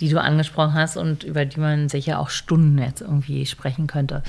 die 0.00 0.08
du 0.08 0.20
angesprochen 0.20 0.74
hast 0.74 0.96
und 0.96 1.24
über 1.24 1.44
die 1.44 1.58
man 1.58 1.88
sicher 1.88 2.20
auch 2.20 2.30
Stunden 2.30 2.78
jetzt 2.78 3.00
irgendwie 3.00 3.46
sprechen 3.46 3.86
könnte. 3.86 4.22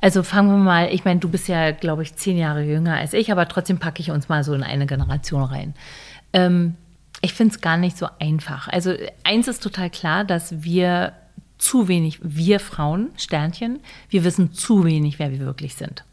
Also 0.00 0.22
fangen 0.22 0.50
wir 0.50 0.56
mal, 0.56 0.88
ich 0.92 1.04
meine, 1.04 1.20
du 1.20 1.28
bist 1.28 1.48
ja, 1.48 1.72
glaube 1.72 2.02
ich, 2.02 2.14
zehn 2.16 2.36
Jahre 2.36 2.62
jünger 2.62 2.96
als 2.96 3.12
ich, 3.12 3.30
aber 3.30 3.46
trotzdem 3.46 3.78
packe 3.78 4.00
ich 4.00 4.10
uns 4.10 4.28
mal 4.28 4.42
so 4.42 4.54
in 4.54 4.62
eine 4.62 4.86
Generation 4.86 5.42
rein. 5.42 5.74
Ähm, 6.32 6.76
ich 7.22 7.34
finde 7.34 7.54
es 7.54 7.60
gar 7.60 7.76
nicht 7.76 7.96
so 7.96 8.08
einfach. 8.18 8.68
Also 8.68 8.94
eins 9.24 9.48
ist 9.48 9.62
total 9.62 9.88
klar, 9.88 10.24
dass 10.24 10.62
wir 10.62 11.14
zu 11.56 11.86
wenig, 11.86 12.18
wir 12.22 12.58
Frauen, 12.58 13.10
Sternchen, 13.16 13.80
wir 14.10 14.24
wissen 14.24 14.52
zu 14.52 14.84
wenig, 14.84 15.20
wer 15.20 15.30
wir 15.30 15.38
wirklich 15.38 15.76
sind. 15.76 16.04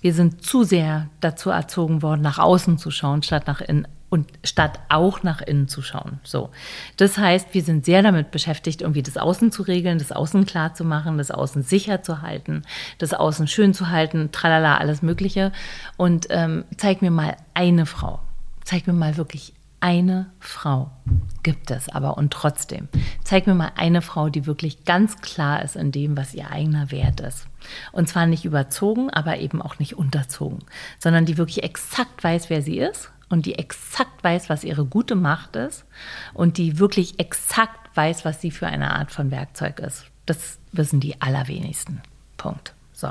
Wir 0.00 0.12
sind 0.12 0.44
zu 0.44 0.64
sehr 0.64 1.08
dazu 1.20 1.50
erzogen 1.50 2.02
worden, 2.02 2.22
nach 2.22 2.40
außen 2.40 2.76
zu 2.76 2.90
schauen, 2.90 3.22
statt 3.22 3.46
nach 3.46 3.60
innen 3.60 3.86
und 4.10 4.28
statt 4.44 4.80
auch 4.88 5.22
nach 5.22 5.40
innen 5.40 5.68
zu 5.68 5.80
schauen. 5.80 6.20
So. 6.24 6.50
Das 6.96 7.16
heißt, 7.16 7.54
wir 7.54 7.62
sind 7.62 7.86
sehr 7.86 8.02
damit 8.02 8.32
beschäftigt, 8.32 8.82
irgendwie 8.82 9.02
das 9.02 9.16
Außen 9.16 9.52
zu 9.52 9.62
regeln, 9.62 9.98
das 9.98 10.12
Außen 10.12 10.44
klar 10.44 10.74
zu 10.74 10.84
machen, 10.84 11.16
das 11.18 11.30
Außen 11.30 11.62
sicher 11.62 12.02
zu 12.02 12.20
halten, 12.20 12.62
das 12.98 13.14
Außen 13.14 13.46
schön 13.46 13.72
zu 13.72 13.88
halten, 13.88 14.30
tralala, 14.32 14.76
alles 14.76 15.00
Mögliche. 15.00 15.52
Und 15.96 16.26
ähm, 16.30 16.64
zeig 16.76 17.00
mir 17.00 17.12
mal 17.12 17.36
eine 17.54 17.86
Frau. 17.86 18.18
Zeig 18.64 18.86
mir 18.88 18.92
mal 18.92 19.16
wirklich 19.16 19.54
eine 19.82 20.30
Frau 20.38 20.90
gibt 21.42 21.72
es 21.72 21.88
aber 21.88 22.16
und 22.16 22.32
trotzdem. 22.32 22.88
Zeig 23.24 23.48
mir 23.48 23.54
mal 23.54 23.72
eine 23.74 24.00
Frau, 24.00 24.28
die 24.28 24.46
wirklich 24.46 24.84
ganz 24.84 25.20
klar 25.22 25.62
ist 25.62 25.74
in 25.74 25.90
dem, 25.90 26.16
was 26.16 26.34
ihr 26.34 26.50
eigener 26.50 26.92
Wert 26.92 27.20
ist. 27.20 27.48
Und 27.90 28.08
zwar 28.08 28.26
nicht 28.26 28.44
überzogen, 28.44 29.10
aber 29.10 29.38
eben 29.38 29.60
auch 29.60 29.80
nicht 29.80 29.96
unterzogen, 29.96 30.60
sondern 31.00 31.26
die 31.26 31.36
wirklich 31.36 31.64
exakt 31.64 32.22
weiß, 32.22 32.48
wer 32.48 32.62
sie 32.62 32.78
ist 32.78 33.10
und 33.28 33.44
die 33.44 33.56
exakt 33.56 34.22
weiß, 34.22 34.48
was 34.48 34.62
ihre 34.62 34.84
gute 34.84 35.16
Macht 35.16 35.56
ist 35.56 35.84
und 36.32 36.58
die 36.58 36.78
wirklich 36.78 37.18
exakt 37.18 37.96
weiß, 37.96 38.24
was 38.24 38.40
sie 38.40 38.52
für 38.52 38.68
eine 38.68 38.94
Art 38.94 39.10
von 39.10 39.32
Werkzeug 39.32 39.80
ist. 39.80 40.04
Das 40.26 40.58
wissen 40.70 41.00
die 41.00 41.20
allerwenigsten. 41.20 42.02
Punkt. 42.36 42.72
So. 42.92 43.10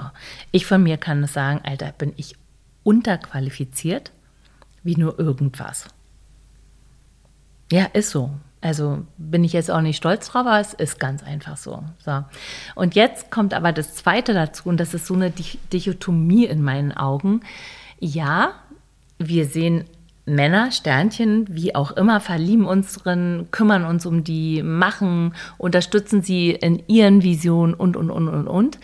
Ich 0.52 0.66
von 0.66 0.82
mir 0.82 0.98
kann 0.98 1.22
es 1.24 1.34
sagen, 1.34 1.60
Alter, 1.64 1.92
bin 1.92 2.14
ich 2.16 2.36
unterqualifiziert 2.84 4.14
wie 4.84 4.96
nur 4.96 5.20
irgendwas. 5.20 5.88
Ja, 7.72 7.86
ist 7.94 8.12
so. 8.12 8.30
Also 8.62 9.00
bin 9.18 9.44
ich 9.44 9.54
jetzt 9.54 9.72
auch 9.72 9.82
nicht 9.82 9.98
stolz 9.98 10.28
drauf, 10.28 10.46
aber 10.46 10.60
es 10.60 10.74
ist 10.74 11.00
ganz 11.00 11.24
einfach 11.24 11.58
so. 11.58 11.84
so. 11.98 12.24
Und 12.76 12.94
jetzt 12.94 13.32
kommt 13.32 13.56
aber 13.56 13.72
das 13.72 13.96
Zweite 13.96 14.36
dazu, 14.36 14.70
und 14.70 14.80
das 14.80 14.94
ist 14.94 15.08
so 15.08 15.16
eine 15.16 15.34
Dichotomie 15.74 16.46
in 16.46 16.62
meinen 16.62 16.92
Augen. 16.92 17.42
Ja, 18.00 18.52
wir 19.18 19.46
sehen 19.46 19.86
Männer, 20.26 20.72
Sternchen, 20.72 21.48
wie 21.50 21.74
auch 21.74 21.92
immer, 21.92 22.20
verlieben 22.20 22.66
uns 22.66 22.94
drin, 22.94 23.48
kümmern 23.50 23.84
uns 23.84 24.06
um 24.06 24.24
die, 24.24 24.62
machen, 24.62 25.34
unterstützen 25.58 26.22
sie 26.22 26.52
in 26.52 26.84
ihren 26.88 27.24
Visionen 27.24 27.74
und, 27.74 27.98
und, 27.98 28.12
und, 28.12 28.28
und, 28.28 28.48
und. 28.48 28.78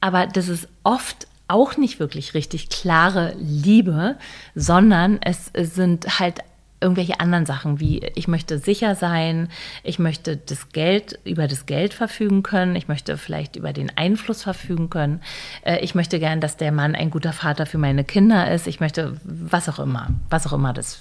Aber 0.00 0.28
das 0.28 0.48
ist 0.48 0.68
oft 0.84 1.26
auch 1.48 1.76
nicht 1.76 1.98
wirklich 1.98 2.34
richtig 2.34 2.68
klare 2.68 3.34
Liebe, 3.38 4.16
sondern 4.54 5.18
es 5.22 5.50
sind 5.54 6.20
halt 6.20 6.40
irgendwelche 6.80 7.20
anderen 7.20 7.46
Sachen, 7.46 7.80
wie 7.80 8.00
ich 8.14 8.28
möchte 8.28 8.58
sicher 8.58 8.94
sein, 8.94 9.48
ich 9.82 9.98
möchte 9.98 10.36
das 10.36 10.70
Geld 10.70 11.18
über 11.24 11.48
das 11.48 11.66
Geld 11.66 11.94
verfügen 11.94 12.42
können, 12.42 12.76
ich 12.76 12.88
möchte 12.88 13.16
vielleicht 13.16 13.56
über 13.56 13.72
den 13.72 13.96
Einfluss 13.96 14.42
verfügen 14.42 14.90
können, 14.90 15.20
äh, 15.62 15.78
ich 15.80 15.94
möchte 15.94 16.18
gern, 16.18 16.40
dass 16.40 16.56
der 16.56 16.72
Mann 16.72 16.94
ein 16.94 17.10
guter 17.10 17.32
Vater 17.32 17.66
für 17.66 17.78
meine 17.78 18.04
Kinder 18.04 18.50
ist, 18.50 18.66
ich 18.66 18.80
möchte 18.80 19.16
was 19.24 19.68
auch 19.68 19.78
immer, 19.78 20.08
was 20.28 20.46
auch 20.46 20.52
immer 20.52 20.72
das 20.72 21.00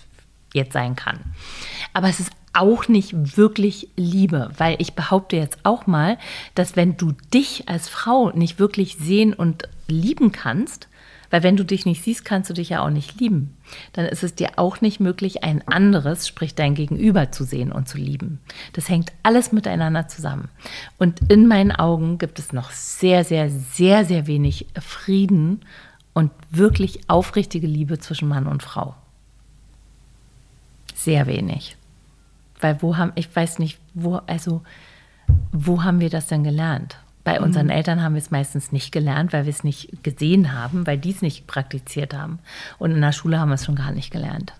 jetzt 0.54 0.74
sein 0.74 0.96
kann. 0.96 1.20
Aber 1.94 2.08
es 2.08 2.20
ist 2.20 2.32
auch 2.54 2.88
nicht 2.88 3.38
wirklich 3.38 3.90
Liebe, 3.98 4.50
weil 4.58 4.78
ich 4.80 4.94
behaupte 4.94 5.36
jetzt 5.36 5.60
auch 5.64 5.88
mal, 5.88 6.18
dass 6.56 6.78
wenn 6.78 6.96
du 6.96 7.12
dich 7.34 7.68
als 7.68 7.90
Frau 7.90 8.32
nicht 8.32 8.60
wirklich 8.60 8.96
sehen 8.96 9.34
und 9.34 9.68
lieben 9.88 10.32
kannst, 10.32 10.88
weil 11.30 11.44
wenn 11.44 11.58
du 11.58 11.64
dich 11.64 11.86
nicht 11.86 12.04
siehst, 12.04 12.26
kannst 12.26 12.50
du 12.50 12.54
dich 12.54 12.70
ja 12.70 12.84
auch 12.84 12.90
nicht 12.90 13.20
lieben. 13.20 13.56
Dann 13.94 14.06
ist 14.06 14.24
es 14.24 14.36
dir 14.36 14.52
auch 14.58 14.82
nicht 14.82 15.00
möglich, 15.00 15.44
ein 15.44 15.68
anderes, 15.68 16.28
sprich 16.28 16.56
dein 16.56 16.76
Gegenüber 16.76 17.32
zu 17.32 17.44
sehen 17.44 17.72
und 17.72 17.88
zu 17.88 17.98
lieben. 17.98 18.40
Das 18.74 18.90
hängt 18.90 19.14
alles 19.24 19.52
miteinander 19.52 20.08
zusammen. 20.08 20.50
Und 20.98 21.20
in 21.32 21.48
meinen 21.48 21.72
Augen 21.72 22.18
gibt 22.18 22.40
es 22.40 22.54
noch 22.54 22.72
sehr, 22.72 23.24
sehr, 23.24 23.50
sehr, 23.50 24.06
sehr 24.06 24.28
wenig 24.28 24.68
Frieden 24.80 25.62
und 26.14 26.32
wirklich 26.50 27.10
aufrichtige 27.10 27.68
Liebe 27.68 28.00
zwischen 28.00 28.28
Mann 28.28 28.48
und 28.48 28.64
Frau. 28.64 28.96
Sehr 30.94 31.28
wenig. 31.28 31.76
Weil 32.62 32.82
wo 32.82 32.98
haben, 32.98 33.12
ich 33.16 33.34
weiß 33.36 33.60
nicht, 33.60 33.80
wo, 33.94 34.16
also, 34.28 34.64
wo 35.52 35.84
haben 35.84 36.00
wir 36.00 36.10
das 36.10 36.28
denn 36.28 36.44
gelernt? 36.44 36.98
Bei 37.26 37.42
unseren 37.42 37.66
mhm. 37.66 37.72
Eltern 37.72 38.04
haben 38.04 38.14
wir 38.14 38.22
es 38.22 38.30
meistens 38.30 38.72
nicht 38.72 38.92
gelernt, 38.92 39.34
weil 39.34 39.46
wir 39.46 39.50
es 39.50 39.64
nicht 39.64 40.04
gesehen 40.04 40.54
haben, 40.54 40.86
weil 40.88 41.00
die 41.00 41.10
es 41.10 41.24
nicht 41.24 41.48
praktiziert 41.48 42.14
haben. 42.14 42.38
Und 42.78 42.92
in 42.92 43.02
der 43.02 43.12
Schule 43.12 43.40
haben 43.40 43.50
wir 43.50 43.56
es 43.56 43.66
schon 43.66 43.76
gar 43.76 43.92
nicht 43.92 44.12
gelernt. 44.12 44.54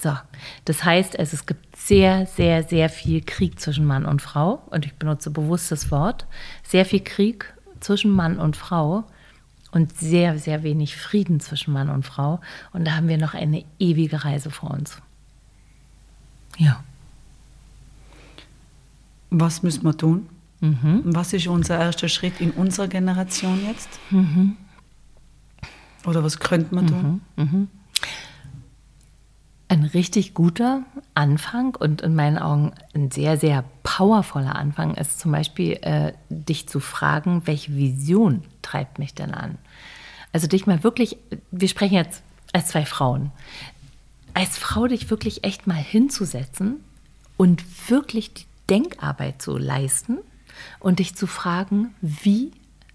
So, 0.00 0.16
das 0.64 0.84
heißt, 0.84 1.16
es, 1.16 1.32
es 1.32 1.44
gibt 1.44 1.74
sehr, 1.74 2.26
sehr, 2.26 2.62
sehr 2.62 2.88
viel 2.88 3.20
Krieg 3.20 3.58
zwischen 3.58 3.84
Mann 3.84 4.06
und 4.06 4.22
Frau. 4.22 4.62
Und 4.70 4.86
ich 4.86 4.94
benutze 4.94 5.30
bewusst 5.30 5.72
das 5.72 5.90
Wort. 5.90 6.26
Sehr 6.62 6.84
viel 6.84 7.00
Krieg 7.00 7.52
zwischen 7.80 8.12
Mann 8.12 8.38
und 8.38 8.56
Frau 8.56 9.02
und 9.72 9.98
sehr, 9.98 10.38
sehr 10.38 10.62
wenig 10.62 10.96
Frieden 10.96 11.40
zwischen 11.40 11.72
Mann 11.72 11.90
und 11.90 12.04
Frau. 12.06 12.40
Und 12.72 12.86
da 12.86 12.92
haben 12.92 13.08
wir 13.08 13.18
noch 13.18 13.34
eine 13.34 13.64
ewige 13.80 14.24
Reise 14.24 14.52
vor 14.52 14.70
uns. 14.70 15.02
Ja. 16.58 16.84
Was 19.30 19.64
müssen 19.64 19.82
wir 19.82 19.96
tun? 19.96 20.28
Mhm. 20.60 21.02
Was 21.04 21.32
ist 21.32 21.46
unser 21.46 21.78
erster 21.78 22.08
Schritt 22.08 22.40
in 22.40 22.50
unserer 22.50 22.88
Generation 22.88 23.60
jetzt? 23.66 23.88
Mhm. 24.10 24.56
Oder 26.04 26.24
was 26.24 26.38
könnte 26.38 26.74
man 26.74 26.86
tun? 26.86 27.20
Mhm. 27.36 27.44
mhm. 27.44 27.68
Ein 29.70 29.84
richtig 29.84 30.32
guter 30.32 30.84
Anfang 31.12 31.74
und 31.74 32.00
in 32.00 32.14
meinen 32.14 32.38
Augen 32.38 32.72
ein 32.94 33.10
sehr, 33.10 33.36
sehr 33.36 33.64
powervoller 33.82 34.56
Anfang 34.56 34.94
ist 34.94 35.20
zum 35.20 35.30
Beispiel, 35.30 35.72
äh, 35.82 36.14
dich 36.30 36.66
zu 36.70 36.80
fragen, 36.80 37.42
welche 37.44 37.76
Vision 37.76 38.44
treibt 38.62 38.98
mich 38.98 39.12
denn 39.12 39.34
an? 39.34 39.58
Also 40.32 40.46
dich 40.46 40.66
mal 40.66 40.82
wirklich, 40.84 41.18
wir 41.50 41.68
sprechen 41.68 41.96
jetzt 41.96 42.22
als 42.54 42.68
zwei 42.68 42.86
Frauen, 42.86 43.30
als 44.32 44.56
Frau 44.56 44.86
dich 44.86 45.10
wirklich 45.10 45.44
echt 45.44 45.66
mal 45.66 45.74
hinzusetzen 45.74 46.82
und 47.36 47.62
wirklich 47.90 48.32
die 48.32 48.46
Denkarbeit 48.70 49.42
zu 49.42 49.58
leisten 49.58 50.18
und 50.80 50.98
dich 50.98 51.14
zu 51.14 51.26
fragen, 51.26 51.94
wie 52.00 52.50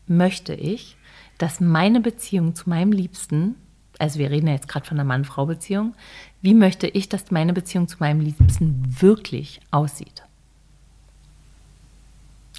möchte 0.07 0.53
ich, 0.53 0.97
dass 1.37 1.59
meine 1.59 1.99
Beziehung 1.99 2.55
zu 2.55 2.69
meinem 2.69 2.91
Liebsten, 2.91 3.55
also 3.99 4.19
wir 4.19 4.31
reden 4.31 4.47
ja 4.47 4.53
jetzt 4.53 4.67
gerade 4.67 4.85
von 4.85 4.97
einer 4.97 5.07
Mann-Frau-Beziehung, 5.07 5.93
wie 6.41 6.53
möchte 6.53 6.87
ich, 6.87 7.09
dass 7.09 7.31
meine 7.31 7.53
Beziehung 7.53 7.87
zu 7.87 7.97
meinem 7.99 8.19
Liebsten 8.19 8.83
wirklich 9.01 9.59
aussieht? 9.71 10.23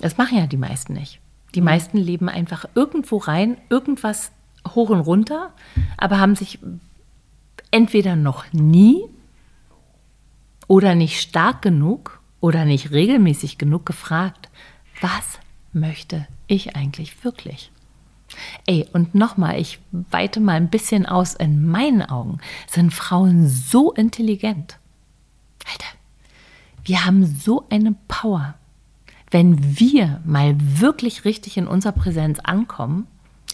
Das 0.00 0.16
machen 0.16 0.38
ja 0.38 0.46
die 0.46 0.56
meisten 0.56 0.94
nicht. 0.94 1.20
Die 1.54 1.60
mhm. 1.60 1.66
meisten 1.66 1.98
leben 1.98 2.28
einfach 2.28 2.66
irgendwo 2.74 3.18
rein, 3.18 3.56
irgendwas 3.68 4.32
hoch 4.68 4.90
und 4.90 5.00
runter, 5.00 5.52
aber 5.96 6.18
haben 6.18 6.34
sich 6.34 6.58
entweder 7.70 8.16
noch 8.16 8.52
nie 8.52 9.04
oder 10.66 10.94
nicht 10.94 11.20
stark 11.20 11.62
genug 11.62 12.20
oder 12.40 12.64
nicht 12.64 12.90
regelmäßig 12.90 13.58
genug 13.58 13.86
gefragt, 13.86 14.43
was 15.00 15.38
möchte 15.72 16.26
ich 16.46 16.76
eigentlich 16.76 17.24
wirklich? 17.24 17.70
Ey, 18.66 18.86
und 18.92 19.14
nochmal, 19.14 19.60
ich 19.60 19.78
weite 19.92 20.40
mal 20.40 20.54
ein 20.54 20.70
bisschen 20.70 21.06
aus. 21.06 21.34
In 21.34 21.68
meinen 21.68 22.02
Augen 22.02 22.38
sind 22.66 22.92
Frauen 22.92 23.48
so 23.48 23.92
intelligent. 23.92 24.78
Alter, 25.70 25.86
wir 26.84 27.04
haben 27.04 27.26
so 27.26 27.64
eine 27.70 27.94
Power. 28.08 28.54
Wenn 29.30 29.78
wir 29.78 30.20
mal 30.24 30.54
wirklich 30.58 31.24
richtig 31.24 31.56
in 31.56 31.66
unserer 31.66 31.92
Präsenz 31.92 32.38
ankommen, 32.40 33.06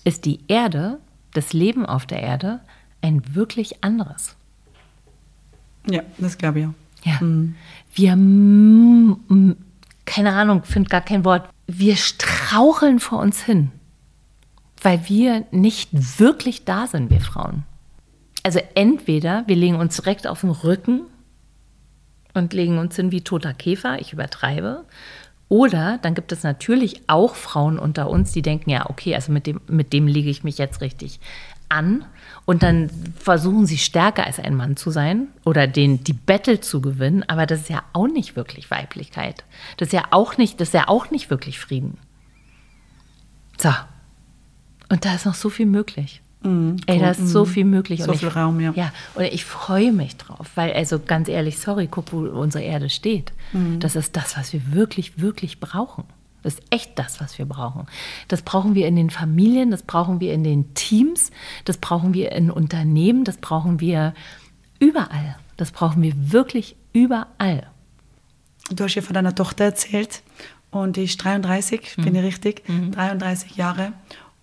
ist 0.04 0.24
die 0.24 0.40
Erde, 0.48 1.00
das 1.32 1.52
Leben 1.52 1.86
auf 1.86 2.06
der 2.06 2.22
Erde, 2.22 2.60
ein 3.02 3.34
wirklich 3.34 3.82
anderes. 3.82 4.36
Ja, 5.88 6.02
das 6.18 6.36
glaube 6.38 6.60
ich 6.60 6.66
auch. 6.66 6.74
Ja. 7.04 7.20
Mhm. 7.20 7.54
Wir 7.94 8.16
keine 10.06 10.32
Ahnung, 10.32 10.64
finde 10.64 10.88
gar 10.88 11.00
kein 11.00 11.24
Wort. 11.24 11.48
Wir 11.66 11.96
straucheln 11.96 13.00
vor 13.00 13.20
uns 13.20 13.42
hin, 13.42 13.70
weil 14.82 15.08
wir 15.08 15.44
nicht 15.50 16.18
wirklich 16.18 16.64
da 16.64 16.86
sind, 16.86 17.10
wir 17.10 17.20
Frauen. 17.20 17.64
Also 18.42 18.60
entweder 18.74 19.44
wir 19.46 19.56
legen 19.56 19.76
uns 19.76 19.96
direkt 19.96 20.26
auf 20.26 20.40
den 20.40 20.50
Rücken 20.50 21.02
und 22.34 22.52
legen 22.52 22.78
uns 22.78 22.96
hin 22.96 23.12
wie 23.12 23.20
toter 23.20 23.54
Käfer, 23.54 24.00
ich 24.00 24.12
übertreibe, 24.12 24.84
oder 25.48 25.98
dann 26.00 26.14
gibt 26.14 26.30
es 26.30 26.44
natürlich 26.44 27.02
auch 27.08 27.34
Frauen 27.34 27.78
unter 27.78 28.08
uns, 28.08 28.30
die 28.30 28.40
denken, 28.40 28.70
ja, 28.70 28.88
okay, 28.88 29.16
also 29.16 29.32
mit 29.32 29.48
dem, 29.48 29.60
mit 29.66 29.92
dem 29.92 30.06
lege 30.06 30.30
ich 30.30 30.44
mich 30.44 30.58
jetzt 30.58 30.80
richtig 30.80 31.18
an 31.70 32.04
und 32.44 32.62
dann 32.62 32.90
versuchen 33.16 33.64
sie 33.64 33.78
stärker 33.78 34.26
als 34.26 34.38
ein 34.38 34.54
Mann 34.54 34.76
zu 34.76 34.90
sein 34.90 35.28
oder 35.44 35.66
den 35.66 36.04
die 36.04 36.12
Battle 36.12 36.60
zu 36.60 36.80
gewinnen, 36.80 37.24
aber 37.28 37.46
das 37.46 37.60
ist 37.60 37.70
ja 37.70 37.82
auch 37.92 38.08
nicht 38.08 38.36
wirklich 38.36 38.70
Weiblichkeit. 38.70 39.44
Das 39.76 39.88
ist 39.88 39.92
ja 39.92 40.04
auch 40.10 40.36
nicht, 40.36 40.60
das 40.60 40.68
ist 40.68 40.74
ja 40.74 40.88
auch 40.88 41.10
nicht 41.10 41.30
wirklich 41.30 41.58
Frieden. 41.58 41.98
So. 43.56 43.70
Und 44.88 45.04
da 45.04 45.14
ist 45.14 45.26
noch 45.26 45.34
so 45.34 45.50
viel 45.50 45.66
möglich. 45.66 46.22
Mm, 46.42 46.76
Ey, 46.86 46.98
da 46.98 47.10
ist 47.10 47.28
so 47.28 47.44
viel 47.44 47.64
möglich. 47.64 48.02
So 48.02 48.14
viel 48.14 48.28
ich, 48.28 48.36
Raum, 48.36 48.60
ja. 48.60 48.72
Ja, 48.74 48.92
und 49.14 49.24
ich 49.24 49.44
freue 49.44 49.92
mich 49.92 50.16
drauf, 50.16 50.50
weil, 50.54 50.72
also 50.72 50.98
ganz 50.98 51.28
ehrlich, 51.28 51.58
sorry, 51.58 51.86
guck, 51.86 52.12
wo 52.12 52.20
unsere 52.20 52.64
Erde 52.64 52.88
steht. 52.88 53.32
Mm. 53.52 53.78
Das 53.78 53.94
ist 53.94 54.16
das, 54.16 54.36
was 54.36 54.52
wir 54.52 54.72
wirklich, 54.72 55.20
wirklich 55.20 55.60
brauchen. 55.60 56.04
Das 56.42 56.54
ist 56.54 56.62
echt 56.70 56.98
das, 56.98 57.20
was 57.20 57.38
wir 57.38 57.46
brauchen. 57.46 57.86
Das 58.28 58.42
brauchen 58.42 58.74
wir 58.74 58.86
in 58.86 58.96
den 58.96 59.10
Familien, 59.10 59.70
das 59.70 59.82
brauchen 59.82 60.20
wir 60.20 60.32
in 60.32 60.44
den 60.44 60.74
Teams, 60.74 61.30
das 61.64 61.78
brauchen 61.78 62.14
wir 62.14 62.32
in 62.32 62.50
Unternehmen, 62.50 63.24
das 63.24 63.36
brauchen 63.36 63.80
wir 63.80 64.14
überall. 64.78 65.36
Das 65.56 65.70
brauchen 65.72 66.02
wir 66.02 66.32
wirklich 66.32 66.76
überall. 66.92 67.66
Du 68.70 68.84
hast 68.84 68.94
ja 68.94 69.02
von 69.02 69.14
deiner 69.14 69.34
Tochter 69.34 69.64
erzählt 69.64 70.22
und 70.70 70.96
die 70.96 71.04
ist 71.04 71.22
33, 71.22 71.98
mhm. 71.98 72.02
bin 72.02 72.14
ich 72.14 72.22
richtig, 72.22 72.68
mhm. 72.68 72.92
33 72.92 73.56
Jahre. 73.56 73.92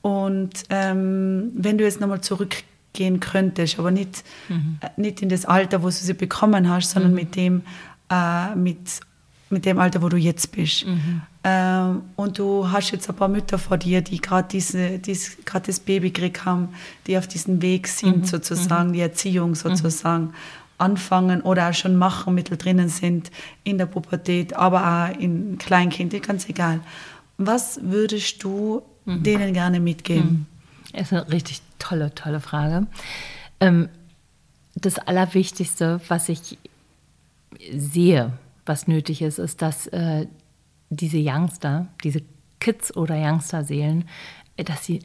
Und 0.01 0.63
ähm, 0.69 1.51
wenn 1.55 1.77
du 1.77 1.83
jetzt 1.83 1.99
nochmal 1.99 2.21
zurückgehen 2.21 3.19
könntest, 3.19 3.79
aber 3.79 3.89
nicht, 3.89 4.23
mhm. 4.47 4.77
äh, 4.81 4.89
nicht 5.01 5.21
in 5.21 5.29
das 5.29 5.45
Alter, 5.45 5.81
wo 5.81 5.87
du 5.87 5.93
sie 5.93 6.13
bekommen 6.13 6.69
hast, 6.69 6.91
sondern 6.91 7.11
mhm. 7.11 7.17
mit 7.17 7.35
dem, 7.35 7.63
äh, 8.11 8.55
mit 8.55 9.01
mit 9.49 9.65
dem 9.65 9.79
Alter, 9.79 10.01
wo 10.01 10.09
du 10.09 10.17
jetzt 10.17 10.51
bist. 10.51 10.85
Mhm. 11.47 11.97
Ähm, 11.97 12.01
und 12.15 12.39
du 12.39 12.69
hast 12.69 12.91
jetzt 12.91 13.09
ein 13.09 13.15
paar 13.15 13.27
Mütter 13.27 13.57
vor 13.57 13.77
dir, 13.77 14.01
die 14.01 14.19
gerade 14.19 14.47
diese, 14.49 14.99
dies, 14.99 15.37
das 15.65 15.79
Baby 15.79 16.11
gekriegt 16.11 16.45
haben, 16.45 16.69
die 17.05 17.17
auf 17.17 17.27
diesem 17.27 17.61
Weg 17.61 17.87
sind, 17.87 18.17
mhm. 18.17 18.25
sozusagen, 18.25 18.89
mhm. 18.89 18.93
die 18.93 19.01
Erziehung 19.01 19.55
sozusagen 19.55 20.25
mhm. 20.25 20.33
anfangen 20.77 21.41
oder 21.41 21.69
auch 21.69 21.73
schon 21.73 21.95
machen, 21.95 22.35
mittendrin 22.35 22.87
sind 22.89 23.31
in 23.63 23.77
der 23.77 23.85
Pubertät, 23.85 24.53
aber 24.53 25.09
auch 25.11 25.19
in 25.19 25.57
Kleinkind, 25.57 26.21
ganz 26.23 26.49
egal. 26.49 26.81
Was 27.37 27.79
würdest 27.81 28.43
du 28.43 28.81
mhm. 29.05 29.23
denen 29.23 29.53
gerne 29.53 29.79
mitgeben? 29.79 30.47
Das 30.93 31.03
ist 31.03 31.13
eine 31.13 31.31
richtig 31.31 31.61
tolle, 31.79 32.13
tolle 32.15 32.39
Frage. 32.39 32.87
Ähm, 33.59 33.89
das 34.75 34.99
Allerwichtigste, 34.99 36.01
was 36.07 36.29
ich 36.29 36.57
sehe, 37.75 38.33
was 38.65 38.87
nötig 38.87 39.21
ist, 39.21 39.39
ist, 39.39 39.61
dass 39.61 39.87
äh, 39.87 40.27
diese 40.89 41.17
Youngster, 41.19 41.87
diese 42.03 42.21
Kids 42.59 42.95
oder 42.95 43.15
Youngster-Seelen, 43.15 44.05
dass 44.57 44.85
sie 44.85 45.01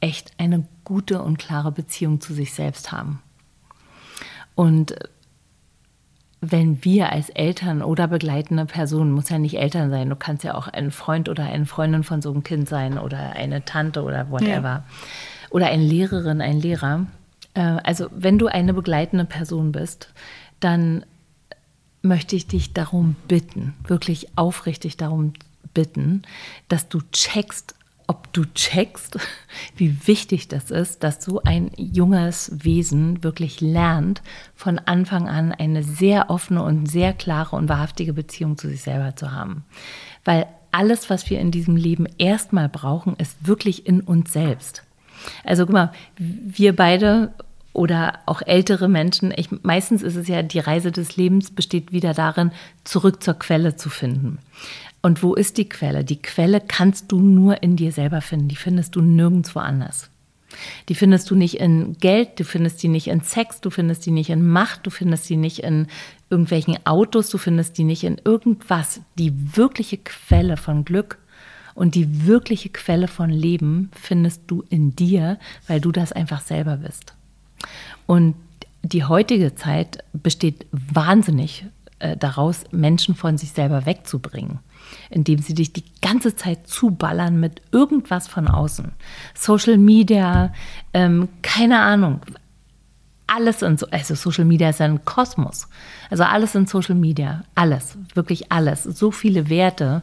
echt 0.00 0.32
eine 0.38 0.66
gute 0.84 1.22
und 1.22 1.38
klare 1.38 1.72
Beziehung 1.72 2.20
zu 2.20 2.34
sich 2.34 2.52
selbst 2.52 2.92
haben. 2.92 3.22
Und 4.54 4.94
wenn 6.40 6.84
wir 6.84 7.12
als 7.12 7.28
Eltern 7.30 7.82
oder 7.82 8.08
begleitende 8.08 8.66
Personen, 8.66 9.12
muss 9.12 9.28
ja 9.28 9.38
nicht 9.38 9.58
Eltern 9.58 9.90
sein, 9.90 10.10
du 10.10 10.16
kannst 10.16 10.42
ja 10.42 10.54
auch 10.54 10.66
ein 10.66 10.90
Freund 10.90 11.28
oder 11.28 11.44
eine 11.44 11.66
Freundin 11.66 12.02
von 12.02 12.20
so 12.20 12.32
einem 12.32 12.42
Kind 12.42 12.68
sein 12.68 12.98
oder 12.98 13.32
eine 13.34 13.64
Tante 13.64 14.02
oder 14.02 14.28
whatever. 14.30 14.62
Ja. 14.62 14.84
Oder 15.50 15.66
eine 15.66 15.84
Lehrerin, 15.84 16.40
ein 16.40 16.58
Lehrer. 16.58 17.06
Äh, 17.54 17.60
also 17.84 18.08
wenn 18.10 18.38
du 18.38 18.48
eine 18.48 18.74
begleitende 18.74 19.24
Person 19.24 19.70
bist, 19.70 20.12
dann 20.58 21.04
möchte 22.02 22.36
ich 22.36 22.46
dich 22.46 22.72
darum 22.72 23.16
bitten, 23.28 23.74
wirklich 23.86 24.36
aufrichtig 24.36 24.96
darum 24.96 25.32
bitten, 25.72 26.22
dass 26.68 26.88
du 26.88 27.00
checkst, 27.12 27.74
ob 28.06 28.32
du 28.32 28.44
checkst, 28.54 29.18
wie 29.76 30.06
wichtig 30.06 30.48
das 30.48 30.70
ist, 30.70 31.02
dass 31.02 31.24
so 31.24 31.42
ein 31.42 31.70
junges 31.76 32.52
Wesen 32.64 33.22
wirklich 33.22 33.60
lernt, 33.60 34.22
von 34.54 34.78
Anfang 34.78 35.28
an 35.28 35.52
eine 35.52 35.82
sehr 35.82 36.28
offene 36.28 36.62
und 36.62 36.86
sehr 36.86 37.12
klare 37.12 37.56
und 37.56 37.68
wahrhaftige 37.68 38.12
Beziehung 38.12 38.58
zu 38.58 38.68
sich 38.68 38.82
selber 38.82 39.16
zu 39.16 39.32
haben. 39.32 39.64
Weil 40.24 40.46
alles, 40.72 41.10
was 41.10 41.28
wir 41.30 41.38
in 41.38 41.50
diesem 41.50 41.76
Leben 41.76 42.06
erstmal 42.18 42.68
brauchen, 42.68 43.14
ist 43.16 43.46
wirklich 43.46 43.86
in 43.86 44.00
uns 44.00 44.32
selbst. 44.32 44.82
Also 45.44 45.66
guck 45.66 45.74
mal, 45.74 45.92
wir 46.18 46.74
beide 46.74 47.32
oder 47.72 48.18
auch 48.26 48.42
ältere 48.42 48.88
Menschen, 48.88 49.32
ich, 49.34 49.48
meistens 49.62 50.02
ist 50.02 50.16
es 50.16 50.28
ja, 50.28 50.42
die 50.42 50.58
Reise 50.58 50.92
des 50.92 51.16
Lebens 51.16 51.50
besteht 51.50 51.92
wieder 51.92 52.12
darin, 52.14 52.52
zurück 52.84 53.22
zur 53.22 53.34
Quelle 53.34 53.76
zu 53.76 53.88
finden. 53.88 54.38
Und 55.00 55.22
wo 55.22 55.34
ist 55.34 55.58
die 55.58 55.68
Quelle? 55.68 56.04
Die 56.04 56.20
Quelle 56.20 56.60
kannst 56.60 57.10
du 57.10 57.20
nur 57.20 57.62
in 57.62 57.76
dir 57.76 57.90
selber 57.90 58.20
finden. 58.20 58.48
Die 58.48 58.56
findest 58.56 58.94
du 58.94 59.00
nirgendwo 59.00 59.58
anders. 59.58 60.10
Die 60.88 60.94
findest 60.94 61.30
du 61.30 61.34
nicht 61.34 61.58
in 61.60 61.96
Geld, 61.98 62.38
du 62.38 62.44
findest 62.44 62.82
die 62.82 62.88
nicht 62.88 63.08
in 63.08 63.22
Sex, 63.22 63.60
du 63.60 63.70
findest 63.70 64.04
die 64.04 64.10
nicht 64.10 64.30
in 64.30 64.46
Macht, 64.46 64.86
du 64.86 64.90
findest 64.90 65.28
die 65.30 65.36
nicht 65.36 65.60
in 65.60 65.86
irgendwelchen 66.30 66.78
Autos, 66.86 67.30
du 67.30 67.38
findest 67.38 67.78
die 67.78 67.84
nicht 67.84 68.04
in 68.04 68.20
irgendwas. 68.22 69.00
Die 69.18 69.56
wirkliche 69.56 69.98
Quelle 69.98 70.58
von 70.58 70.84
Glück 70.84 71.18
und 71.74 71.94
die 71.94 72.26
wirkliche 72.26 72.68
Quelle 72.68 73.08
von 73.08 73.30
Leben 73.30 73.90
findest 73.98 74.42
du 74.46 74.62
in 74.68 74.94
dir, 74.94 75.38
weil 75.66 75.80
du 75.80 75.90
das 75.90 76.12
einfach 76.12 76.42
selber 76.42 76.76
bist. 76.76 77.14
Und 78.06 78.34
die 78.82 79.04
heutige 79.04 79.54
Zeit 79.54 80.04
besteht 80.12 80.66
wahnsinnig 80.72 81.64
äh, 81.98 82.16
daraus, 82.16 82.64
Menschen 82.72 83.14
von 83.14 83.38
sich 83.38 83.52
selber 83.52 83.86
wegzubringen, 83.86 84.58
indem 85.08 85.38
sie 85.38 85.54
dich 85.54 85.72
die 85.72 85.84
ganze 86.00 86.34
Zeit 86.34 86.66
zuballern 86.66 87.38
mit 87.38 87.62
irgendwas 87.70 88.26
von 88.26 88.48
außen. 88.48 88.92
Social 89.34 89.78
Media, 89.78 90.52
ähm, 90.92 91.28
keine 91.42 91.80
Ahnung, 91.80 92.20
alles 93.26 93.62
in, 93.62 93.78
also 93.90 94.14
Social 94.14 94.44
Media 94.44 94.68
ist 94.68 94.80
ein 94.80 95.04
Kosmos. 95.04 95.68
Also 96.10 96.24
alles 96.24 96.54
in 96.54 96.66
Social 96.66 96.94
Media, 96.94 97.44
alles, 97.54 97.96
wirklich 98.14 98.52
alles. 98.52 98.82
So 98.82 99.10
viele 99.10 99.48
Werte, 99.48 100.02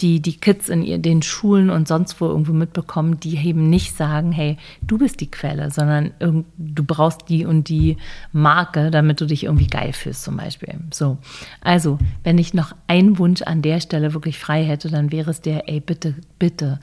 die 0.00 0.20
die 0.20 0.36
Kids 0.36 0.68
in 0.68 1.02
den 1.02 1.22
Schulen 1.22 1.70
und 1.70 1.88
sonst 1.88 2.20
wo 2.20 2.26
irgendwo 2.26 2.52
mitbekommen, 2.52 3.18
die 3.20 3.36
eben 3.38 3.70
nicht 3.70 3.96
sagen, 3.96 4.32
hey, 4.32 4.58
du 4.82 4.98
bist 4.98 5.20
die 5.20 5.30
Quelle, 5.30 5.70
sondern 5.70 6.12
du 6.18 6.84
brauchst 6.84 7.28
die 7.28 7.46
und 7.46 7.68
die 7.68 7.96
Marke, 8.32 8.90
damit 8.90 9.20
du 9.20 9.26
dich 9.26 9.44
irgendwie 9.44 9.68
geil 9.68 9.92
fühlst 9.92 10.24
zum 10.24 10.36
Beispiel. 10.36 10.74
So, 10.92 11.18
also 11.62 11.98
wenn 12.24 12.36
ich 12.36 12.52
noch 12.52 12.74
einen 12.88 13.18
Wunsch 13.18 13.42
an 13.42 13.62
der 13.62 13.80
Stelle 13.80 14.12
wirklich 14.12 14.38
frei 14.38 14.64
hätte, 14.64 14.90
dann 14.90 15.12
wäre 15.12 15.30
es 15.30 15.40
der, 15.40 15.68
ey, 15.68 15.80
bitte, 15.80 16.14
bitte, 16.38 16.80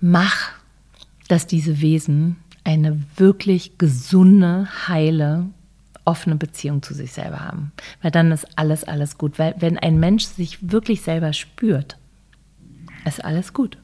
mach, 0.00 0.50
dass 1.28 1.46
diese 1.46 1.80
Wesen 1.80 2.36
eine 2.68 3.00
wirklich 3.16 3.78
gesunde, 3.78 4.68
heile, 4.88 5.46
offene 6.04 6.36
Beziehung 6.36 6.82
zu 6.82 6.92
sich 6.92 7.12
selber 7.12 7.40
haben. 7.40 7.72
Weil 8.02 8.10
dann 8.10 8.30
ist 8.30 8.46
alles, 8.58 8.84
alles 8.84 9.16
gut. 9.16 9.38
Weil 9.38 9.54
wenn 9.58 9.78
ein 9.78 9.98
Mensch 9.98 10.26
sich 10.26 10.70
wirklich 10.70 11.00
selber 11.00 11.32
spürt, 11.32 11.96
ist 13.06 13.24
alles 13.24 13.54
gut. 13.54 13.78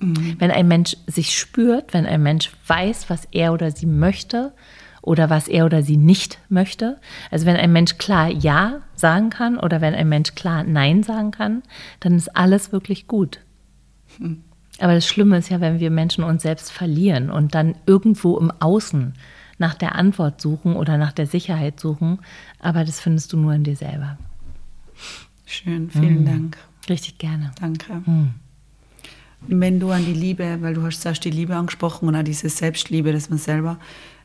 Mhm. 0.00 0.34
Wenn 0.40 0.50
ein 0.50 0.66
Mensch 0.66 0.96
sich 1.06 1.38
spürt, 1.38 1.94
wenn 1.94 2.06
ein 2.06 2.24
Mensch 2.24 2.50
weiß, 2.66 3.08
was 3.08 3.28
er 3.30 3.52
oder 3.52 3.70
sie 3.70 3.86
möchte 3.86 4.52
oder 5.00 5.30
was 5.30 5.46
er 5.46 5.64
oder 5.64 5.84
sie 5.84 5.96
nicht 5.96 6.40
möchte, 6.48 6.98
also 7.30 7.46
wenn 7.46 7.56
ein 7.56 7.72
Mensch 7.72 7.98
klar 7.98 8.28
Ja 8.28 8.80
sagen 8.96 9.30
kann 9.30 9.60
oder 9.60 9.80
wenn 9.80 9.94
ein 9.94 10.08
Mensch 10.08 10.34
klar 10.34 10.64
Nein 10.64 11.04
sagen 11.04 11.30
kann, 11.30 11.62
dann 12.00 12.16
ist 12.16 12.34
alles 12.36 12.72
wirklich 12.72 13.06
gut. 13.06 13.38
Mhm. 14.18 14.42
Aber 14.80 14.94
das 14.94 15.06
Schlimme 15.06 15.38
ist 15.38 15.50
ja, 15.50 15.60
wenn 15.60 15.78
wir 15.80 15.90
Menschen 15.90 16.24
uns 16.24 16.42
selbst 16.42 16.72
verlieren 16.72 17.30
und 17.30 17.54
dann 17.54 17.76
irgendwo 17.86 18.38
im 18.38 18.50
Außen 18.50 19.14
nach 19.58 19.74
der 19.74 19.94
Antwort 19.94 20.40
suchen 20.40 20.74
oder 20.74 20.98
nach 20.98 21.12
der 21.12 21.26
Sicherheit 21.26 21.78
suchen. 21.78 22.18
Aber 22.58 22.84
das 22.84 23.00
findest 23.00 23.32
du 23.32 23.36
nur 23.36 23.54
in 23.54 23.64
dir 23.64 23.76
selber. 23.76 24.18
Schön, 25.46 25.90
vielen 25.90 26.20
mhm. 26.20 26.26
Dank. 26.26 26.58
Richtig 26.88 27.18
gerne. 27.18 27.52
Danke. 27.60 28.02
Mhm. 28.04 28.34
Wenn 29.46 29.78
du 29.78 29.90
an 29.90 30.04
die 30.04 30.14
Liebe, 30.14 30.58
weil 30.60 30.74
du 30.74 30.82
hast 30.82 31.02
zuerst 31.02 31.24
die 31.24 31.30
Liebe 31.30 31.54
angesprochen 31.54 32.08
und 32.08 32.14
an 32.14 32.24
diese 32.24 32.48
Selbstliebe, 32.48 33.12
dass 33.12 33.28
man 33.28 33.38
selber 33.38 33.78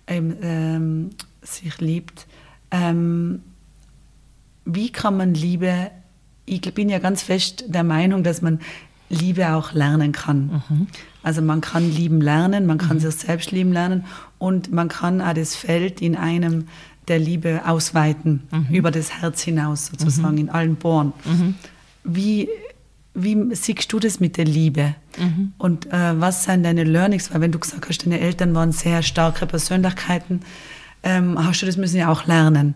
ähm, 0.07 0.35
ähm, 0.41 1.09
sich 1.41 1.79
liebt, 1.79 2.25
ähm, 2.71 3.41
wie 4.65 4.91
kann 4.91 5.17
man 5.17 5.33
Liebe, 5.33 5.91
ich 6.45 6.61
bin 6.73 6.89
ja 6.89 6.99
ganz 6.99 7.21
fest 7.21 7.65
der 7.67 7.83
Meinung, 7.83 8.23
dass 8.23 8.41
man 8.41 8.59
Liebe 9.09 9.53
auch 9.53 9.73
lernen 9.73 10.11
kann. 10.11 10.61
Mhm. 10.69 10.87
Also 11.23 11.41
man 11.41 11.61
kann 11.61 11.91
lieben 11.91 12.21
lernen, 12.21 12.65
man 12.65 12.77
kann 12.77 12.97
mhm. 12.97 13.01
sich 13.01 13.15
selbst 13.15 13.51
lieben 13.51 13.73
lernen 13.73 14.05
und 14.37 14.71
man 14.71 14.87
kann 14.87 15.21
auch 15.21 15.33
das 15.33 15.55
Feld 15.55 16.01
in 16.01 16.15
einem 16.15 16.67
der 17.07 17.19
Liebe 17.19 17.61
ausweiten, 17.65 18.43
mhm. 18.51 18.67
über 18.73 18.91
das 18.91 19.21
Herz 19.21 19.41
hinaus 19.41 19.87
sozusagen, 19.87 20.35
mhm. 20.35 20.41
in 20.41 20.49
allen 20.49 20.75
Bohren. 20.75 21.13
Mhm. 21.25 21.55
Wie, 22.03 22.49
wie 23.15 23.55
siehst 23.55 23.91
du 23.91 23.99
das 23.99 24.19
mit 24.19 24.37
der 24.37 24.45
Liebe? 24.45 24.95
Mhm. 25.17 25.53
Und 25.57 25.87
äh, 25.87 26.19
was 26.19 26.43
sind 26.43 26.63
deine 26.63 26.83
Learnings? 26.83 27.33
Weil 27.33 27.41
wenn 27.41 27.51
du 27.51 27.59
gesagt 27.59 27.89
hast, 27.89 28.05
deine 28.05 28.19
Eltern 28.19 28.53
waren 28.53 28.71
sehr 28.71 29.01
starke 29.01 29.45
Persönlichkeiten, 29.47 30.41
ähm, 31.01 31.43
hast 31.43 31.61
du 31.61 31.65
das 31.65 31.77
müssen 31.77 31.97
ja 31.97 32.09
auch 32.09 32.27
lernen. 32.27 32.75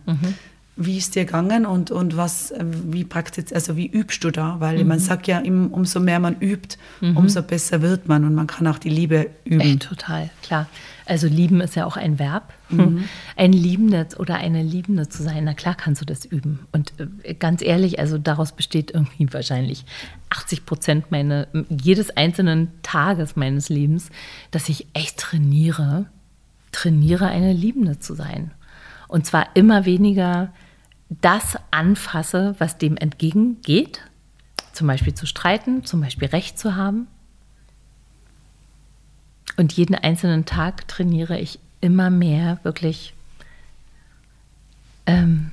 Wie 0.75 0.97
ist 0.97 1.15
dir 1.15 1.25
gegangen 1.25 1.67
und, 1.67 1.91
und 1.91 2.17
was, 2.17 2.51
wie 2.59 3.03
praktisch, 3.03 3.53
also 3.53 3.77
wie 3.77 3.85
übst 3.85 4.23
du 4.23 4.31
da? 4.31 4.55
Weil 4.59 4.81
mhm. 4.81 4.87
man 4.87 4.99
sagt 4.99 5.27
ja, 5.27 5.39
umso 5.41 5.99
mehr 5.99 6.19
man 6.19 6.35
übt, 6.39 6.77
mhm. 6.99 7.15
umso 7.15 7.43
besser 7.43 7.81
wird 7.81 8.07
man 8.07 8.25
und 8.25 8.33
man 8.33 8.47
kann 8.47 8.65
auch 8.65 8.79
die 8.79 8.89
Liebe 8.89 9.29
üben. 9.45 9.61
Ey, 9.61 9.77
total, 9.77 10.31
klar. 10.41 10.67
Also 11.05 11.27
lieben 11.27 11.61
ist 11.61 11.75
ja 11.75 11.85
auch 11.85 11.97
ein 11.97 12.17
Verb. 12.17 12.53
Mhm. 12.69 13.03
Ein 13.35 13.53
Liebender 13.53 14.07
oder 14.17 14.35
eine 14.35 14.63
Liebende 14.63 15.09
zu 15.09 15.21
sein, 15.21 15.43
na 15.43 15.53
klar 15.53 15.75
kannst 15.75 16.01
du 16.01 16.05
das 16.05 16.25
üben. 16.25 16.65
Und 16.71 16.93
äh, 17.23 17.33
ganz 17.33 17.61
ehrlich, 17.61 17.99
also 17.99 18.17
daraus 18.17 18.51
besteht 18.53 18.91
irgendwie 18.91 19.31
wahrscheinlich 19.31 19.85
80 20.29 20.65
Prozent 20.65 21.11
meine, 21.11 21.47
jedes 21.69 22.09
einzelnen 22.11 22.69
Tages 22.81 23.35
meines 23.35 23.69
Lebens, 23.69 24.09
dass 24.51 24.69
ich 24.69 24.87
echt 24.93 25.17
trainiere, 25.17 26.05
trainiere, 26.71 27.27
eine 27.27 27.53
Liebende 27.53 27.99
zu 27.99 28.15
sein. 28.15 28.51
Und 29.07 29.25
zwar 29.25 29.55
immer 29.55 29.85
weniger 29.85 30.51
das 31.21 31.57
anfasse, 31.71 32.55
was 32.59 32.77
dem 32.77 32.97
entgegengeht, 32.97 34.01
zum 34.71 34.87
Beispiel 34.87 35.13
zu 35.13 35.25
streiten, 35.25 35.83
zum 35.85 36.01
Beispiel 36.01 36.27
Recht 36.27 36.57
zu 36.57 36.75
haben. 36.75 37.07
Und 39.57 39.73
jeden 39.73 39.95
einzelnen 39.95 40.45
Tag 40.45 40.87
trainiere 40.87 41.39
ich 41.39 41.59
immer 41.81 42.09
mehr 42.09 42.59
wirklich 42.63 43.13
ähm, 45.05 45.51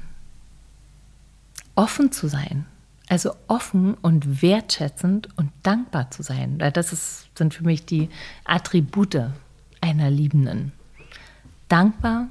offen 1.75 2.13
zu 2.13 2.29
sein. 2.29 2.67
Also 3.09 3.35
offen 3.49 3.95
und 3.95 4.41
wertschätzend 4.41 5.29
und 5.37 5.51
dankbar 5.65 6.13
zu 6.13 6.23
sein. 6.23 6.59
Das 6.73 6.93
ist, 6.93 7.27
sind 7.37 7.53
für 7.53 7.65
mich 7.65 7.85
die 7.85 8.09
Attribute 8.45 9.31
einer 9.81 10.11
Liebenden. 10.11 10.73
Dankbar, 11.69 12.29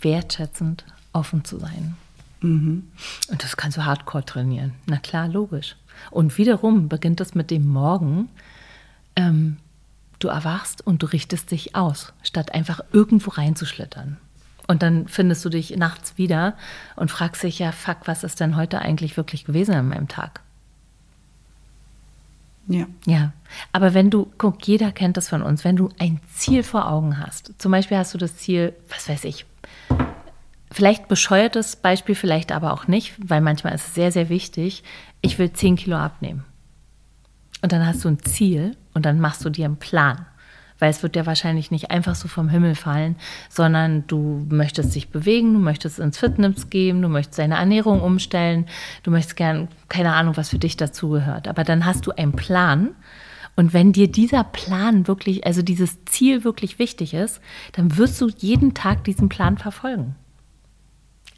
wertschätzend, 0.00 0.86
offen 1.12 1.44
zu 1.44 1.58
sein. 1.58 1.96
Mhm. 2.42 2.88
Und 3.30 3.42
das 3.42 3.56
kannst 3.56 3.78
du 3.78 3.84
hardcore 3.84 4.24
trainieren. 4.24 4.74
Na 4.86 4.98
klar, 4.98 5.28
logisch. 5.28 5.76
Und 6.10 6.36
wiederum 6.38 6.88
beginnt 6.88 7.20
es 7.20 7.34
mit 7.34 7.50
dem 7.50 7.66
Morgen. 7.66 8.28
Ähm, 9.16 9.56
du 10.18 10.28
erwachst 10.28 10.86
und 10.86 11.02
du 11.02 11.06
richtest 11.06 11.50
dich 11.50 11.74
aus, 11.74 12.12
statt 12.22 12.54
einfach 12.54 12.80
irgendwo 12.92 13.30
reinzuschlittern. 13.30 14.18
Und 14.68 14.82
dann 14.82 15.08
findest 15.08 15.44
du 15.44 15.48
dich 15.48 15.76
nachts 15.76 16.18
wieder 16.18 16.54
und 16.96 17.10
fragst 17.10 17.42
dich 17.42 17.58
ja, 17.58 17.72
fuck, 17.72 17.98
was 18.06 18.24
ist 18.24 18.40
denn 18.40 18.56
heute 18.56 18.80
eigentlich 18.80 19.16
wirklich 19.16 19.44
gewesen 19.44 19.74
an 19.74 19.88
meinem 19.88 20.08
Tag? 20.08 20.40
Ja. 22.68 22.86
Ja. 23.06 23.32
Aber 23.72 23.92
wenn 23.92 24.08
du, 24.08 24.30
guck, 24.38 24.66
jeder 24.66 24.92
kennt 24.92 25.16
das 25.16 25.28
von 25.28 25.42
uns, 25.42 25.64
wenn 25.64 25.76
du 25.76 25.88
ein 25.98 26.20
Ziel 26.34 26.62
vor 26.62 26.88
Augen 26.88 27.18
hast, 27.18 27.52
zum 27.58 27.72
Beispiel 27.72 27.98
hast 27.98 28.14
du 28.14 28.18
das 28.18 28.36
Ziel, 28.36 28.72
was 28.88 29.08
weiß 29.08 29.24
ich, 29.24 29.46
Vielleicht 30.72 31.06
bescheuertes 31.08 31.76
Beispiel, 31.76 32.14
vielleicht 32.14 32.50
aber 32.50 32.72
auch 32.72 32.88
nicht, 32.88 33.14
weil 33.18 33.40
manchmal 33.42 33.74
ist 33.74 33.88
es 33.88 33.94
sehr, 33.94 34.10
sehr 34.10 34.28
wichtig. 34.30 34.82
Ich 35.20 35.38
will 35.38 35.52
10 35.52 35.76
Kilo 35.76 35.96
abnehmen. 35.96 36.44
Und 37.60 37.72
dann 37.72 37.86
hast 37.86 38.04
du 38.04 38.08
ein 38.08 38.20
Ziel 38.20 38.76
und 38.94 39.04
dann 39.04 39.20
machst 39.20 39.44
du 39.44 39.50
dir 39.50 39.66
einen 39.66 39.76
Plan. 39.76 40.26
Weil 40.78 40.90
es 40.90 41.02
wird 41.02 41.14
ja 41.14 41.26
wahrscheinlich 41.26 41.70
nicht 41.70 41.90
einfach 41.90 42.14
so 42.14 42.26
vom 42.26 42.48
Himmel 42.48 42.74
fallen, 42.74 43.16
sondern 43.48 44.04
du 44.06 44.44
möchtest 44.48 44.94
dich 44.94 45.10
bewegen, 45.10 45.52
du 45.52 45.60
möchtest 45.60 46.00
ins 46.00 46.18
Fitness 46.18 46.70
gehen, 46.70 47.02
du 47.02 47.08
möchtest 47.08 47.38
deine 47.38 47.56
Ernährung 47.56 48.00
umstellen, 48.00 48.66
du 49.02 49.10
möchtest 49.10 49.36
gern, 49.36 49.68
keine 49.88 50.14
Ahnung, 50.14 50.36
was 50.36 50.48
für 50.48 50.58
dich 50.58 50.76
dazugehört. 50.76 51.46
Aber 51.46 51.62
dann 51.64 51.84
hast 51.84 52.06
du 52.06 52.12
einen 52.12 52.32
Plan 52.32 52.96
und 53.54 53.74
wenn 53.74 53.92
dir 53.92 54.10
dieser 54.10 54.44
Plan 54.44 55.06
wirklich, 55.06 55.46
also 55.46 55.62
dieses 55.62 56.04
Ziel 56.06 56.42
wirklich 56.44 56.78
wichtig 56.78 57.14
ist, 57.14 57.40
dann 57.72 57.96
wirst 57.98 58.20
du 58.20 58.28
jeden 58.28 58.74
Tag 58.74 59.04
diesen 59.04 59.28
Plan 59.28 59.58
verfolgen. 59.58 60.16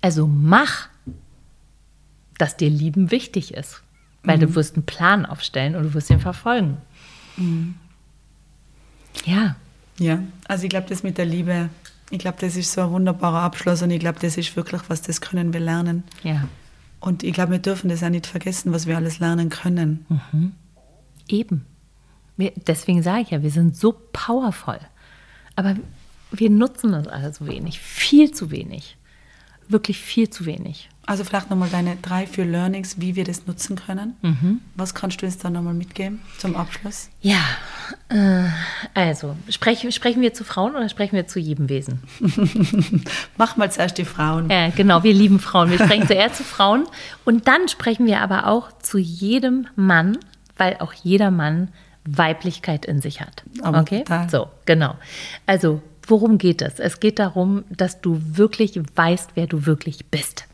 Also 0.05 0.27
mach, 0.27 0.91
dass 2.37 2.59
dir 2.59 2.69
Lieben 2.69 3.11
wichtig 3.11 3.55
ist. 3.55 3.83
Weil 4.23 4.37
mhm. 4.37 4.43
du 4.43 4.55
wirst 4.55 4.75
einen 4.75 4.85
Plan 4.85 5.25
aufstellen 5.25 5.75
und 5.75 5.85
du 5.85 5.95
wirst 5.95 6.11
ihn 6.11 6.21
verfolgen. 6.21 6.77
Mhm. 7.39 7.77
Ja. 9.25 9.57
Ja, 9.99 10.19
also 10.47 10.65
ich 10.65 10.69
glaube, 10.69 10.89
das 10.91 11.05
mit 11.05 11.17
der 11.17 11.25
Liebe, 11.25 11.71
ich 12.11 12.19
glaube, 12.19 12.37
das 12.39 12.55
ist 12.55 12.73
so 12.73 12.83
ein 12.83 12.91
wunderbarer 12.91 13.41
Abschluss 13.41 13.81
und 13.81 13.91
ich 13.93 13.99
glaube, 13.99 14.19
das 14.21 14.37
ist 14.37 14.55
wirklich 14.57 14.83
was, 14.89 15.01
das 15.01 15.23
können 15.23 15.55
wir 15.55 15.61
lernen. 15.61 16.03
Ja. 16.23 16.49
Und 17.01 17.23
ich 17.23 17.33
glaube, 17.33 17.53
wir 17.53 17.59
dürfen 17.59 17.89
das 17.89 18.03
auch 18.03 18.11
nicht 18.11 18.27
vergessen, 18.27 18.75
was 18.75 18.87
wir 18.87 18.99
alles 18.99 19.21
lernen 19.21 19.49
können. 19.49 20.05
Mhm. 20.11 20.53
Eben. 21.29 21.65
Wir, 22.37 22.53
deswegen 22.67 23.03
sage 23.03 23.23
ich 23.23 23.31
ja, 23.31 23.43
wir 23.43 23.51
sind 23.51 23.75
so 23.75 23.99
powerful. 24.13 24.81
Aber 25.57 25.77
wir 26.31 26.51
nutzen 26.51 26.93
das 26.93 27.09
alles 27.09 27.37
so 27.37 27.47
wenig, 27.47 27.79
viel 27.79 28.33
zu 28.33 28.51
wenig. 28.51 28.99
Wirklich 29.69 29.99
viel 29.99 30.31
zu 30.31 30.47
wenig. 30.47 30.89
Also 31.07 31.23
vielleicht 31.23 31.51
nochmal 31.51 31.69
deine 31.69 31.97
drei, 31.97 32.27
vier 32.27 32.47
Learnings, 32.47 32.99
wie 32.99 33.15
wir 33.15 33.25
das 33.25 33.47
nutzen 33.47 33.77
können. 33.77 34.17
Mhm. 34.23 34.61
Was 34.75 34.95
kannst 34.95 35.21
du 35.21 35.27
uns 35.27 35.37
da 35.37 35.51
nochmal 35.51 35.75
mitgeben 35.75 36.21
zum 36.39 36.57
Abschluss? 36.57 37.11
Ja, 37.21 37.43
äh, 38.09 38.45
also 38.95 39.37
sprechen, 39.51 39.93
sprechen 39.93 40.23
wir 40.23 40.33
zu 40.33 40.45
Frauen 40.45 40.75
oder 40.75 40.89
sprechen 40.89 41.17
wir 41.17 41.27
zu 41.27 41.39
jedem 41.39 41.69
Wesen? 41.69 42.03
Mach 43.37 43.57
mal 43.59 43.71
zuerst 43.71 43.99
die 43.99 44.07
Frauen. 44.07 44.49
Ja, 44.49 44.71
genau, 44.71 45.03
wir 45.03 45.13
lieben 45.13 45.41
Frauen. 45.41 45.71
Wir 45.71 45.79
sprechen 45.79 46.07
zuerst 46.07 46.37
zu 46.37 46.45
Frauen 46.45 46.87
und 47.27 47.49
dann 47.49 47.69
sprechen 47.69 48.07
wir 48.07 48.21
aber 48.21 48.47
auch 48.47 48.73
zu 48.79 48.97
jedem 48.97 49.67
Mann, 49.77 50.17
weil 50.57 50.77
auch 50.79 50.95
jeder 50.95 51.31
Mann 51.31 51.69
Weiblichkeit 52.07 52.85
in 52.85 53.01
sich 53.01 53.21
hat. 53.21 53.43
Aber 53.63 53.81
okay? 53.81 54.01
total. 54.01 54.31
So, 54.31 54.49
genau. 54.67 54.95
Also, 55.47 55.83
worum 56.11 56.39
geht 56.39 56.63
es? 56.63 56.79
Es 56.79 57.01
geht 57.01 57.19
darum, 57.19 57.65
dass 57.71 58.01
du 58.01 58.21
wirklich 58.23 58.81
weißt, 58.95 59.31
wer 59.35 59.47
du 59.47 59.67
wirklich 59.67 60.07
bist. 60.07 60.45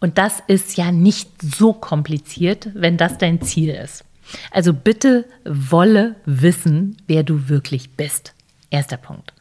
Und 0.00 0.18
das 0.18 0.42
ist 0.46 0.76
ja 0.76 0.92
nicht 0.92 1.30
so 1.42 1.72
kompliziert, 1.72 2.68
wenn 2.74 2.96
das 2.96 3.18
dein 3.18 3.40
Ziel 3.40 3.70
ist. 3.70 4.04
Also 4.50 4.72
bitte 4.72 5.24
wolle 5.44 6.16
wissen, 6.24 6.96
wer 7.06 7.22
du 7.22 7.48
wirklich 7.48 7.90
bist. 7.96 8.34
Erster 8.70 8.96
Punkt. 8.96 9.32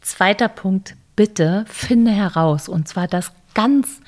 Zweiter 0.00 0.48
Punkt, 0.48 0.94
bitte 1.16 1.64
finde 1.68 2.12
heraus, 2.12 2.68
und 2.68 2.88
zwar 2.88 3.08
das 3.08 3.32
ganz 3.54 4.00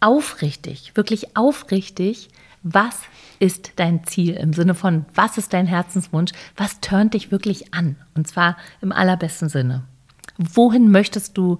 aufrichtig, 0.00 0.92
wirklich 0.94 1.36
aufrichtig, 1.36 2.28
was 2.62 3.00
ist 3.38 3.72
dein 3.76 4.04
Ziel 4.06 4.34
im 4.34 4.52
Sinne 4.52 4.74
von, 4.74 5.04
was 5.14 5.36
ist 5.36 5.52
dein 5.52 5.66
Herzenswunsch, 5.66 6.32
was 6.56 6.80
turnt 6.80 7.14
dich 7.14 7.30
wirklich 7.30 7.74
an, 7.74 7.96
und 8.14 8.26
zwar 8.26 8.56
im 8.80 8.92
allerbesten 8.92 9.48
Sinne. 9.48 9.82
Wohin 10.38 10.90
möchtest 10.90 11.36
du 11.38 11.58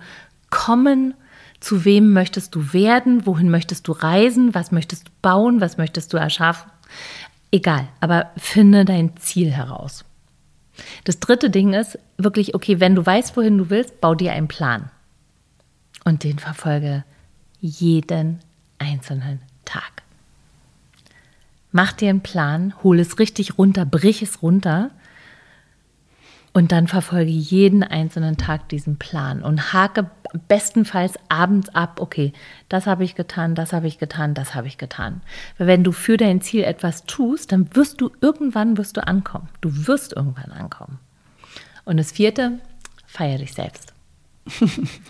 kommen? 0.50 1.14
Zu 1.60 1.84
wem 1.84 2.12
möchtest 2.12 2.54
du 2.54 2.72
werden? 2.72 3.26
Wohin 3.26 3.50
möchtest 3.50 3.88
du 3.88 3.92
reisen? 3.92 4.54
Was 4.54 4.72
möchtest 4.72 5.08
du 5.08 5.12
bauen? 5.22 5.60
Was 5.60 5.78
möchtest 5.78 6.12
du 6.12 6.16
erschaffen? 6.16 6.70
Egal, 7.50 7.88
aber 8.00 8.30
finde 8.36 8.84
dein 8.84 9.16
Ziel 9.16 9.52
heraus. 9.52 10.04
Das 11.04 11.20
dritte 11.20 11.50
Ding 11.50 11.72
ist 11.72 11.98
wirklich, 12.18 12.54
okay, 12.54 12.80
wenn 12.80 12.94
du 12.94 13.06
weißt, 13.06 13.36
wohin 13.36 13.58
du 13.58 13.70
willst, 13.70 14.00
bau 14.00 14.14
dir 14.14 14.32
einen 14.32 14.48
Plan. 14.48 14.90
Und 16.04 16.24
den 16.24 16.38
verfolge 16.38 17.04
jeden 17.60 18.40
einzelnen 18.78 19.40
Tag. 19.64 20.02
Mach 21.70 21.92
dir 21.92 22.10
einen 22.10 22.22
Plan, 22.22 22.74
hol 22.82 22.98
es 22.98 23.18
richtig 23.18 23.58
runter, 23.58 23.86
brich 23.86 24.22
es 24.22 24.42
runter 24.42 24.90
und 26.54 26.70
dann 26.70 26.86
verfolge 26.86 27.32
jeden 27.32 27.82
einzelnen 27.82 28.36
Tag 28.36 28.68
diesen 28.68 28.96
Plan 28.96 29.42
und 29.42 29.72
hake 29.72 30.08
bestenfalls 30.48 31.14
abends 31.28 31.68
ab, 31.74 32.00
okay, 32.00 32.32
das 32.68 32.86
habe 32.86 33.04
ich 33.04 33.16
getan, 33.16 33.56
das 33.56 33.72
habe 33.72 33.88
ich 33.88 33.98
getan, 33.98 34.34
das 34.34 34.54
habe 34.54 34.68
ich 34.68 34.78
getan. 34.78 35.20
Weil 35.58 35.66
wenn 35.66 35.84
du 35.84 35.90
für 35.90 36.16
dein 36.16 36.40
Ziel 36.40 36.62
etwas 36.62 37.04
tust, 37.04 37.52
dann 37.52 37.74
wirst 37.74 38.00
du 38.00 38.10
irgendwann 38.20 38.78
wirst 38.78 38.96
du 38.96 39.06
ankommen. 39.06 39.48
Du 39.60 39.86
wirst 39.88 40.14
irgendwann 40.14 40.52
ankommen. 40.52 40.98
Und 41.84 41.96
das 41.98 42.12
vierte, 42.12 42.60
feier 43.06 43.38
dich 43.38 43.52
selbst. 43.52 43.92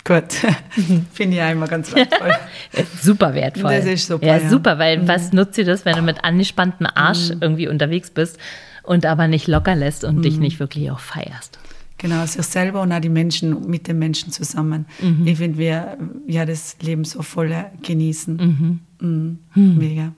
Gut, 0.04 0.32
finde 1.12 1.36
ich 1.36 1.42
auch 1.42 1.50
immer 1.50 1.68
ganz 1.68 1.94
wertvoll. 1.94 2.32
super 3.02 3.34
wertvoll. 3.34 3.76
Das 3.76 3.84
ist 3.84 4.06
super, 4.06 4.26
Ja, 4.26 4.38
ja. 4.38 4.48
super, 4.48 4.78
weil 4.78 5.06
was 5.06 5.32
nutzt 5.32 5.58
dir 5.58 5.64
das, 5.66 5.84
wenn 5.84 5.96
du 5.96 6.02
mit 6.02 6.24
angespanntem 6.24 6.86
Arsch 6.86 7.30
irgendwie 7.40 7.68
unterwegs 7.68 8.10
bist 8.10 8.38
und 8.84 9.06
aber 9.06 9.28
nicht 9.28 9.46
locker 9.48 9.74
lässt 9.74 10.04
und 10.04 10.22
dich 10.22 10.38
nicht 10.38 10.60
wirklich 10.60 10.90
auch 10.90 11.00
feierst? 11.00 11.58
Genau, 11.98 12.26
sich 12.26 12.44
selber 12.44 12.82
und 12.82 12.92
auch 12.92 13.00
die 13.00 13.08
Menschen 13.08 13.68
mit 13.68 13.88
den 13.88 13.98
Menschen 13.98 14.30
zusammen. 14.30 14.86
Ich 15.24 15.38
finde, 15.38 15.58
wir 15.58 15.96
ja 16.26 16.44
das 16.44 16.76
Leben 16.82 17.04
so 17.04 17.22
voll 17.22 17.54
genießen. 17.82 18.80
Mhm. 18.98 19.38
Mega. 19.54 20.12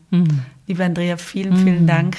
Liebe 0.67 0.85
Andrea, 0.85 1.17
vielen, 1.17 1.57
vielen 1.57 1.87
Dank 1.87 2.17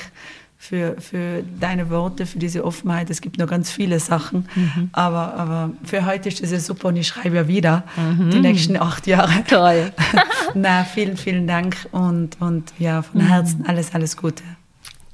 für, 0.57 0.95
für 0.99 1.43
deine 1.59 1.89
Worte, 1.89 2.25
für 2.25 2.39
diese 2.39 2.63
Offenheit. 2.63 3.09
Es 3.09 3.21
gibt 3.21 3.37
noch 3.37 3.47
ganz 3.47 3.71
viele 3.71 3.99
Sachen, 3.99 4.47
aber, 4.91 5.33
aber 5.35 5.71
für 5.83 6.05
heute 6.05 6.29
ist 6.29 6.41
das 6.41 6.51
ja 6.51 6.59
super 6.59 6.89
und 6.89 6.97
ich 6.97 7.07
schreibe 7.07 7.35
ja 7.35 7.47
wieder 7.47 7.83
die 8.31 8.39
nächsten 8.39 8.77
acht 8.77 9.07
Jahre. 9.07 9.43
Toll. 9.47 9.91
Na, 10.55 10.83
vielen, 10.83 11.17
vielen 11.17 11.47
Dank 11.47 11.75
und, 11.91 12.39
und 12.39 12.73
ja, 12.79 13.01
von 13.01 13.21
Herzen 13.21 13.65
alles, 13.65 13.93
alles 13.93 14.17
Gute. 14.17 14.43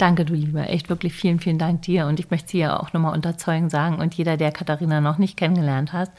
Danke, 0.03 0.25
du 0.25 0.33
Lieber. 0.33 0.69
Echt 0.69 0.89
wirklich 0.89 1.13
vielen, 1.13 1.39
vielen 1.39 1.57
Dank 1.57 1.83
dir. 1.83 2.07
Und 2.07 2.19
ich 2.19 2.29
möchte 2.29 2.49
sie 2.49 2.57
ja 2.57 2.77
auch 2.77 2.91
nochmal 2.91 3.13
unterzeugen 3.13 3.69
sagen 3.69 3.99
und 3.99 4.13
jeder, 4.15 4.35
der 4.35 4.51
Katharina 4.51 4.99
noch 4.99 5.17
nicht 5.17 5.37
kennengelernt 5.37 5.93
hat, 5.93 6.11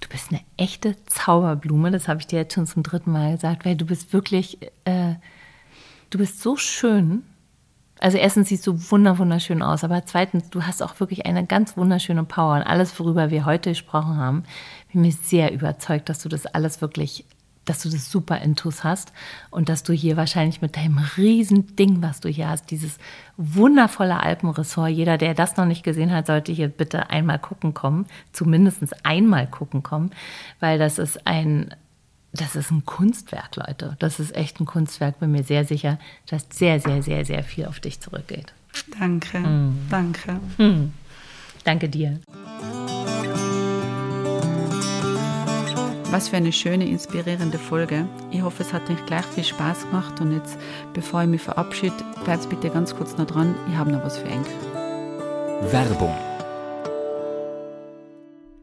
du 0.00 0.08
bist 0.08 0.32
eine 0.32 0.40
echte 0.56 0.96
Zauberblume. 1.06 1.92
Das 1.92 2.08
habe 2.08 2.18
ich 2.18 2.26
dir 2.26 2.40
jetzt 2.40 2.54
schon 2.54 2.66
zum 2.66 2.82
dritten 2.82 3.12
Mal 3.12 3.34
gesagt, 3.34 3.64
weil 3.64 3.76
du 3.76 3.86
bist 3.86 4.12
wirklich, 4.12 4.58
äh, 4.84 5.14
du 6.10 6.18
bist 6.18 6.42
so 6.42 6.56
schön. 6.56 7.22
Also 8.00 8.18
erstens 8.18 8.48
siehst 8.48 8.66
du 8.66 8.90
wunder 8.90 9.16
wunderschön 9.16 9.62
aus, 9.62 9.84
aber 9.84 10.04
zweitens, 10.04 10.50
du 10.50 10.64
hast 10.64 10.82
auch 10.82 10.98
wirklich 10.98 11.24
eine 11.24 11.46
ganz 11.46 11.76
wunderschöne 11.76 12.24
Power. 12.24 12.56
Und 12.56 12.62
alles, 12.62 12.98
worüber 12.98 13.30
wir 13.30 13.44
heute 13.44 13.70
gesprochen 13.70 14.16
haben, 14.16 14.42
bin 14.92 15.02
mir 15.02 15.12
sehr 15.12 15.52
überzeugt, 15.52 16.08
dass 16.08 16.18
du 16.18 16.28
das 16.28 16.46
alles 16.46 16.80
wirklich 16.80 17.24
dass 17.64 17.82
du 17.82 17.88
das 17.88 18.10
super 18.10 18.40
intus 18.40 18.84
hast 18.84 19.12
und 19.50 19.68
dass 19.68 19.82
du 19.82 19.92
hier 19.92 20.16
wahrscheinlich 20.16 20.62
mit 20.62 20.76
deinem 20.76 20.98
riesen 21.16 21.76
Ding, 21.76 22.02
was 22.02 22.20
du 22.20 22.28
hier 22.28 22.48
hast, 22.48 22.70
dieses 22.70 22.98
wundervolle 23.36 24.20
Alpenressort, 24.20 24.90
jeder, 24.90 25.18
der 25.18 25.34
das 25.34 25.56
noch 25.56 25.66
nicht 25.66 25.82
gesehen 25.82 26.12
hat, 26.12 26.26
sollte 26.26 26.52
hier 26.52 26.68
bitte 26.68 27.10
einmal 27.10 27.38
gucken 27.38 27.74
kommen, 27.74 28.06
zumindest 28.32 28.82
einmal 29.04 29.46
gucken 29.46 29.82
kommen, 29.82 30.10
weil 30.60 30.78
das 30.78 30.98
ist 30.98 31.26
ein, 31.26 31.74
das 32.32 32.56
ist 32.56 32.70
ein 32.70 32.84
Kunstwerk, 32.84 33.56
Leute. 33.56 33.96
Das 33.98 34.20
ist 34.20 34.34
echt 34.34 34.60
ein 34.60 34.66
Kunstwerk, 34.66 35.20
bin 35.20 35.32
mir 35.32 35.44
sehr 35.44 35.64
sicher, 35.64 35.98
dass 36.26 36.46
sehr, 36.50 36.80
sehr, 36.80 37.02
sehr, 37.02 37.24
sehr 37.24 37.44
viel 37.44 37.66
auf 37.66 37.80
dich 37.80 38.00
zurückgeht. 38.00 38.52
Danke, 38.98 39.42
danke. 39.88 40.40
Danke 41.64 41.88
dir. 41.88 42.20
Was 46.14 46.28
für 46.28 46.36
eine 46.36 46.52
schöne, 46.52 46.86
inspirierende 46.86 47.58
Folge. 47.58 48.08
Ich 48.30 48.40
hoffe, 48.40 48.62
es 48.62 48.72
hat 48.72 48.88
euch 48.88 49.04
gleich 49.04 49.24
viel 49.24 49.42
Spaß 49.42 49.86
gemacht. 49.86 50.20
Und 50.20 50.32
jetzt, 50.32 50.56
bevor 50.92 51.22
ich 51.22 51.28
mich 51.28 51.42
verabschiede, 51.42 51.96
bleibt 52.22 52.48
bitte 52.48 52.70
ganz 52.70 52.94
kurz 52.94 53.16
noch 53.16 53.26
dran. 53.26 53.56
Ich 53.68 53.74
habe 53.74 53.90
noch 53.90 54.04
was 54.04 54.18
für 54.18 54.26
euch. 54.28 55.72
Werbung. 55.72 56.14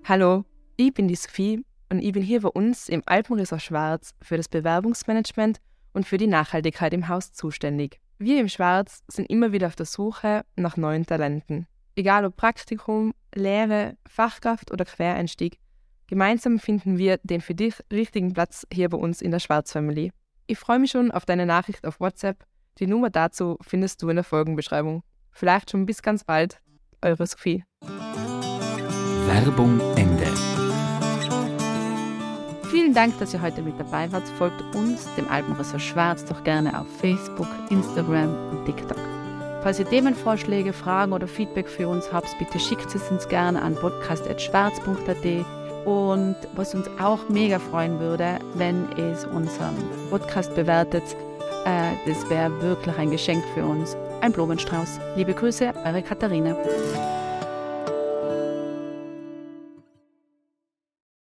Hallo, 0.06 0.46
ich 0.78 0.94
bin 0.94 1.10
die 1.10 1.16
Sophie 1.16 1.66
und 1.90 2.00
ich 2.00 2.14
bin 2.14 2.24
hier 2.24 2.40
bei 2.40 2.48
uns 2.48 2.88
im 2.88 3.04
Alpenresort 3.06 3.62
Schwarz 3.62 4.12
für 4.22 4.38
das 4.38 4.48
Bewerbungsmanagement 4.48 5.60
und 5.92 6.08
für 6.08 6.18
die 6.18 6.28
Nachhaltigkeit 6.28 6.94
im 6.94 7.10
Haus 7.10 7.34
zuständig. 7.34 8.00
Wir 8.18 8.40
im 8.40 8.48
Schwarz 8.48 9.04
sind 9.10 9.30
immer 9.30 9.52
wieder 9.52 9.68
auf 9.68 9.76
der 9.76 9.88
Suche 9.88 10.46
nach 10.56 10.78
neuen 10.78 11.06
Talenten. 11.06 11.68
Egal 11.98 12.24
ob 12.24 12.38
Praktikum, 12.38 13.14
Lehre, 13.36 13.98
Fachkraft 14.08 14.72
oder 14.72 14.86
Quereinstieg, 14.86 15.58
gemeinsam 16.12 16.60
finden 16.60 16.98
wir 16.98 17.20
den 17.24 17.40
für 17.40 17.56
dich 17.56 17.76
richtigen 17.90 18.34
Platz 18.34 18.68
hier 18.72 18.90
bei 18.90 18.98
uns 18.98 19.22
in 19.22 19.32
der 19.32 19.40
Schwarz 19.40 19.72
Family. 19.72 20.12
Ich 20.46 20.60
freue 20.60 20.78
mich 20.78 20.92
schon 20.92 21.10
auf 21.10 21.26
deine 21.26 21.46
Nachricht 21.46 21.88
auf 21.88 22.02
WhatsApp. 22.02 22.44
Die 22.80 22.86
Nummer 22.86 23.10
dazu 23.10 23.58
findest 23.62 24.02
du 24.02 24.10
in 24.10 24.18
der 24.18 24.26
Folgenbeschreibung. 24.26 25.04
Vielleicht 25.32 25.72
schon 25.72 25.86
bis 25.86 26.02
ganz 26.02 26.26
bald. 26.26 26.60
Eure 27.02 27.26
Sophie. 27.26 27.64
Werbung 29.26 29.80
Ende. 29.96 30.28
Vielen 32.70 32.94
Dank, 32.94 33.18
dass 33.20 33.34
ihr 33.34 33.42
heute 33.42 33.62
mit 33.62 33.80
dabei 33.80 34.12
wart. 34.12 34.28
Folgt 34.38 34.62
uns, 34.76 35.08
dem 35.16 35.30
Alpenressort 35.30 35.82
Schwarz, 35.82 36.26
doch 36.26 36.44
gerne 36.44 36.78
auf 36.78 36.88
Facebook, 37.00 37.48
Instagram 37.70 38.36
und 38.50 38.66
TikTok. 38.66 39.00
Falls 39.64 39.80
ihr 39.80 39.88
Themenvorschläge, 39.88 40.74
Fragen 40.74 41.14
oder 41.14 41.28
Feedback 41.28 41.70
für 41.70 41.88
uns 41.88 42.12
habt, 42.12 42.38
bitte 42.38 42.60
schickt 42.60 42.94
es 42.94 43.10
uns 43.10 43.30
gerne 43.30 43.62
an 43.62 43.76
podcast.schwarz.at. 43.76 45.61
Und 45.86 46.36
was 46.56 46.76
uns 46.76 46.88
auch 47.00 47.28
mega 47.30 47.60
freuen 47.60 48.00
würde, 48.00 48.40
wenn 48.56 48.88
es 48.98 49.26
unseren 49.26 49.76
Podcast 50.10 50.54
bewertet, 50.56 51.04
äh, 51.66 51.92
das 52.08 52.30
wäre 52.30 52.62
wirklich 52.62 52.98
ein 52.98 53.12
Geschenk 53.12 53.44
für 53.54 53.66
uns. 53.66 53.96
Ein 54.22 54.32
Blumenstrauß. 54.32 55.00
Liebe 55.16 55.34
Grüße, 55.34 55.74
eure 55.84 56.04
Katharina. 56.04 56.56